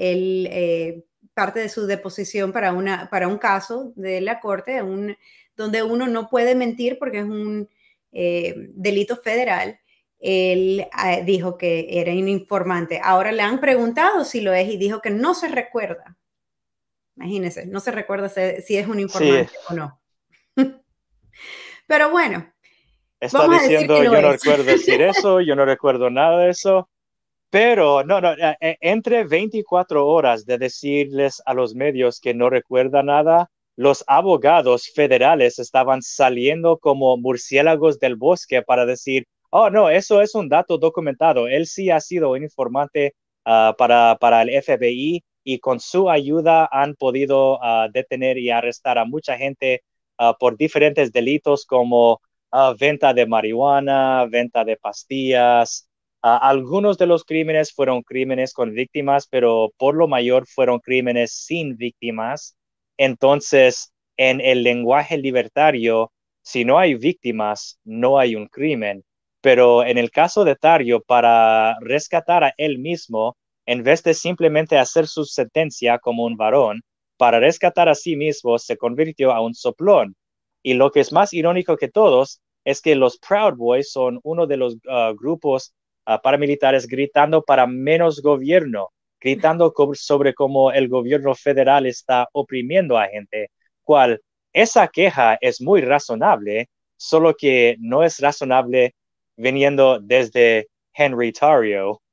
eh, 0.52 1.06
parte 1.34 1.60
de 1.60 1.70
su 1.70 1.86
deposición 1.86 2.52
para, 2.52 2.74
una, 2.74 3.10
para 3.10 3.28
un 3.28 3.38
caso 3.38 3.92
de 3.96 4.22
la 4.22 4.40
corte, 4.40 4.82
un, 4.82 5.16
donde 5.56 5.84
uno 5.84 6.08
no 6.08 6.30
puede 6.30 6.56
mentir 6.56 6.98
porque 7.00 7.20
es 7.20 7.26
un 7.26 7.70
eh, 8.12 8.54
delito 8.74 9.18
federal. 9.18 9.80
Él 10.20 10.88
dijo 11.26 11.58
que 11.58 11.86
era 11.90 12.12
un 12.14 12.30
informante. 12.30 13.02
Ahora 13.04 13.32
le 13.32 13.42
han 13.42 13.60
preguntado 13.60 14.24
si 14.24 14.40
lo 14.40 14.54
es 14.54 14.70
y 14.70 14.78
dijo 14.78 15.02
que 15.02 15.10
no 15.10 15.34
se 15.34 15.50
recuerda. 15.50 16.18
Imagínense, 17.18 17.66
no 17.66 17.80
se 17.80 17.92
recuerda 17.92 18.30
si 18.30 18.78
es 18.78 18.88
un 18.88 19.00
informante 19.00 19.52
o 19.70 19.74
no. 19.74 20.02
Pero 21.88 22.10
bueno. 22.10 22.52
Está 23.20 23.48
diciendo, 23.48 24.04
yo 24.04 24.12
no 24.12 24.32
recuerdo 24.32 24.64
decir 24.64 25.02
eso, 25.02 25.42
yo 25.42 25.56
no 25.56 25.66
recuerdo 25.66 26.10
nada 26.10 26.40
de 26.40 26.50
eso. 26.50 26.90
Pero 27.54 28.04
no, 28.04 28.20
no, 28.20 28.34
eh, 28.34 28.58
eh, 28.62 28.78
entre 28.82 29.26
24 29.26 30.08
horas 30.08 30.44
de 30.44 30.58
decirles 30.58 31.40
a 31.46 31.54
los 31.54 31.76
medios 31.76 32.20
que 32.20 32.34
no 32.34 32.50
recuerda 32.50 33.04
nada, 33.04 33.52
los 33.76 34.04
abogados 34.08 34.90
federales 34.96 35.60
estaban 35.60 36.02
saliendo 36.02 36.80
como 36.80 37.16
murciélagos 37.16 38.00
del 38.00 38.16
bosque 38.16 38.64
para 38.64 38.88
decir, 38.88 39.28
oh, 39.52 39.70
no, 39.70 39.92
eso 39.92 40.20
es 40.24 40.34
un 40.34 40.50
dato 40.50 40.80
documentado. 40.80 41.48
Él 41.48 41.68
sí 41.68 41.92
ha 41.92 42.00
sido 42.00 42.32
un 42.32 42.42
informante 42.42 43.14
ah, 43.46 43.76
para, 43.78 44.18
para 44.20 44.42
el 44.42 44.50
FBI 44.50 45.24
y 45.44 45.60
con 45.60 45.80
su 45.80 46.10
ayuda 46.10 46.68
han 46.72 46.96
podido 46.96 47.60
ah, 47.62 47.88
detener 47.94 48.40
y 48.40 48.50
arrestar 48.50 48.98
a 48.98 49.06
mucha 49.06 49.38
gente 49.38 49.84
ah, 50.18 50.36
por 50.40 50.58
diferentes 50.58 51.12
delitos 51.12 51.66
como 51.68 52.20
venta 52.80 53.14
de 53.14 53.28
marihuana, 53.28 54.26
venta 54.26 54.64
de 54.66 54.76
pastillas. 54.78 55.88
Algunos 56.24 56.98
de 56.98 57.06
los 57.06 57.26
crímenes 57.26 57.74
fueron 57.74 58.02
crímenes 58.02 58.54
con 58.54 58.74
víctimas, 58.74 59.28
pero 59.28 59.72
por 59.78 59.96
lo 59.96 60.08
mayor 60.08 60.48
fueron 60.48 60.80
crímenes 60.80 61.34
sin 61.34 61.76
víctimas. 61.76 62.56
Entonces, 62.98 63.92
en 64.16 64.40
el 64.40 64.64
lenguaje 64.64 65.18
libertario, 65.18 66.14
si 66.42 66.64
no 66.64 66.80
hay 66.80 66.96
víctimas, 66.96 67.78
no 67.84 68.18
hay 68.20 68.36
un 68.36 68.48
crimen. 68.48 69.04
Pero 69.42 69.84
en 69.84 69.98
el 69.98 70.12
caso 70.12 70.46
de 70.46 70.56
Tario, 70.56 71.02
para 71.02 71.78
rescatar 71.82 72.46
a 72.46 72.54
él 72.58 72.80
mismo, 72.80 73.36
en 73.66 73.84
vez 73.84 74.02
de 74.04 74.14
simplemente 74.14 74.78
hacer 74.78 75.08
su 75.08 75.26
sentencia 75.26 76.00
como 76.00 76.24
un 76.24 76.38
varón, 76.38 76.84
para 77.18 77.40
rescatar 77.40 77.90
a 77.90 77.96
sí 77.96 78.16
mismo 78.16 78.58
se 78.60 78.78
convirtió 78.78 79.34
a 79.34 79.42
un 79.42 79.54
soplón. 79.54 80.16
Y 80.64 80.76
lo 80.76 80.92
que 80.92 81.02
es 81.02 81.12
más 81.12 81.34
irónico 81.34 81.76
que 81.76 81.90
todos 81.90 82.42
es 82.64 82.82
que 82.82 82.96
los 82.96 83.18
Proud 83.18 83.56
Boys 83.58 83.92
son 83.92 84.20
uno 84.24 84.48
de 84.48 84.58
los 84.58 84.76
uh, 84.76 85.14
grupos 85.16 85.74
uh, 86.08 86.22
paramilitares 86.22 86.88
gritando 86.88 87.42
para 87.42 87.68
menos 87.68 88.22
gobierno, 88.22 88.90
gritando 89.20 89.74
sobre 89.94 90.34
cómo 90.34 90.72
el 90.72 90.88
gobierno 90.88 91.36
federal 91.36 91.86
está 91.86 92.28
oprimiendo 92.34 92.98
a 92.98 93.08
gente, 93.08 93.50
cual 93.84 94.22
esa 94.52 94.88
queja 94.88 95.38
es 95.42 95.62
muy 95.62 95.82
razonable, 95.82 96.70
solo 96.98 97.34
que 97.36 97.76
no 97.80 98.04
es 98.04 98.20
razonable 98.20 98.96
viniendo 99.36 100.00
desde 100.00 100.68
Henry 100.94 101.32
Tario, 101.32 102.04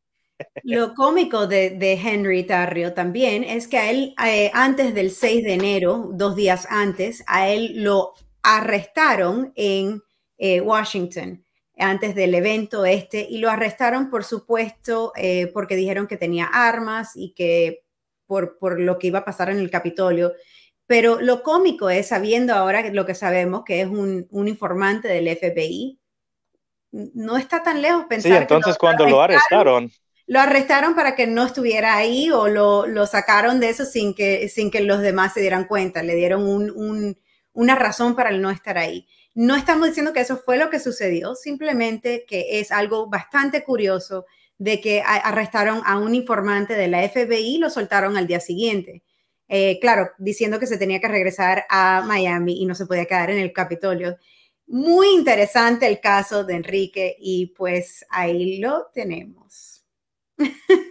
lo 0.65 0.95
cómico 0.95 1.47
de, 1.47 2.01
Henry 2.03 2.45
Tarrio 2.45 2.95
también 2.95 3.45
es 3.45 3.69
que 3.69 3.79
a 3.79 3.91
él, 3.91 4.15
eh, 4.25 4.51
antes 4.55 4.95
del 4.95 5.11
6 5.11 5.45
de 5.45 5.55
enero, 5.55 6.11
dos 6.13 6.37
días 6.37 6.67
antes, 6.71 7.23
a 7.27 7.49
él 7.49 7.83
lo 7.83 8.15
arrestaron 8.43 9.53
en 9.55 10.03
eh, 10.39 10.61
Washington 10.61 11.45
antes 11.81 12.15
del 12.15 12.35
evento 12.35 12.85
este 12.85 13.27
y 13.29 13.39
lo 13.39 13.51
arrestaron 13.51 14.11
por 14.11 14.25
supuesto 14.25 15.13
eh, 15.17 15.51
porque 15.53 15.77
dijeron 15.77 16.07
que 16.07 16.17
tenía 16.17 16.47
armas 16.47 17.13
y 17.15 17.33
que 17.33 17.85
por, 18.27 18.59
por, 18.59 18.79
lo 18.81 18.99
que 18.99 19.09
iba 19.09 19.21
a 19.21 19.25
pasar 19.25 19.51
en 19.51 19.59
el 19.59 19.71
Capitolio. 19.71 20.33
Pero 20.87 21.21
lo 21.21 21.43
cómico 21.43 21.91
es, 21.91 22.09
sabiendo 22.09 22.55
ahora 22.55 22.89
lo 22.91 23.05
que 23.05 23.15
sabemos, 23.15 23.65
que 23.65 23.81
es 23.81 23.89
un, 23.89 24.29
un 24.31 24.49
informante 24.49 25.09
del 25.09 25.29
FBI, 25.37 25.99
no 26.93 27.37
está 27.37 27.63
tan 27.63 27.83
lejos 27.83 28.05
pensar. 28.09 28.33
Sí, 28.33 28.39
entonces 28.39 28.77
cuando 28.79 29.07
lo 29.07 29.21
arrestaron 29.21 29.91
lo 30.31 30.39
arrestaron 30.39 30.95
para 30.95 31.17
que 31.17 31.27
no 31.27 31.45
estuviera 31.45 31.97
ahí 31.97 32.31
o 32.31 32.47
lo, 32.47 32.87
lo, 32.87 33.05
sacaron 33.09 33.59
de 33.59 33.69
eso 33.69 33.85
sin 33.85 34.15
que, 34.15 34.49
sin 34.49 34.71
que 34.71 34.81
los 34.81 35.01
demás 35.01 35.35
se 35.35 35.41
dieran 35.41 35.65
cuenta, 35.65 36.05
le 36.05 36.15
dieron 36.15 36.47
un, 36.47 37.19
una 37.53 37.75
razón 37.75 38.15
para 38.15 38.31
el 38.31 38.41
no 38.41 38.49
estar 38.49 38.79
ahí. 38.79 39.09
No 39.35 39.57
estamos 39.57 39.89
diciendo 39.89 40.13
que 40.13 40.21
eso 40.21 40.37
fue 40.37 40.59
lo 40.59 40.71
que 40.71 40.81
sucedió, 40.81 41.35
simplemente 41.35 42.25
que 42.27 42.61
es 42.61 42.73
algo 42.73 43.09
bastante 43.09 43.63
curioso 43.63 44.27
de 44.59 44.81
que 44.81 45.03
arrestaron 45.03 45.81
a 45.87 45.99
un 45.99 46.15
informante 46.15 46.75
de 46.75 46.89
la 46.89 47.03
FBI 47.09 47.57
y 47.57 47.59
lo 47.59 47.71
soltaron 47.71 48.17
al 48.17 48.27
día 48.27 48.41
siguiente. 48.41 49.03
Eh, 49.49 49.79
claro, 49.81 50.11
diciendo 50.19 50.61
que 50.61 50.67
se 50.67 50.79
tenía 50.79 51.01
que 51.01 51.09
regresar 51.09 51.65
a 51.71 52.03
Miami 52.07 52.61
y 52.63 52.67
no 52.67 52.75
se 52.75 52.87
podía 52.87 53.07
quedar 53.07 53.31
en 53.31 53.39
el 53.39 53.53
Capitolio. 53.53 54.17
muy 54.67 55.09
interesante 55.11 55.87
el 55.89 56.01
caso 56.01 56.45
de 56.45 56.55
Enrique 56.55 57.17
y 57.21 57.49
pues 57.57 58.07
ahí 58.11 58.59
lo 58.59 58.89
tenemos. 58.95 59.85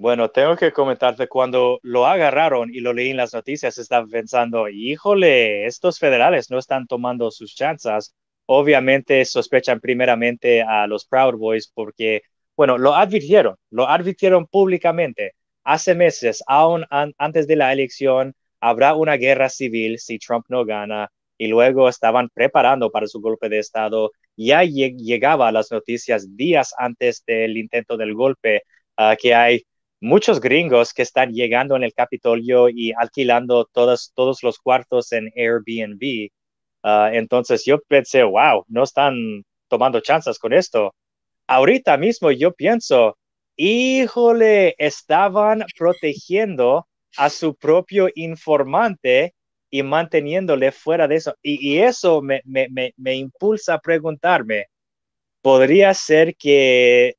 Bueno, 0.00 0.30
tengo 0.30 0.56
que 0.56 0.72
comentarte, 0.72 1.28
cuando 1.28 1.78
lo 1.82 2.06
agarraron 2.06 2.74
y 2.74 2.80
lo 2.80 2.94
leí 2.94 3.10
en 3.10 3.18
las 3.18 3.34
noticias, 3.34 3.76
estaba 3.76 4.06
pensando, 4.06 4.66
híjole, 4.66 5.66
estos 5.66 5.98
federales 5.98 6.50
no 6.50 6.58
están 6.58 6.86
tomando 6.86 7.30
sus 7.30 7.54
chances. 7.54 8.14
Obviamente 8.46 9.22
sospechan 9.26 9.78
primeramente 9.78 10.62
a 10.62 10.86
los 10.86 11.04
Proud 11.04 11.36
Boys 11.36 11.70
porque, 11.74 12.22
bueno, 12.56 12.78
lo 12.78 12.94
advirtieron, 12.94 13.56
lo 13.68 13.88
advirtieron 13.90 14.46
públicamente. 14.46 15.32
Hace 15.64 15.94
meses, 15.94 16.42
aún 16.46 16.86
antes 17.18 17.46
de 17.46 17.56
la 17.56 17.70
elección, 17.70 18.34
habrá 18.58 18.94
una 18.94 19.16
guerra 19.18 19.50
civil 19.50 19.98
si 19.98 20.18
Trump 20.18 20.46
no 20.48 20.64
gana 20.64 21.10
y 21.36 21.48
luego 21.48 21.90
estaban 21.90 22.30
preparando 22.32 22.90
para 22.90 23.06
su 23.06 23.20
golpe 23.20 23.50
de 23.50 23.58
Estado. 23.58 24.12
Ya 24.34 24.64
llegaba 24.64 25.48
a 25.48 25.52
las 25.52 25.70
noticias 25.70 26.34
días 26.36 26.72
antes 26.78 27.22
del 27.26 27.58
intento 27.58 27.98
del 27.98 28.14
golpe 28.14 28.62
uh, 28.96 29.14
que 29.20 29.34
hay 29.34 29.62
muchos 30.00 30.40
gringos 30.40 30.92
que 30.94 31.02
están 31.02 31.32
llegando 31.32 31.76
en 31.76 31.84
el 31.84 31.94
Capitolio 31.94 32.68
y 32.68 32.92
alquilando 32.92 33.66
todos, 33.72 34.12
todos 34.14 34.42
los 34.42 34.58
cuartos 34.58 35.12
en 35.12 35.30
Airbnb. 35.36 36.30
Ah, 36.82 37.10
entonces 37.12 37.64
yo 37.64 37.78
pensé, 37.88 38.22
wow, 38.24 38.64
no 38.68 38.82
están 38.84 39.44
tomando 39.68 40.00
chances 40.00 40.38
con 40.38 40.52
esto. 40.52 40.94
Ahorita 41.46 41.96
mismo 41.98 42.30
yo 42.30 42.52
pienso, 42.52 43.18
híjole, 43.56 44.74
estaban 44.78 45.64
protegiendo 45.78 46.86
a 47.16 47.30
su 47.30 47.54
propio 47.56 48.08
informante 48.14 49.34
y 49.70 49.82
manteniéndole 49.82 50.72
fuera 50.72 51.08
de 51.08 51.16
eso. 51.16 51.34
Y, 51.42 51.74
y 51.74 51.78
eso 51.80 52.22
me, 52.22 52.40
me, 52.44 52.68
me, 52.70 52.92
me 52.96 53.14
impulsa 53.16 53.74
a 53.74 53.80
preguntarme, 53.80 54.66
¿podría 55.42 55.94
ser 55.94 56.36
que 56.36 57.16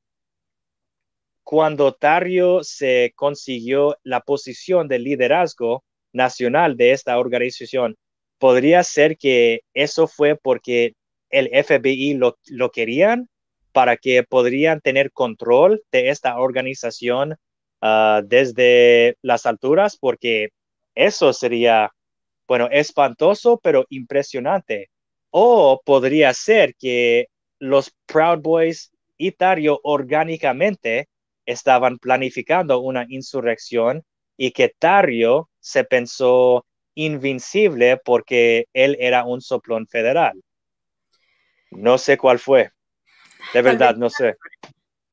cuando 1.44 1.92
Tario 1.92 2.62
se 2.62 3.12
consiguió 3.16 3.96
la 4.02 4.20
posición 4.20 4.88
de 4.88 4.98
liderazgo 4.98 5.84
nacional 6.12 6.76
de 6.76 6.92
esta 6.92 7.18
organización, 7.18 7.96
podría 8.38 8.82
ser 8.82 9.16
que 9.16 9.60
eso 9.74 10.06
fue 10.06 10.36
porque 10.36 10.94
el 11.30 11.48
FBI 11.48 12.14
lo, 12.14 12.38
lo 12.46 12.70
querían 12.70 13.28
para 13.72 13.96
que 13.96 14.22
podrían 14.22 14.80
tener 14.80 15.12
control 15.12 15.82
de 15.90 16.10
esta 16.10 16.38
organización 16.38 17.36
uh, 17.80 18.22
desde 18.24 19.16
las 19.22 19.46
alturas, 19.46 19.96
porque 19.96 20.50
eso 20.94 21.32
sería, 21.32 21.90
bueno, 22.46 22.68
espantoso, 22.70 23.58
pero 23.62 23.86
impresionante. 23.88 24.90
O 25.30 25.80
podría 25.84 26.34
ser 26.34 26.74
que 26.76 27.28
los 27.58 27.92
Proud 28.06 28.40
Boys 28.40 28.92
y 29.16 29.32
Tario 29.32 29.80
orgánicamente 29.82 31.08
estaban 31.46 31.98
planificando 31.98 32.80
una 32.80 33.06
insurrección 33.08 34.04
y 34.36 34.52
que 34.52 34.74
Tario 34.78 35.48
se 35.60 35.84
pensó 35.84 36.64
invincible 36.94 37.98
porque 38.04 38.66
él 38.72 38.96
era 39.00 39.24
un 39.24 39.40
soplón 39.40 39.86
federal. 39.86 40.32
No 41.70 41.98
sé 41.98 42.18
cuál 42.18 42.38
fue. 42.38 42.70
De 43.52 43.62
verdad, 43.62 43.96
no 43.96 44.10
sé. 44.10 44.36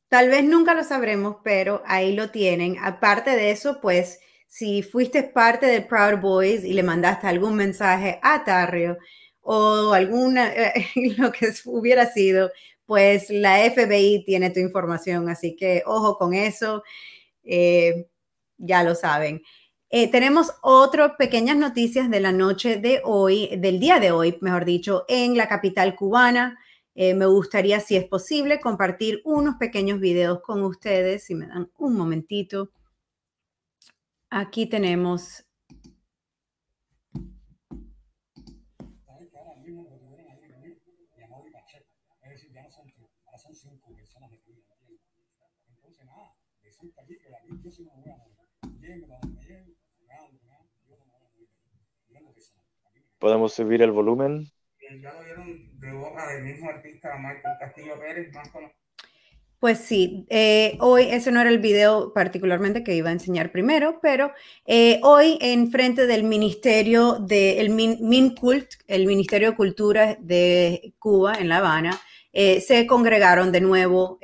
Tal 0.09 0.29
vez 0.29 0.43
nunca 0.43 0.73
lo 0.73 0.83
sabremos, 0.83 1.37
pero 1.43 1.83
ahí 1.85 2.13
lo 2.13 2.31
tienen. 2.31 2.77
Aparte 2.81 3.31
de 3.31 3.51
eso, 3.51 3.79
pues, 3.81 4.19
si 4.47 4.81
fuiste 4.81 5.23
parte 5.23 5.67
de 5.67 5.81
Proud 5.81 6.19
Boys 6.19 6.63
y 6.63 6.73
le 6.73 6.83
mandaste 6.83 7.27
algún 7.27 7.55
mensaje 7.55 8.19
a 8.23 8.43
Tario 8.43 8.97
o 9.41 9.93
alguna, 9.93 10.51
lo 11.17 11.31
que 11.31 11.53
hubiera 11.65 12.11
sido, 12.11 12.51
pues 12.89 13.29
la 13.29 13.59
FBI 13.69 14.23
tiene 14.25 14.49
tu 14.49 14.59
información, 14.59 15.29
así 15.29 15.55
que 15.55 15.83
ojo 15.85 16.17
con 16.17 16.33
eso, 16.33 16.81
eh, 17.43 18.07
ya 18.57 18.83
lo 18.83 18.95
saben. 18.95 19.43
Eh, 19.91 20.09
tenemos 20.09 20.51
otras 20.63 21.11
pequeñas 21.15 21.55
noticias 21.55 22.09
de 22.09 22.19
la 22.19 22.31
noche 22.31 22.77
de 22.77 23.01
hoy, 23.05 23.55
del 23.59 23.79
día 23.79 23.99
de 23.99 24.09
hoy, 24.09 24.39
mejor 24.41 24.65
dicho, 24.65 25.05
en 25.07 25.37
la 25.37 25.47
capital 25.47 25.95
cubana. 25.95 26.57
Eh, 26.95 27.13
me 27.13 27.27
gustaría, 27.27 27.79
si 27.79 27.95
es 27.95 28.05
posible, 28.05 28.59
compartir 28.59 29.21
unos 29.23 29.57
pequeños 29.57 29.99
videos 29.99 30.41
con 30.41 30.63
ustedes, 30.63 31.25
si 31.25 31.35
me 31.35 31.45
dan 31.45 31.69
un 31.77 31.93
momentito. 31.95 32.71
Aquí 34.31 34.65
tenemos 34.65 35.45
¿Podemos 53.19 53.53
subir 53.53 53.81
el 53.81 53.91
volumen? 53.91 54.49
Pues 59.59 59.79
sí, 59.79 60.25
eh, 60.29 60.77
hoy 60.79 61.03
ese 61.09 61.33
no 61.33 61.41
era 61.41 61.49
el 61.49 61.59
video 61.59 62.13
particularmente 62.13 62.81
que 62.81 62.95
iba 62.95 63.09
a 63.09 63.11
enseñar 63.11 63.51
primero, 63.51 63.99
pero 64.01 64.31
eh, 64.65 65.01
hoy 65.03 65.37
en 65.41 65.69
frente 65.69 66.07
del 66.07 66.23
Ministerio 66.23 67.15
de 67.19 67.59
el 67.59 67.69
MINCULT, 67.71 68.69
el 68.87 69.05
Ministerio 69.05 69.51
de 69.51 69.57
Cultura 69.57 70.17
de 70.21 70.93
Cuba 70.97 71.35
en 71.35 71.49
La 71.49 71.57
Habana, 71.57 71.99
eh, 72.31 72.61
se 72.61 72.87
congregaron 72.87 73.51
de 73.51 73.59
nuevo 73.59 74.17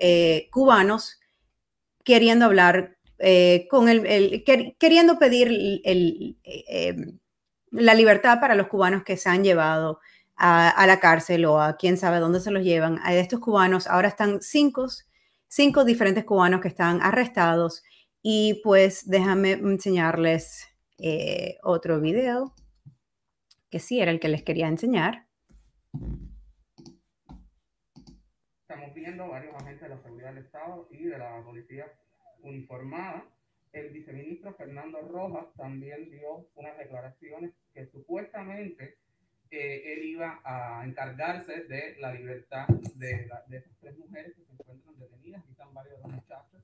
cubanos 0.51 1.19
queriendo 2.05 2.45
hablar 2.45 2.95
con 3.69 3.89
el, 3.89 4.45
queriendo 4.79 5.19
pedir 5.19 5.49
el, 5.83 7.19
la 7.75 7.93
libertad 7.93 8.39
para 8.39 8.55
los 8.55 8.67
cubanos 8.67 9.03
que 9.03 9.17
se 9.17 9.29
han 9.29 9.43
llevado 9.43 9.99
a, 10.35 10.85
la 10.87 10.99
cárcel 10.99 11.45
o 11.45 11.61
a 11.61 11.77
quién 11.77 11.97
sabe 11.97 12.19
dónde 12.19 12.39
se 12.39 12.51
los 12.51 12.63
llevan. 12.63 12.99
A 13.03 13.13
estos 13.13 13.39
cubanos 13.39 13.87
ahora 13.87 14.07
están 14.07 14.41
cinco, 14.41 14.87
cinco 15.47 15.85
diferentes 15.85 16.25
cubanos 16.25 16.61
que 16.61 16.67
están 16.67 17.01
arrestados 17.01 17.83
y 18.21 18.61
pues 18.63 19.09
déjame 19.09 19.51
enseñarles 19.53 20.67
eh, 20.97 21.57
otro 21.63 21.99
video 21.99 22.53
que 23.69 23.79
sí 23.79 23.99
era 23.99 24.11
el 24.11 24.19
que 24.19 24.29
les 24.29 24.43
quería 24.43 24.67
enseñar. 24.67 25.27
Estamos 28.61 28.93
viendo 28.93 29.27
varios 29.27 29.55
agentes 29.55 29.81
de 29.81 29.89
la 29.89 30.01
seguridad 30.01 30.33
del 30.33 30.45
Estado 30.45 30.87
y 30.91 31.03
de 31.05 31.17
la 31.17 31.43
policía 31.43 31.85
uniformada 32.41 33.25
el 33.75 33.89
viceministro 33.89 34.53
Fernando 34.53 35.01
Rojas 35.01 35.47
también 35.57 36.09
dio 36.09 36.47
unas 36.55 36.77
declaraciones 36.77 37.51
que 37.73 37.85
supuestamente 37.87 38.97
eh, 39.51 39.93
él 39.93 40.05
iba 40.05 40.41
a 40.45 40.85
encargarse 40.85 41.65
de 41.65 41.97
la 41.99 42.13
libertad 42.13 42.67
de, 42.95 43.29
de 43.47 43.57
estas 43.57 43.77
tres 43.79 43.97
mujeres 43.97 44.33
que 44.33 44.45
se 44.45 44.53
encuentran 44.53 44.97
detenidas. 44.97 45.43
Aquí 45.43 45.51
están 45.51 45.73
varios 45.73 45.97
de 45.97 46.03
los 46.03 46.11
muchachos 46.13 46.63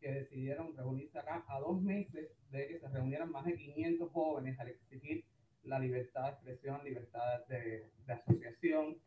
que 0.00 0.12
decidieron 0.12 0.76
reunirse 0.76 1.18
acá 1.18 1.44
a 1.48 1.60
dos 1.60 1.80
meses 1.82 2.30
de 2.50 2.66
que 2.66 2.78
se 2.80 2.88
reunieran 2.88 3.30
más 3.30 3.44
de 3.44 3.56
500 3.56 4.10
jóvenes 4.10 4.58
al 4.58 4.68
exigir 4.68 5.24
la 5.62 5.78
libertad 5.78 6.24
de 6.24 6.30
expresión, 6.30 6.84
libertad 6.84 7.46
de, 7.46 7.90
de 8.06 8.12
asociación, 8.12 8.98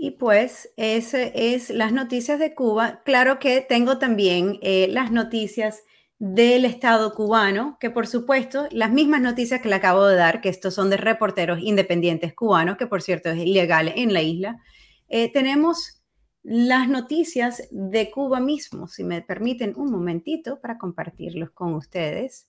y 0.00 0.12
pues 0.12 0.72
ese 0.76 1.32
es 1.34 1.70
las 1.70 1.92
noticias 1.92 2.38
de 2.38 2.54
Cuba. 2.54 3.02
Claro 3.04 3.40
que 3.40 3.60
tengo 3.60 3.98
también 3.98 4.58
eh, 4.62 4.86
las 4.88 5.10
noticias 5.10 5.82
del 6.20 6.64
Estado 6.64 7.14
cubano, 7.14 7.76
que 7.80 7.90
por 7.90 8.06
supuesto, 8.06 8.68
las 8.70 8.92
mismas 8.92 9.20
noticias 9.20 9.60
que 9.60 9.68
le 9.68 9.74
acabo 9.74 10.06
de 10.06 10.14
dar, 10.14 10.40
que 10.40 10.48
estos 10.48 10.74
son 10.74 10.88
de 10.88 10.98
reporteros 10.98 11.58
independientes 11.60 12.32
cubanos, 12.32 12.76
que 12.76 12.86
por 12.86 13.02
cierto 13.02 13.28
es 13.30 13.38
ilegal 13.38 13.92
en 13.94 14.14
la 14.14 14.22
isla, 14.22 14.62
eh, 15.08 15.32
tenemos 15.32 16.00
las 16.44 16.88
noticias 16.88 17.68
de 17.72 18.10
Cuba 18.12 18.38
mismo, 18.38 18.86
si 18.86 19.02
me 19.02 19.20
permiten 19.20 19.74
un 19.76 19.90
momentito 19.90 20.60
para 20.60 20.78
compartirlos 20.78 21.50
con 21.50 21.74
ustedes. 21.74 22.46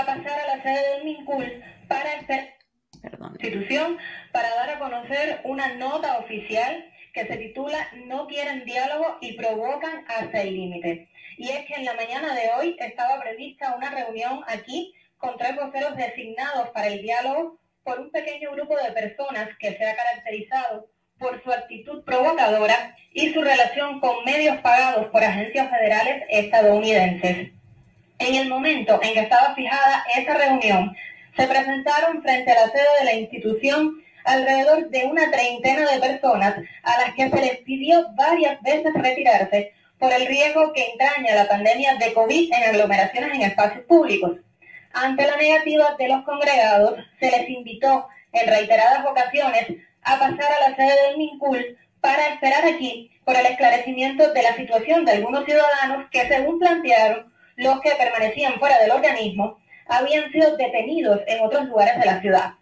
A 0.00 0.06
pasar 0.06 0.40
a 0.40 0.56
la 0.56 0.62
sede 0.62 0.94
del 0.94 1.04
MINCUL 1.04 1.62
para 1.86 2.14
esta 2.14 2.48
institución 3.38 3.98
para 4.32 4.48
dar 4.54 4.70
a 4.70 4.78
conocer 4.78 5.42
una 5.44 5.74
nota 5.74 6.16
oficial 6.20 6.90
que 7.12 7.26
se 7.26 7.36
titula 7.36 7.86
No 8.06 8.26
quieren 8.26 8.64
diálogo 8.64 9.18
y 9.20 9.34
provocan 9.34 10.06
hasta 10.08 10.40
el 10.40 10.54
límite. 10.54 11.10
Y 11.36 11.50
es 11.50 11.66
que 11.66 11.74
en 11.74 11.84
la 11.84 11.92
mañana 11.92 12.34
de 12.34 12.48
hoy 12.56 12.76
estaba 12.78 13.20
prevista 13.20 13.76
una 13.76 13.90
reunión 13.90 14.42
aquí 14.46 14.94
con 15.18 15.36
tres 15.36 15.54
voceros 15.54 15.94
designados 15.94 16.70
para 16.70 16.86
el 16.86 17.02
diálogo 17.02 17.58
por 17.84 18.00
un 18.00 18.10
pequeño 18.10 18.52
grupo 18.52 18.76
de 18.78 18.92
personas 18.92 19.50
que 19.58 19.76
se 19.76 19.86
ha 19.86 19.94
caracterizado 19.94 20.88
por 21.18 21.42
su 21.42 21.52
actitud 21.52 22.02
provocadora 22.04 22.96
y 23.12 23.34
su 23.34 23.42
relación 23.42 24.00
con 24.00 24.24
medios 24.24 24.56
pagados 24.62 25.08
por 25.08 25.22
agencias 25.22 25.68
federales 25.68 26.24
estadounidenses. 26.30 27.59
En 28.20 28.34
el 28.34 28.48
momento 28.50 29.00
en 29.02 29.14
que 29.14 29.20
estaba 29.20 29.54
fijada 29.54 30.04
esa 30.14 30.34
reunión, 30.34 30.94
se 31.38 31.48
presentaron 31.48 32.22
frente 32.22 32.52
a 32.52 32.66
la 32.66 32.70
sede 32.70 32.86
de 32.98 33.04
la 33.06 33.14
institución 33.14 34.04
alrededor 34.26 34.90
de 34.90 35.06
una 35.06 35.30
treintena 35.30 35.90
de 35.90 35.98
personas 36.00 36.54
a 36.82 37.00
las 37.00 37.14
que 37.14 37.30
se 37.30 37.40
les 37.40 37.56
pidió 37.60 38.08
varias 38.12 38.60
veces 38.60 38.92
retirarse 38.92 39.72
por 39.98 40.12
el 40.12 40.26
riesgo 40.26 40.70
que 40.74 40.90
entraña 40.90 41.34
la 41.34 41.48
pandemia 41.48 41.94
de 41.94 42.12
COVID 42.12 42.52
en 42.52 42.62
aglomeraciones 42.62 43.34
en 43.34 43.40
espacios 43.40 43.86
públicos. 43.86 44.32
Ante 44.92 45.26
la 45.26 45.36
negativa 45.36 45.96
de 45.98 46.08
los 46.08 46.22
congregados, 46.24 47.00
se 47.18 47.30
les 47.30 47.48
invitó 47.48 48.06
en 48.32 48.46
reiteradas 48.46 49.06
ocasiones 49.06 49.66
a 50.02 50.18
pasar 50.18 50.52
a 50.52 50.68
la 50.68 50.76
sede 50.76 51.06
del 51.06 51.16
MINCUL 51.16 51.78
para 52.02 52.34
esperar 52.34 52.66
aquí 52.66 53.10
por 53.24 53.34
el 53.34 53.46
esclarecimiento 53.46 54.30
de 54.30 54.42
la 54.42 54.54
situación 54.56 55.06
de 55.06 55.12
algunos 55.12 55.46
ciudadanos 55.46 56.10
que, 56.10 56.28
según 56.28 56.58
plantearon 56.58 57.29
los 57.60 57.80
que 57.82 57.90
permanecían 57.90 58.58
fuera 58.58 58.78
del 58.78 58.90
organismo, 58.90 59.58
habían 59.86 60.32
sido 60.32 60.56
detenidos 60.56 61.20
en 61.26 61.44
otros 61.44 61.66
lugares 61.66 61.98
de 61.98 62.06
la 62.06 62.20
ciudad. 62.20 62.52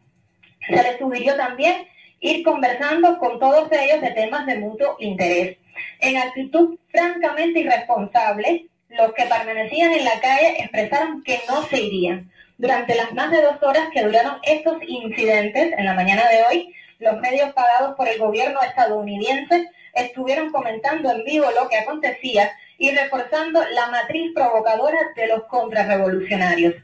Se 0.66 0.82
les 0.82 0.98
sugirió 0.98 1.36
también 1.36 1.86
ir 2.20 2.42
conversando 2.44 3.18
con 3.18 3.38
todos 3.38 3.70
ellos 3.70 4.00
de 4.00 4.10
temas 4.10 4.44
de 4.46 4.58
mutuo 4.58 4.96
interés. 4.98 5.56
En 6.00 6.16
actitud 6.16 6.76
francamente 6.90 7.60
irresponsable, 7.60 8.66
los 8.88 9.12
que 9.12 9.26
permanecían 9.26 9.92
en 9.92 10.04
la 10.04 10.18
calle 10.20 10.56
expresaron 10.58 11.22
que 11.22 11.40
no 11.48 11.62
se 11.62 11.80
irían. 11.80 12.28
Durante 12.56 12.96
las 12.96 13.12
más 13.14 13.30
de 13.30 13.42
dos 13.42 13.62
horas 13.62 13.88
que 13.92 14.02
duraron 14.02 14.38
estos 14.42 14.78
incidentes 14.84 15.74
en 15.78 15.84
la 15.84 15.94
mañana 15.94 16.28
de 16.28 16.42
hoy, 16.42 16.74
los 16.98 17.20
medios 17.20 17.52
pagados 17.52 17.94
por 17.94 18.08
el 18.08 18.18
gobierno 18.18 18.60
estadounidense 18.62 19.68
estuvieron 19.94 20.50
comentando 20.50 21.12
en 21.12 21.22
vivo 21.24 21.46
lo 21.52 21.68
que 21.68 21.76
acontecía 21.76 22.50
y 22.78 22.92
reforzando 22.92 23.60
la 23.72 23.88
matriz 23.88 24.32
provocadora 24.34 24.98
de 25.16 25.26
los 25.26 25.44
contrarrevolucionarios. 25.44 26.74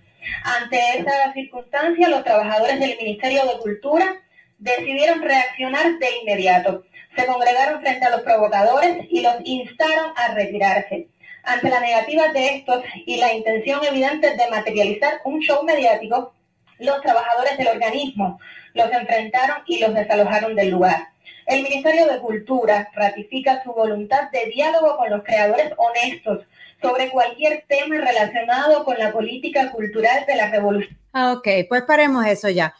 Ante 0.42 0.98
esa 0.98 1.32
circunstancia, 1.32 2.08
los 2.08 2.24
trabajadores 2.24 2.80
del 2.80 2.96
Ministerio 2.96 3.44
de 3.46 3.58
Cultura 3.58 4.20
decidieron 4.58 5.22
reaccionar 5.22 5.98
de 5.98 6.18
inmediato. 6.22 6.84
Se 7.16 7.26
congregaron 7.26 7.80
frente 7.80 8.04
a 8.04 8.10
los 8.10 8.22
provocadores 8.22 9.06
y 9.08 9.20
los 9.20 9.36
instaron 9.44 10.12
a 10.16 10.34
retirarse. 10.34 11.06
Ante 11.44 11.68
la 11.68 11.80
negativa 11.80 12.28
de 12.28 12.56
estos 12.56 12.82
y 13.06 13.18
la 13.18 13.32
intención 13.32 13.84
evidente 13.84 14.34
de 14.34 14.50
materializar 14.50 15.20
un 15.24 15.40
show 15.40 15.62
mediático, 15.62 16.34
los 16.78 17.00
trabajadores 17.02 17.56
del 17.56 17.68
organismo 17.68 18.40
los 18.72 18.90
enfrentaron 18.90 19.62
y 19.66 19.78
los 19.78 19.94
desalojaron 19.94 20.56
del 20.56 20.70
lugar. 20.70 21.13
El 21.46 21.62
Ministerio 21.62 22.06
de 22.06 22.18
Cultura 22.20 22.90
ratifica 22.94 23.62
su 23.62 23.72
voluntad 23.72 24.30
de 24.30 24.46
diálogo 24.46 24.96
con 24.96 25.10
los 25.10 25.22
creadores 25.22 25.72
honestos 25.76 26.46
sobre 26.80 27.10
cualquier 27.10 27.64
tema 27.68 27.96
relacionado 27.96 28.84
con 28.84 28.98
la 28.98 29.12
política 29.12 29.70
cultural 29.70 30.24
de 30.26 30.36
la 30.36 30.50
revolución. 30.50 30.98
Ah, 31.12 31.32
ok, 31.32 31.48
pues 31.68 31.82
paremos 31.82 32.26
eso 32.26 32.48
ya. 32.48 32.74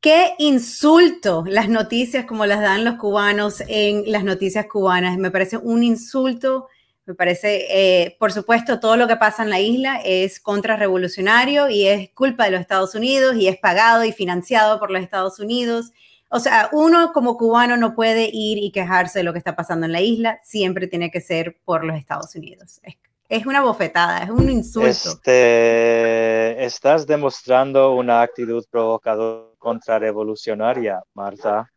Qué 0.00 0.34
insulto 0.38 1.44
las 1.46 1.68
noticias 1.68 2.26
como 2.26 2.46
las 2.46 2.60
dan 2.60 2.84
los 2.84 2.96
cubanos 2.96 3.62
en 3.66 4.10
las 4.10 4.24
noticias 4.24 4.66
cubanas. 4.66 5.18
Me 5.18 5.30
parece 5.30 5.56
un 5.56 5.82
insulto 5.82 6.68
me 7.06 7.14
parece, 7.14 7.66
eh, 7.70 8.16
por 8.18 8.32
supuesto, 8.32 8.80
todo 8.80 8.96
lo 8.96 9.06
que 9.06 9.14
pasa 9.14 9.44
en 9.44 9.50
la 9.50 9.60
isla 9.60 10.00
es 10.04 10.40
contrarrevolucionario 10.40 11.70
y 11.70 11.86
es 11.86 12.10
culpa 12.10 12.44
de 12.44 12.50
los 12.50 12.60
Estados 12.60 12.96
Unidos 12.96 13.36
y 13.36 13.46
es 13.46 13.58
pagado 13.58 14.04
y 14.04 14.10
financiado 14.10 14.80
por 14.80 14.90
los 14.90 15.00
Estados 15.00 15.38
Unidos. 15.38 15.92
O 16.28 16.40
sea, 16.40 16.68
uno 16.72 17.12
como 17.12 17.36
cubano 17.36 17.76
no 17.76 17.94
puede 17.94 18.28
ir 18.32 18.58
y 18.58 18.72
quejarse 18.72 19.20
de 19.20 19.22
lo 19.24 19.32
que 19.32 19.38
está 19.38 19.54
pasando 19.54 19.86
en 19.86 19.92
la 19.92 20.00
isla, 20.00 20.40
siempre 20.42 20.88
tiene 20.88 21.10
que 21.10 21.20
ser 21.20 21.56
por 21.64 21.84
los 21.84 21.96
Estados 21.96 22.34
Unidos. 22.34 22.80
Es, 23.28 23.46
una 23.46 23.62
bofetada, 23.62 24.24
es 24.24 24.30
un 24.30 24.50
insulto. 24.50 24.88
Este, 24.88 26.64
estás 26.64 27.06
demostrando 27.06 27.94
una 27.94 28.22
actitud 28.22 28.64
provocadora 28.70 29.46
contrarrevolucionaria, 29.58 31.02
Marta. 31.14 31.70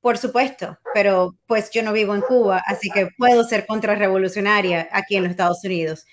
Por 0.00 0.18
supuesto, 0.18 0.78
pero 0.92 1.34
pues 1.46 1.70
yo 1.70 1.82
no 1.82 1.92
vivo 1.92 2.14
en 2.14 2.20
Cuba, 2.20 2.62
así 2.66 2.90
que 2.90 3.08
puedo 3.16 3.44
ser 3.44 3.66
contrarrevolucionaria 3.66 4.88
aquí 4.92 5.16
en 5.16 5.22
los 5.22 5.30
Estados 5.30 5.64
Unidos. 5.64 6.04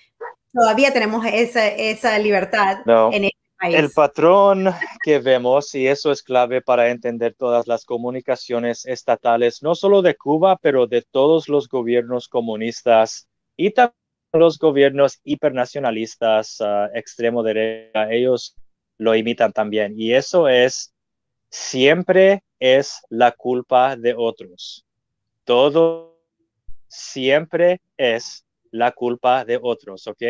Todavía 0.54 0.94
tenemos 0.94 1.26
esa, 1.26 1.68
esa 1.68 2.18
libertad 2.18 2.78
en 3.12 3.26
este 3.26 3.41
país. 3.62 3.76
El 3.76 3.92
patrón 3.92 4.70
que 5.04 5.20
vemos, 5.20 5.76
y 5.76 5.88
eso 5.88 6.12
es 6.12 6.24
clave 6.24 6.62
para 6.62 6.90
entender 6.90 7.36
todas 7.38 7.68
las 7.68 7.86
comunicaciones 7.86 8.86
estatales, 8.86 9.62
no 9.62 9.76
solo 9.76 10.02
de 10.02 10.16
Cuba, 10.16 10.58
pero 10.58 10.88
de 10.88 11.02
todos 11.04 11.48
los 11.48 11.68
gobiernos 11.68 12.28
comunistas 12.28 13.28
y 13.56 13.72
también 13.72 13.96
los 14.34 14.58
gobiernos 14.58 15.20
hipernacionalistas, 15.24 16.60
uh, 16.62 16.90
extremo 16.94 17.44
derecha, 17.44 18.12
ellos 18.12 18.56
lo 18.98 19.16
imitan 19.16 19.52
también. 19.52 19.94
Y 19.98 20.14
eso 20.14 20.48
es 20.48 20.94
siempre 21.50 22.44
es 22.60 23.02
la 23.10 23.32
culpa 23.32 23.96
de 23.96 24.16
otros. 24.18 24.86
Todo 25.44 26.18
siempre 26.88 27.82
es 27.98 28.46
la 28.72 28.92
culpa 28.92 29.44
de 29.44 29.60
otros, 29.62 30.08
¿ok? 30.08 30.24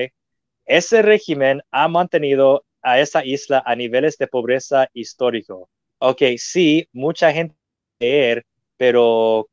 Ese 0.66 1.02
régimen 1.02 1.62
ha 1.70 1.88
mantenido 1.88 2.66
a 2.82 3.00
esa 3.00 3.26
isla 3.26 3.64
a 3.66 3.76
niveles 3.76 4.18
de 4.18 4.28
pobreza 4.28 4.88
histórico. 4.94 5.70
Ok, 6.00 6.22
sí, 6.38 6.88
mucha 6.94 7.32
gente 7.32 7.56
leer, 8.00 8.46
pero 8.78 9.50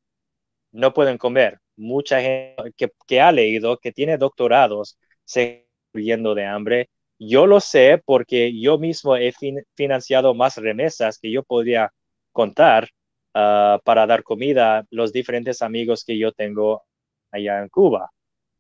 no 0.73 0.93
pueden 0.95 1.19
comer. 1.19 1.59
Mucha 1.77 2.21
gente 2.21 2.91
que, 3.07 3.21
ha 3.21 3.33
leído, 3.33 3.79
que 3.79 3.93
tiene 3.93 4.19
doctorados, 4.19 4.99
se 5.25 5.69
muriendo 5.93 6.35
de 6.35 6.47
hambre. 6.47 6.91
Yo 7.19 7.47
lo 7.47 7.61
sé 7.61 8.01
porque 8.05 8.59
yo 8.61 8.79
mismo 8.79 9.17
he 9.17 9.33
financiado 9.77 10.35
más 10.35 10.57
remesas 10.57 11.19
que 11.19 11.31
yo 11.31 11.43
podría 11.43 11.93
contar 12.33 12.89
ah, 13.35 13.81
para 13.85 14.07
dar 14.07 14.23
comida 14.23 14.79
a 14.79 14.85
los 14.91 15.13
diferentes 15.13 15.63
amigos 15.63 16.05
que 16.05 16.19
yo 16.19 16.33
tengo 16.33 16.85
allá 17.31 17.61
en 17.63 17.69
Cuba. 17.69 18.11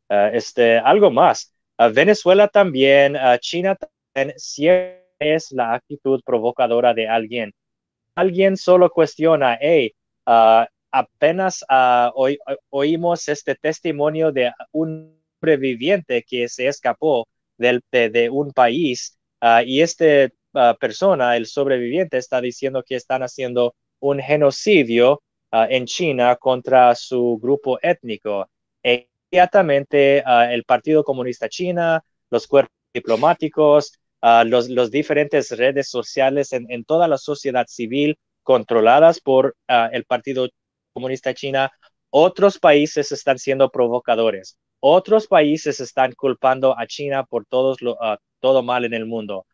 Ah, 0.08 0.30
este, 0.32 0.78
algo 0.78 1.10
más. 1.10 1.54
Venezuela 1.94 2.48
también, 2.48 3.16
China 3.40 3.76
siempre 4.36 5.04
es 5.18 5.52
la 5.52 5.74
actitud 5.74 6.20
provocadora 6.24 6.94
de 6.94 7.08
alguien. 7.08 7.52
Alguien 8.14 8.56
solo 8.56 8.90
cuestiona, 8.90 9.58
hey, 9.60 9.92
ah, 10.26 10.68
apenas 10.90 11.64
oímos 12.70 13.28
este 13.28 13.54
testimonio 13.54 14.32
de 14.32 14.52
un 14.72 15.18
sobreviviente 15.40 16.24
que 16.24 16.48
se 16.48 16.66
escapó 16.66 17.28
de, 17.58 18.30
un 18.30 18.52
país 18.52 19.18
y 19.64 19.80
este 19.82 20.32
persona, 20.80 21.36
el 21.36 21.46
sobreviviente, 21.46 22.18
está 22.18 22.40
diciendo 22.40 22.82
que 22.86 22.96
están 22.96 23.22
haciendo 23.22 23.74
un 24.00 24.20
genocidio 24.20 25.22
ah, 25.50 25.66
en 25.70 25.86
China 25.86 26.36
contra 26.36 26.94
su 26.94 27.38
grupo 27.40 27.78
étnico. 27.82 28.48
E 28.82 29.08
inmediatamente 29.30 30.22
ah, 30.24 30.52
el 30.52 30.64
Partido 30.64 31.04
Comunista 31.04 31.48
China, 31.48 32.02
los 32.30 32.46
cuerpos 32.46 32.74
diplomáticos, 32.92 33.98
uh, 34.22 34.44
los, 34.44 34.68
los, 34.68 34.90
diferentes 34.90 35.50
redes 35.56 35.88
sociales 35.88 36.52
en, 36.52 36.70
en, 36.70 36.84
toda 36.84 37.08
la 37.08 37.18
sociedad 37.18 37.66
civil 37.68 38.18
controladas 38.42 39.20
por 39.20 39.56
el 39.68 40.04
Partido 40.04 40.48
Comunista 40.94 41.34
China, 41.34 41.70
otros 42.10 42.58
países 42.58 43.12
están 43.12 43.38
siendo 43.38 43.68
provocadores. 43.70 44.56
Otros 44.80 45.26
países 45.26 45.80
están 45.80 46.12
culpando 46.12 46.78
a 46.78 46.86
China 46.86 47.24
por 47.24 47.44
todos 47.44 47.82
lo, 47.82 47.98
todo 48.40 48.62
mal 48.62 48.86
en 48.86 48.94
el 48.94 49.04
mundo 49.04 49.44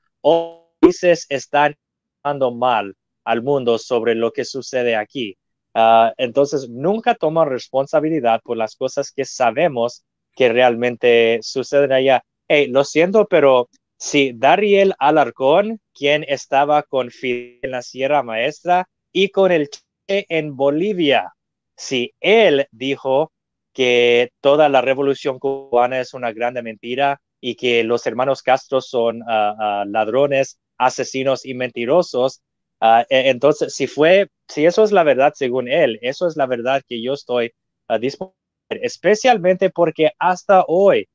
países 0.85 1.27
están 1.31 1.77
dando 2.23 2.53
mal 2.53 2.95
al 3.25 3.43
mundo 3.43 3.79
sobre 3.79 4.15
lo 4.15 4.33
que 4.33 4.45
sucede 4.45 4.97
aquí. 4.97 5.37
Ah, 5.75 6.13
entonces, 6.19 6.69
nunca 6.69 7.15
toman 7.15 7.49
responsabilidad 7.49 8.41
por 8.45 8.57
las 8.57 8.77
cosas 8.77 9.11
que 9.11 9.25
sabemos 9.25 10.05
que 10.37 10.51
realmente 10.51 11.39
suceden 11.43 11.93
allá. 11.93 12.23
Hey, 12.49 12.69
lo 12.69 12.85
siento, 12.85 13.27
pero 13.27 13.69
si 14.05 14.33
Dariel 14.35 14.93
Alarcón, 14.99 15.81
quien 15.95 16.27
estaba 16.29 16.83
con 16.83 17.11
Fidel 17.11 17.61
en 17.63 17.71
la 17.71 17.81
Sierra 17.81 18.23
Maestra 18.23 18.87
y 19.11 19.31
con 19.31 19.51
el 19.51 19.71
Che 19.71 20.27
en 20.29 20.57
Bolivia, 20.57 21.33
si 21.75 22.13
él 22.21 22.67
dijo 22.71 23.33
que 23.73 24.31
toda 24.43 24.69
la 24.69 24.83
revolución 24.83 25.39
cubana 25.39 26.01
es 26.01 26.13
una 26.13 26.33
grande 26.33 26.63
mentira 26.63 27.23
y 27.41 27.55
que 27.55 27.83
los 27.83 28.07
hermanos 28.07 28.43
Castro 28.43 28.83
son 28.83 29.23
ah, 29.27 29.55
ah, 29.59 29.85
ladrones 29.87 30.59
asesinos 30.77 31.47
y 31.47 31.55
mentirosos. 31.55 32.43
Ah, 32.81 33.07
e, 33.09 33.31
entonces, 33.31 33.75
si 33.75 33.87
fue, 33.87 34.29
si 34.49 34.67
eso 34.67 34.85
es 34.85 34.93
la 34.93 35.03
verdad 35.03 35.33
según 35.35 35.67
él, 35.67 35.99
eso 36.03 36.29
es 36.29 36.37
la 36.37 36.45
verdad 36.45 36.83
que 36.87 37.03
yo 37.03 37.15
estoy 37.15 37.53
disponible, 37.99 38.37
especialmente 38.69 39.71
porque 39.71 40.11
hasta 40.19 40.63
hoy 40.69 41.09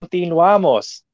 continuamos 0.00 1.04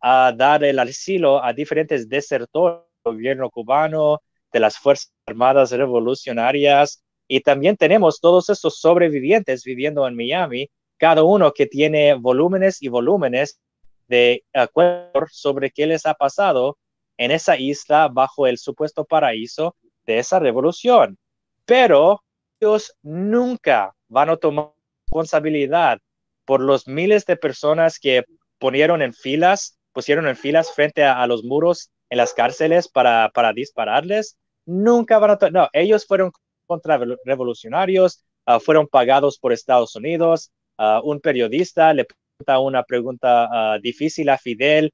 a 0.00 0.32
dar 0.36 0.64
el 0.64 0.78
asilo 0.78 1.42
a 1.42 1.52
diferentes 1.52 2.08
desertores 2.08 2.80
del 3.04 3.14
gobierno 3.14 3.50
cubano, 3.50 4.20
de 4.52 4.60
las 4.60 4.78
Fuerzas 4.78 5.12
Armadas 5.26 5.70
Revolucionarias, 5.70 7.02
y 7.28 7.40
también 7.40 7.76
tenemos 7.76 8.20
todos 8.20 8.48
estos 8.50 8.80
sobrevivientes 8.80 9.62
viviendo 9.62 10.06
en 10.08 10.16
Miami, 10.16 10.68
cada 10.96 11.22
uno 11.22 11.52
que 11.52 11.66
tiene 11.66 12.14
volúmenes 12.14 12.82
y 12.82 12.88
volúmenes 12.88 13.60
de 14.08 14.44
Ecuador 14.52 15.28
sobre 15.30 15.70
qué 15.70 15.86
les 15.86 16.04
ha 16.06 16.14
pasado 16.14 16.76
en 17.16 17.30
esa 17.30 17.56
isla 17.56 18.08
bajo 18.08 18.46
el 18.46 18.58
supuesto 18.58 19.04
paraíso 19.04 19.76
de 20.04 20.18
esa 20.18 20.40
revolución. 20.40 21.16
Pero 21.64 22.22
ellos 22.58 22.92
nunca 23.02 23.94
van 24.08 24.30
a 24.30 24.36
tomar 24.36 24.72
responsabilidad 25.06 26.00
por 26.44 26.60
los 26.60 26.88
miles 26.88 27.24
de 27.26 27.36
personas 27.36 27.98
que 27.98 28.24
ponieron 28.58 29.02
en 29.02 29.14
filas, 29.14 29.78
pusieron 29.92 30.26
en 30.28 30.36
filas 30.36 30.72
frente 30.72 31.04
a, 31.04 31.26
los 31.26 31.44
muros 31.44 31.90
en 32.08 32.18
las 32.18 32.34
cárceles 32.34 32.88
para, 32.88 33.30
para 33.34 33.52
dispararles. 33.52 34.36
Nunca 34.66 35.18
van 35.18 35.30
a, 35.30 35.50
no, 35.50 35.68
ellos 35.72 36.06
fueron 36.06 36.32
contrarrevolucionarios, 36.66 38.24
uh, 38.46 38.60
fueron 38.60 38.86
pagados 38.86 39.38
por 39.38 39.52
Estados 39.52 39.96
Unidos. 39.96 40.50
Uh, 40.78 41.00
un 41.02 41.20
periodista 41.20 41.92
le 41.92 42.04
pregunta 42.04 42.58
una 42.58 42.82
pregunta 42.82 43.48
uh, 43.76 43.80
difícil 43.80 44.28
a 44.28 44.38
Fidel 44.38 44.92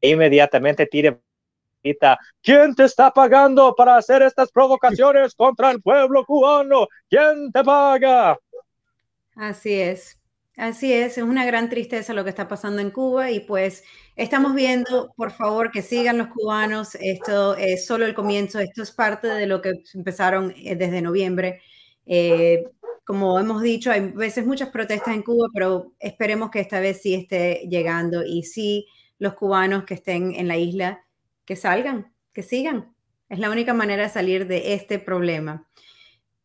e 0.00 0.10
inmediatamente 0.10 0.86
tira 0.86 1.18
¿Quién 2.42 2.74
te 2.74 2.84
está 2.84 3.10
pagando 3.10 3.74
para 3.74 3.96
hacer 3.96 4.22
estas 4.22 4.50
provocaciones 4.50 5.34
contra 5.34 5.70
el 5.70 5.82
pueblo 5.82 6.24
cubano? 6.24 6.88
¿Quién 7.10 7.52
te 7.52 7.62
paga? 7.62 8.38
Así 9.36 9.74
es. 9.74 10.18
Así 10.56 10.92
es, 10.92 11.18
es 11.18 11.24
una 11.24 11.44
gran 11.44 11.68
tristeza 11.68 12.14
lo 12.14 12.22
que 12.22 12.30
está 12.30 12.46
pasando 12.46 12.80
en 12.80 12.90
Cuba 12.92 13.30
y 13.32 13.40
pues 13.40 13.82
estamos 14.14 14.54
viendo, 14.54 15.12
por 15.16 15.32
favor, 15.32 15.72
que 15.72 15.82
sigan 15.82 16.16
los 16.16 16.28
cubanos. 16.28 16.94
Esto 17.00 17.56
es 17.56 17.86
solo 17.86 18.06
el 18.06 18.14
comienzo, 18.14 18.60
esto 18.60 18.82
es 18.82 18.92
parte 18.92 19.26
de 19.26 19.46
lo 19.48 19.60
que 19.60 19.72
empezaron 19.94 20.54
eh, 20.56 20.76
desde 20.76 21.02
noviembre. 21.02 21.60
Eh, 22.06 22.62
como 23.04 23.38
hemos 23.40 23.62
dicho, 23.62 23.90
hay 23.90 24.00
veces 24.12 24.46
muchas 24.46 24.68
protestas 24.70 25.14
en 25.14 25.22
Cuba, 25.22 25.48
pero 25.52 25.92
esperemos 25.98 26.50
que 26.50 26.60
esta 26.60 26.78
vez 26.78 27.02
sí 27.02 27.14
esté 27.14 27.66
llegando 27.68 28.24
y 28.24 28.44
sí 28.44 28.86
los 29.18 29.34
cubanos 29.34 29.84
que 29.84 29.94
estén 29.94 30.34
en 30.36 30.46
la 30.46 30.56
isla 30.56 31.04
que 31.44 31.56
salgan, 31.56 32.12
que 32.32 32.42
sigan. 32.44 32.94
Es 33.28 33.40
la 33.40 33.50
única 33.50 33.74
manera 33.74 34.04
de 34.04 34.08
salir 34.08 34.46
de 34.46 34.74
este 34.74 35.00
problema. 35.00 35.66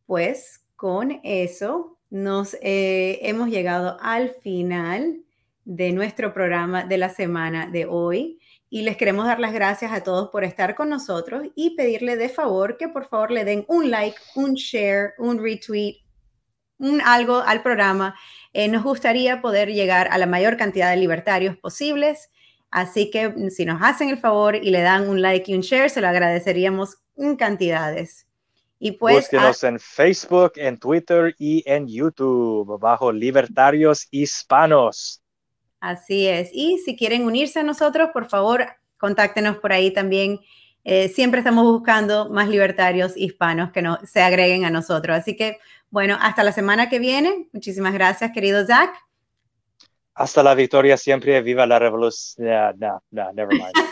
Pues 0.06 0.64
con 0.76 1.20
eso 1.22 1.99
nos 2.10 2.54
eh, 2.60 3.20
hemos 3.22 3.48
llegado 3.48 3.96
al 4.00 4.30
final 4.42 5.22
de 5.64 5.92
nuestro 5.92 6.34
programa 6.34 6.84
de 6.84 6.98
la 6.98 7.08
semana 7.08 7.66
de 7.66 7.86
hoy 7.86 8.40
y 8.68 8.82
les 8.82 8.96
queremos 8.96 9.26
dar 9.26 9.40
las 9.40 9.52
gracias 9.52 9.92
a 9.92 10.02
todos 10.02 10.28
por 10.30 10.44
estar 10.44 10.74
con 10.74 10.88
nosotros 10.88 11.44
y 11.54 11.76
pedirle 11.76 12.16
de 12.16 12.28
favor 12.28 12.76
que 12.76 12.88
por 12.88 13.06
favor 13.06 13.30
le 13.30 13.44
den 13.44 13.64
un 13.68 13.90
like, 13.90 14.16
un 14.34 14.54
share, 14.54 15.14
un 15.18 15.42
retweet, 15.42 15.98
un 16.78 17.00
algo 17.00 17.38
al 17.38 17.62
programa. 17.62 18.14
Eh, 18.52 18.68
nos 18.68 18.82
gustaría 18.82 19.40
poder 19.40 19.72
llegar 19.72 20.08
a 20.10 20.18
la 20.18 20.26
mayor 20.26 20.56
cantidad 20.56 20.90
de 20.90 20.96
libertarios 20.96 21.56
posibles. 21.56 22.30
Así 22.70 23.10
que 23.10 23.28
mm, 23.28 23.50
si 23.50 23.64
nos 23.64 23.82
hacen 23.82 24.08
el 24.08 24.18
favor 24.18 24.56
y 24.56 24.70
le 24.70 24.80
dan 24.82 25.08
un 25.08 25.20
like 25.20 25.50
y 25.50 25.54
un 25.54 25.62
share, 25.62 25.90
se 25.90 26.00
lo 26.00 26.08
agradeceríamos 26.08 26.98
en 27.16 27.36
cantidades. 27.36 28.29
Y 28.82 28.92
pues, 28.92 29.16
Búsquenos 29.16 29.62
en 29.62 29.78
Facebook, 29.78 30.52
en 30.56 30.78
Twitter 30.78 31.34
y 31.38 31.62
en 31.66 31.86
YouTube 31.86 32.80
bajo 32.80 33.12
Libertarios 33.12 34.08
Hispanos. 34.10 35.20
Así 35.80 36.26
es. 36.26 36.48
Y 36.54 36.78
si 36.78 36.96
quieren 36.96 37.26
unirse 37.26 37.60
a 37.60 37.62
nosotros, 37.62 38.08
por 38.10 38.30
favor, 38.30 38.64
contáctenos 38.96 39.58
por 39.58 39.74
ahí 39.74 39.92
también. 39.92 40.40
Eh, 40.84 41.08
siempre 41.08 41.40
estamos 41.40 41.64
buscando 41.64 42.30
más 42.30 42.48
libertarios 42.48 43.12
hispanos 43.16 43.70
que 43.70 43.82
no, 43.82 43.98
se 44.02 44.22
agreguen 44.22 44.64
a 44.64 44.70
nosotros. 44.70 45.14
Así 45.14 45.36
que, 45.36 45.58
bueno, 45.90 46.16
hasta 46.18 46.42
la 46.42 46.52
semana 46.52 46.88
que 46.88 46.98
viene. 46.98 47.48
Muchísimas 47.52 47.92
gracias, 47.92 48.32
querido 48.32 48.64
Zach. 48.66 48.94
Hasta 50.14 50.42
la 50.42 50.54
victoria 50.54 50.96
siempre, 50.96 51.42
viva 51.42 51.66
la 51.66 51.78
revolución. 51.78 52.78
No, 52.78 53.02
no, 53.10 53.24
no, 53.24 53.32
never 53.34 53.58
mind. 53.58 53.72